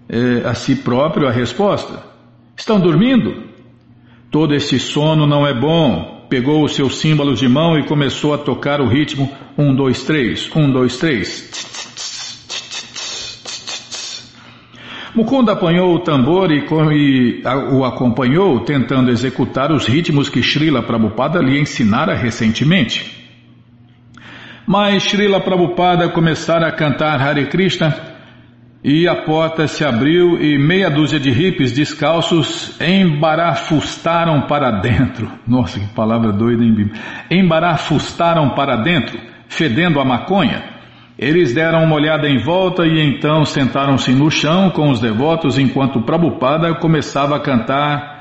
é, 0.09 0.47
a 0.47 0.53
si 0.53 0.75
próprio 0.75 1.27
a 1.27 1.31
resposta. 1.31 2.03
Estão 2.55 2.79
dormindo? 2.79 3.43
Todo 4.29 4.53
esse 4.53 4.79
sono 4.79 5.25
não 5.27 5.45
é 5.45 5.53
bom. 5.53 6.25
Pegou 6.29 6.63
os 6.63 6.73
seus 6.73 6.97
símbolos 6.99 7.39
de 7.39 7.47
mão 7.47 7.77
e 7.77 7.85
começou 7.85 8.33
a 8.33 8.37
tocar 8.37 8.81
o 8.81 8.87
ritmo 8.87 9.31
um, 9.57 9.75
dois, 9.75 10.03
três, 10.03 10.49
um, 10.55 10.71
dois, 10.71 10.97
três. 10.97 11.51
Mukunda 15.13 15.51
apanhou 15.51 15.93
o 15.93 15.99
tambor 15.99 16.51
e, 16.51 16.65
e 16.91 17.43
o 17.71 17.85
acompanhou, 17.85 18.61
tentando 18.61 19.11
executar 19.11 19.71
os 19.71 19.85
ritmos 19.85 20.27
que 20.27 20.41
Srila 20.41 20.81
Prabhupada 20.81 21.39
lhe 21.39 21.59
ensinara 21.59 22.15
recentemente. 22.15 23.23
Mas 24.65 25.03
Srila 25.03 25.39
Prabhupada 25.39 26.09
começara 26.09 26.67
a 26.67 26.71
cantar 26.71 27.21
Hare 27.21 27.45
Krishna 27.45 28.12
e 28.83 29.07
a 29.07 29.15
porta 29.23 29.65
se 29.65 29.85
abriu 29.85 30.37
e 30.41 30.57
meia 30.57 30.89
dúzia 30.89 31.17
de 31.17 31.31
hippies 31.31 31.71
descalços 31.71 32.77
embarafustaram 32.81 34.41
para 34.41 34.71
dentro. 34.81 35.31
Nossa, 35.47 35.79
que 35.79 35.87
palavra 35.93 36.33
doida, 36.33 36.63
hein, 36.63 36.73
Bíblia? 36.73 37.01
Embarafustaram 37.31 38.49
para 38.49 38.75
dentro, 38.75 39.17
fedendo 39.47 40.01
a 40.01 40.05
maconha. 40.05 40.73
Eles 41.17 41.53
deram 41.53 41.83
uma 41.85 41.95
olhada 41.95 42.27
em 42.27 42.39
volta 42.39 42.85
e 42.85 42.99
então 42.99 43.45
sentaram-se 43.45 44.11
no 44.11 44.29
chão 44.29 44.69
com 44.71 44.89
os 44.89 44.99
devotos 44.99 45.57
enquanto 45.57 46.01
Prabhupada 46.01 46.75
começava 46.75 47.37
a 47.37 47.39
cantar 47.39 48.13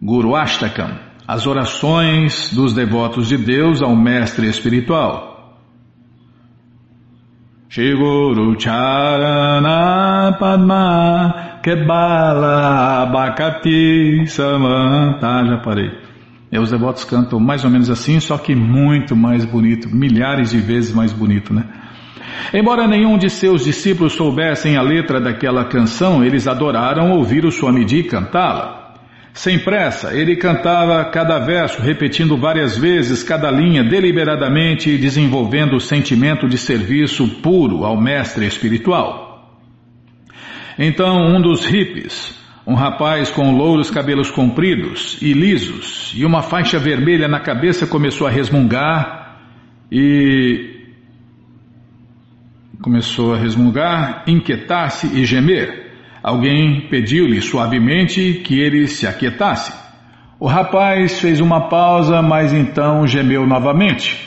Guru 0.00 0.34
Ashtakam, 0.34 0.98
as 1.26 1.46
orações 1.46 2.54
dos 2.54 2.72
devotos 2.72 3.28
de 3.28 3.36
Deus 3.36 3.82
ao 3.82 3.94
mestre 3.94 4.46
espiritual. 4.46 5.33
Shiguru 7.68 8.58
Charana 8.60 10.36
Padma 10.38 11.58
Kebala 11.62 13.06
Bakati 13.06 14.26
Samanta. 14.26 15.44
Já 15.46 15.56
parei. 15.58 15.90
E 16.52 16.58
os 16.58 16.70
devotos 16.70 17.04
cantam 17.04 17.40
mais 17.40 17.64
ou 17.64 17.70
menos 17.70 17.90
assim, 17.90 18.20
só 18.20 18.38
que 18.38 18.54
muito 18.54 19.16
mais 19.16 19.44
bonito, 19.44 19.88
milhares 19.88 20.50
de 20.50 20.58
vezes 20.58 20.94
mais 20.94 21.12
bonito, 21.12 21.52
né? 21.52 21.64
Embora 22.52 22.86
nenhum 22.86 23.18
de 23.18 23.28
seus 23.28 23.64
discípulos 23.64 24.12
soubessem 24.12 24.76
a 24.76 24.82
letra 24.82 25.20
daquela 25.20 25.64
canção, 25.64 26.22
eles 26.22 26.46
adoraram 26.46 27.10
ouvir 27.10 27.44
o 27.44 27.50
Swamiji 27.50 28.04
cantá-la. 28.04 28.83
Sem 29.34 29.58
pressa, 29.58 30.14
ele 30.16 30.36
cantava 30.36 31.04
cada 31.06 31.40
verso, 31.40 31.82
repetindo 31.82 32.36
várias 32.36 32.78
vezes 32.78 33.24
cada 33.24 33.50
linha, 33.50 33.82
deliberadamente 33.82 34.88
e 34.88 34.96
desenvolvendo 34.96 35.74
o 35.74 35.80
sentimento 35.80 36.48
de 36.48 36.56
serviço 36.56 37.26
puro 37.42 37.84
ao 37.84 38.00
mestre 38.00 38.46
espiritual. 38.46 39.58
Então, 40.78 41.16
um 41.16 41.42
dos 41.42 41.64
hippies, 41.66 42.32
um 42.64 42.74
rapaz 42.74 43.28
com 43.28 43.56
louros 43.56 43.90
cabelos 43.90 44.30
compridos 44.30 45.18
e 45.20 45.32
lisos 45.32 46.12
e 46.14 46.24
uma 46.24 46.40
faixa 46.40 46.78
vermelha 46.78 47.26
na 47.26 47.40
cabeça, 47.40 47.88
começou 47.88 48.28
a 48.28 48.30
resmungar 48.30 49.40
e 49.90 50.76
começou 52.80 53.34
a 53.34 53.36
resmungar, 53.36 54.22
inquietar-se 54.28 55.08
e 55.08 55.24
gemer. 55.24 55.83
Alguém 56.24 56.80
pediu-lhe 56.88 57.42
suavemente 57.42 58.40
que 58.42 58.58
ele 58.58 58.86
se 58.86 59.06
aquietasse. 59.06 59.70
O 60.40 60.46
rapaz 60.46 61.20
fez 61.20 61.38
uma 61.38 61.68
pausa, 61.68 62.22
mas 62.22 62.50
então 62.50 63.06
gemeu 63.06 63.46
novamente. 63.46 64.26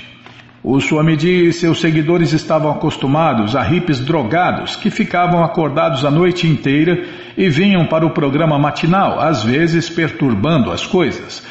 O 0.64 0.80
Swamiji 0.80 1.48
e 1.48 1.52
seus 1.52 1.82
seguidores 1.82 2.34
estavam 2.34 2.70
acostumados 2.70 3.56
a 3.56 3.64
hippies 3.64 4.00
drogados 4.00 4.76
que 4.76 4.92
ficavam 4.92 5.44
acordados 5.44 6.06
a 6.06 6.12
noite 6.12 6.46
inteira 6.46 7.04
e 7.36 7.50
vinham 7.50 7.88
para 7.88 8.06
o 8.06 8.12
programa 8.12 8.60
matinal, 8.60 9.20
às 9.20 9.44
vezes 9.44 9.90
perturbando 9.90 10.72
as 10.72 10.86
coisas. 10.86 11.44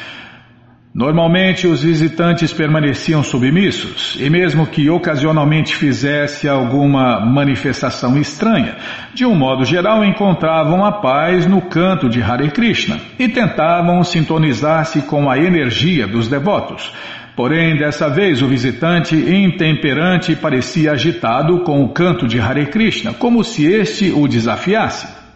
Normalmente 0.97 1.67
os 1.67 1.83
visitantes 1.83 2.51
permaneciam 2.51 3.21
submissos, 3.21 4.17
e 4.19 4.31
mesmo 4.31 4.65
que 4.65 4.89
ocasionalmente 4.89 5.75
fizesse 5.75 6.49
alguma 6.49 7.23
manifestação 7.23 8.17
estranha, 8.17 8.77
de 9.13 9.23
um 9.23 9.35
modo 9.35 9.63
geral 9.63 10.03
encontravam 10.03 10.83
a 10.83 10.91
paz 10.91 11.45
no 11.45 11.61
canto 11.61 12.09
de 12.09 12.19
Hare 12.19 12.49
Krishna 12.49 12.99
e 13.19 13.29
tentavam 13.29 14.03
sintonizar-se 14.03 15.03
com 15.03 15.29
a 15.29 15.37
energia 15.37 16.07
dos 16.07 16.27
devotos. 16.27 16.91
Porém, 17.35 17.77
dessa 17.77 18.09
vez 18.09 18.41
o 18.41 18.47
visitante 18.47 19.15
intemperante 19.15 20.35
parecia 20.35 20.93
agitado 20.93 21.59
com 21.59 21.83
o 21.83 21.89
canto 21.89 22.27
de 22.27 22.39
Hare 22.39 22.65
Krishna, 22.65 23.13
como 23.13 23.43
se 23.43 23.67
este 23.71 24.11
o 24.11 24.27
desafiasse 24.27 25.26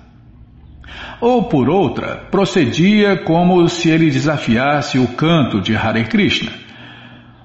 ou 1.22 1.44
por 1.44 1.70
outra, 1.70 2.28
procedia 2.32 3.16
como 3.16 3.70
se 3.70 3.92
ele 3.92 4.10
desafiasse 4.10 4.98
o 4.98 5.08
canto 5.10 5.62
de 5.62 5.76
Hare 5.76 6.04
Krishna. 6.06 6.52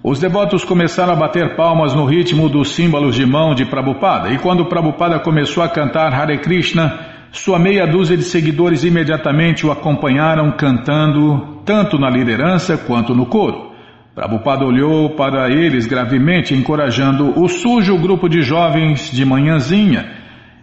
Os 0.02 0.18
devotos 0.18 0.64
começaram 0.64 1.12
a 1.12 1.16
bater 1.16 1.56
palmas 1.56 1.92
no 1.92 2.06
ritmo 2.06 2.48
dos 2.48 2.74
símbolos 2.74 3.14
de 3.14 3.26
mão 3.26 3.54
de 3.54 3.66
Prabhupada, 3.66 4.30
e 4.30 4.38
quando 4.38 4.64
Prabhupada 4.64 5.18
começou 5.18 5.62
a 5.62 5.68
cantar 5.68 6.14
Hare 6.14 6.38
Krishna, 6.38 6.98
sua 7.30 7.58
meia 7.58 7.86
dúzia 7.86 8.16
de 8.16 8.22
seguidores 8.22 8.82
imediatamente 8.82 9.66
o 9.66 9.70
acompanharam 9.70 10.52
cantando, 10.52 11.60
tanto 11.66 11.98
na 11.98 12.08
liderança 12.08 12.78
quanto 12.78 13.14
no 13.14 13.26
coro. 13.26 13.72
Prabhupada 14.14 14.64
olhou 14.64 15.10
para 15.10 15.50
eles 15.50 15.84
gravemente, 15.86 16.54
encorajando 16.54 17.38
o 17.38 17.46
sujo 17.46 17.98
grupo 17.98 18.26
de 18.26 18.40
jovens 18.40 19.10
de 19.10 19.22
manhãzinha, 19.24 20.06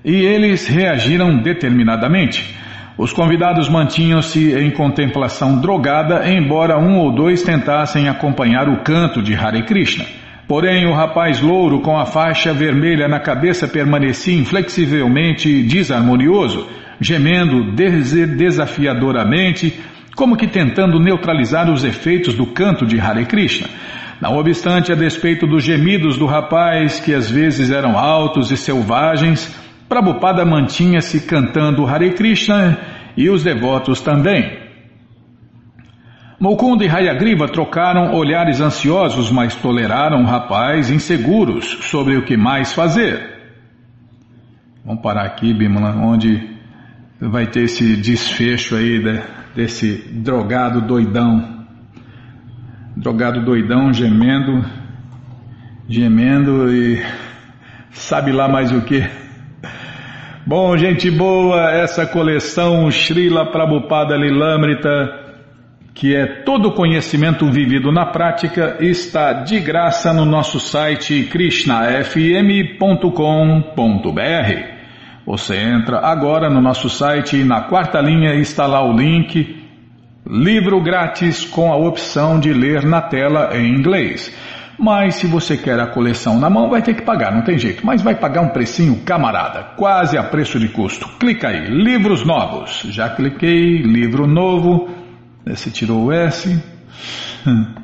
e 0.03 0.15
eles 0.15 0.67
reagiram 0.67 1.37
determinadamente. 1.37 2.63
Os 2.95 3.11
convidados 3.11 3.67
mantinham-se 3.67 4.53
em 4.53 4.69
contemplação 4.69 5.59
drogada, 5.59 6.29
embora 6.29 6.77
um 6.77 6.99
ou 6.99 7.11
dois 7.11 7.41
tentassem 7.41 8.07
acompanhar 8.07 8.69
o 8.69 8.83
canto 8.83 9.19
de 9.19 9.33
Hare 9.33 9.63
Krishna. 9.63 10.05
Porém, 10.47 10.85
o 10.85 10.93
rapaz 10.93 11.41
louro 11.41 11.81
com 11.81 11.97
a 11.97 12.05
faixa 12.05 12.53
vermelha 12.53 13.07
na 13.07 13.19
cabeça 13.19 13.67
permanecia 13.67 14.37
inflexivelmente 14.37 15.63
desarmonioso, 15.63 16.67
gemendo 17.01 17.71
desafiadoramente, 17.71 19.73
como 20.15 20.37
que 20.37 20.47
tentando 20.47 20.99
neutralizar 20.99 21.71
os 21.71 21.83
efeitos 21.83 22.35
do 22.35 22.45
canto 22.45 22.85
de 22.85 22.99
Hare 22.99 23.25
Krishna. 23.25 23.67
Não 24.21 24.37
obstante, 24.37 24.91
a 24.91 24.95
despeito 24.95 25.47
dos 25.47 25.63
gemidos 25.63 26.15
do 26.15 26.27
rapaz, 26.27 26.99
que 26.99 27.13
às 27.13 27.29
vezes 27.29 27.71
eram 27.71 27.97
altos 27.97 28.51
e 28.51 28.57
selvagens, 28.57 29.62
Prabhupada 29.87 30.45
mantinha-se 30.45 31.21
cantando 31.21 31.85
Hare 31.85 32.13
Krishna 32.13 32.77
e 33.15 33.29
os 33.29 33.43
devotos 33.43 34.01
também. 34.01 34.63
Mukunda 36.39 36.83
e 36.83 36.89
Hayagriva 36.89 37.47
trocaram 37.47 38.13
olhares 38.13 38.59
ansiosos, 38.59 39.31
mas 39.31 39.55
toleraram 39.55 40.23
o 40.23 40.25
rapaz 40.25 40.89
inseguros 40.89 41.65
sobre 41.83 42.17
o 42.17 42.25
que 42.25 42.35
mais 42.35 42.73
fazer. 42.73 43.33
Vamos 44.83 45.01
parar 45.01 45.23
aqui, 45.23 45.53
Bimala, 45.53 45.95
onde 45.95 46.49
vai 47.17 47.47
ter 47.47 47.63
esse 47.63 47.95
desfecho 47.95 48.75
aí 48.75 48.99
de, 48.99 49.21
desse 49.55 49.95
drogado 50.11 50.81
doidão. 50.81 51.65
Drogado 52.97 53.45
doidão 53.45 53.93
gemendo, 53.93 54.65
gemendo 55.87 56.69
e 56.75 57.01
sabe 57.91 58.33
lá 58.33 58.49
mais 58.49 58.71
o 58.71 58.81
que. 58.81 59.22
Bom, 60.45 60.75
gente 60.77 61.09
boa, 61.09 61.71
essa 61.71 62.05
coleção 62.05 62.91
Srila 62.91 63.49
Prabhupada 63.49 64.17
Lilamrita, 64.17 64.89
que 65.93 66.13
é 66.13 66.43
todo 66.43 66.73
conhecimento 66.73 67.49
vivido 67.49 67.93
na 67.93 68.07
prática, 68.07 68.75
está 68.81 69.31
de 69.31 69.57
graça 69.61 70.11
no 70.11 70.25
nosso 70.25 70.59
site 70.59 71.29
krishnafm.com.br. 71.31 73.13
Você 75.25 75.55
entra 75.55 75.99
agora 75.99 76.49
no 76.49 76.59
nosso 76.59 76.89
site 76.89 77.37
e 77.39 77.45
na 77.45 77.61
quarta 77.61 78.01
linha 78.01 78.35
está 78.35 78.67
lá 78.67 78.85
o 78.85 78.91
link 78.91 79.63
Livro 80.25 80.81
grátis 80.81 81.43
com 81.43 81.71
a 81.71 81.75
opção 81.75 82.39
de 82.39 82.53
ler 82.53 82.83
na 82.83 83.01
tela 83.01 83.57
em 83.57 83.75
inglês. 83.75 84.33
Mas 84.77 85.15
se 85.15 85.27
você 85.27 85.55
quer 85.55 85.79
a 85.79 85.87
coleção 85.87 86.39
na 86.39 86.49
mão, 86.49 86.69
vai 86.69 86.81
ter 86.81 86.95
que 86.95 87.03
pagar, 87.03 87.31
não 87.31 87.43
tem 87.43 87.57
jeito. 87.57 87.85
Mas 87.85 88.01
vai 88.01 88.15
pagar 88.15 88.41
um 88.41 88.49
precinho 88.49 89.01
camarada, 89.05 89.75
quase 89.75 90.17
a 90.17 90.23
preço 90.23 90.59
de 90.59 90.69
custo. 90.69 91.07
Clica 91.19 91.49
aí, 91.49 91.67
livros 91.67 92.25
novos. 92.25 92.81
Já 92.89 93.09
cliquei, 93.09 93.81
livro 93.81 94.25
novo. 94.25 94.89
Você 95.45 95.69
tirou 95.69 96.05
o 96.05 96.11
S. 96.11 96.61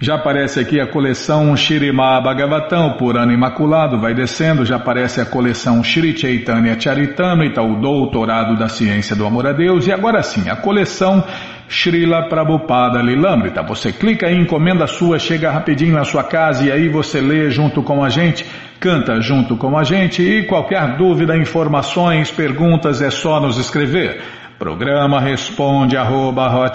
Já 0.00 0.14
aparece 0.14 0.60
aqui 0.60 0.80
a 0.80 0.86
coleção 0.86 1.56
Shirima 1.56 2.20
Bhagavatam, 2.20 2.96
por 2.96 3.18
ano 3.18 3.32
imaculado, 3.32 4.00
vai 4.00 4.14
descendo, 4.14 4.64
já 4.64 4.76
aparece 4.76 5.20
a 5.20 5.26
coleção 5.26 5.82
Shri 5.82 6.16
Chaitanya 6.16 6.78
Charitamrita, 6.78 7.60
o 7.62 7.80
doutorado 7.80 8.56
da 8.56 8.68
ciência 8.68 9.16
do 9.16 9.26
amor 9.26 9.48
a 9.48 9.52
Deus, 9.52 9.88
e 9.88 9.92
agora 9.92 10.22
sim, 10.22 10.48
a 10.48 10.54
coleção 10.54 11.24
Srila 11.68 12.28
Prabhupada 12.28 13.02
Lilamrita. 13.02 13.62
Você 13.62 13.92
clica 13.92 14.26
aí, 14.26 14.36
encomenda 14.36 14.86
sua, 14.86 15.18
chega 15.18 15.50
rapidinho 15.50 15.94
na 15.94 16.04
sua 16.04 16.24
casa 16.24 16.64
e 16.64 16.72
aí 16.72 16.88
você 16.88 17.20
lê 17.20 17.50
junto 17.50 17.82
com 17.82 18.02
a 18.02 18.08
gente, 18.08 18.46
canta 18.80 19.20
junto 19.20 19.56
com 19.56 19.76
a 19.76 19.84
gente 19.84 20.22
e 20.22 20.44
qualquer 20.44 20.96
dúvida, 20.96 21.36
informações, 21.36 22.30
perguntas 22.30 23.02
é 23.02 23.10
só 23.10 23.38
nos 23.40 23.58
escrever. 23.58 24.22
Programa 24.58 25.20
responde 25.20 25.96
arroba, 25.96 26.72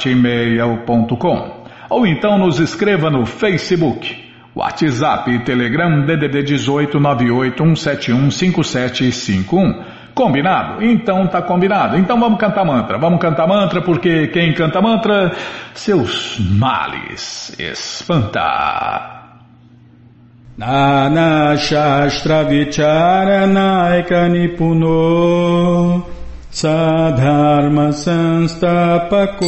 ou 1.90 2.08
então 2.08 2.38
nos 2.38 2.60
escreva 2.60 3.10
no 3.10 3.26
Facebook, 3.26 4.24
WhatsApp, 4.56 5.40
Telegram, 5.40 6.06
DDD 6.06 6.44
18 6.44 6.98
5751. 8.32 9.93
Combinado? 10.14 10.84
Então 10.84 11.26
tá 11.28 11.42
combinado. 11.42 11.98
Então 11.98 12.20
vamos 12.20 12.40
cantar 12.40 12.64
mantra. 12.64 12.98
Vamos 12.98 13.20
cantar 13.20 13.48
mantra 13.48 13.82
porque 13.82 14.28
quem 14.28 14.54
canta 14.54 14.82
mantra, 14.82 15.32
seus 15.74 16.38
males 16.40 17.56
espanta. 17.58 19.24
Nana 20.56 21.58
Shastra 21.58 22.44
Vicharanaika 22.44 24.30
Nipuno 24.30 26.06
Sadharma 26.52 27.92
Sanstapako 27.92 29.40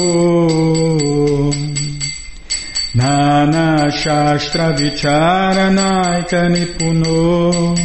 Nana 2.95 3.91
Shastra 3.91 4.74
Vicharanaika 4.74 6.49
Nipuno 6.49 7.76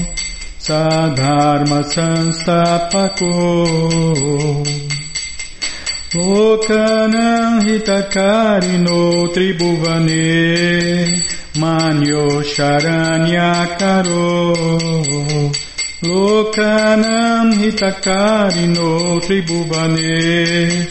Sadharma 0.70 1.82
Sanstapako 1.82 3.34
Lokanam 6.14 7.58
Hitakarino 7.66 9.00
Tribhuvane 9.34 11.10
Manyo 11.58 12.26
Sharanyakaro 12.52 14.30
Lokanam 16.04 17.46
Hitakarino 17.58 18.90
Tribhuvane 19.26 20.86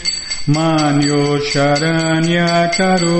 Manyo 0.48 1.40
Sharanyakaro 1.40 3.18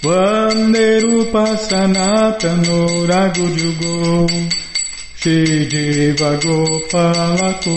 Vanderupa 0.03 1.57
Sanatano 1.57 3.07
Rago 3.07 3.47
Jugo 3.57 4.27
Shidiva 5.15 6.31
Gopalako 6.43 7.77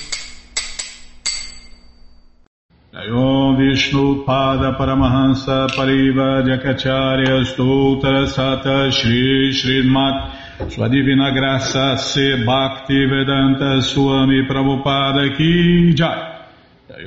Om 3.09 3.57
Vishnu 3.57 4.23
Pada 4.25 4.77
Paramahansa 4.77 5.67
Pariva 5.69 6.43
Jakacharya 6.45 7.43
Stoutra 7.43 8.27
Sata 8.27 8.91
Shri 8.91 9.49
Srimat 9.51 10.69
Sua 10.71 10.87
Divina 10.87 11.31
Graça 11.31 11.97
Se 11.97 12.45
Bhakti 12.45 13.05
Vedanta 13.07 13.81
Swami 13.81 14.45
Prabhupada 14.47 15.35
Ki 15.35 15.93
Jai. 15.95 16.45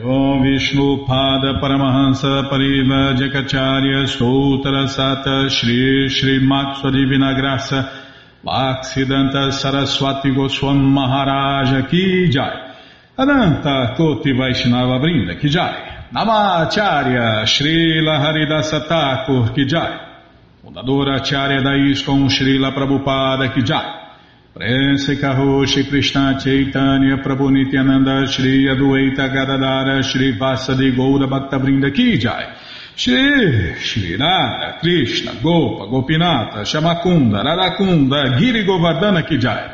Om 0.03 0.43
Vishnu 0.43 1.07
Pada 1.07 1.61
Paramahansa 1.61 2.51
Pariva 2.51 3.15
Jakacharya 3.15 4.05
Stoutra 4.09 4.89
Sata 4.89 5.49
Shri 5.49 6.09
Srimat 6.09 6.81
Sua 6.81 6.91
Divina 6.91 7.35
Graça 7.35 7.89
Bhaksidanta 8.45 9.53
Saraswati 9.53 10.35
Goswam 10.35 10.77
Maharaja 10.77 11.87
Ki 11.89 12.29
Jai 12.31 12.74
Ananta 13.17 13.95
Koti 13.97 14.33
Vaishnava 14.33 14.99
Brinda 14.99 15.37
Kijai, 15.37 16.11
Namacharya 16.13 17.45
Srila 17.47 18.19
Haridasa 18.19 18.89
Thakur 18.89 19.53
Kijai, 19.55 20.01
Fundadora 20.61 21.21
Acharya 21.21 21.63
da 21.63 21.77
ISKCON 21.77 22.29
Srila 22.29 22.73
Prabhupada 22.73 23.53
Kijai, 23.53 24.03
Prense 24.53 25.17
Karoshi 25.21 25.89
Krishna 25.89 26.37
Chaitanya 26.41 27.19
Prabhu 27.19 27.53
Nityananda 27.53 28.27
Shri 28.27 28.65
Adueita 28.67 29.29
Gadadara 29.33 30.03
Shri 30.03 30.37
Vasadi 30.37 30.91
Goura 30.93 31.29
Bhakta 31.29 31.61
Brinda 31.61 31.93
Kijai, 31.93 32.53
Shri 32.97 33.77
Shri 33.77 34.17
Krishna 34.81 35.35
Gopa 35.41 35.87
Gopinata 35.87 36.65
Shamakunda 36.65 37.45
Radakunda 37.45 38.37
Giri 38.37 38.65
Govardhana 38.65 39.23
Kijai, 39.23 39.74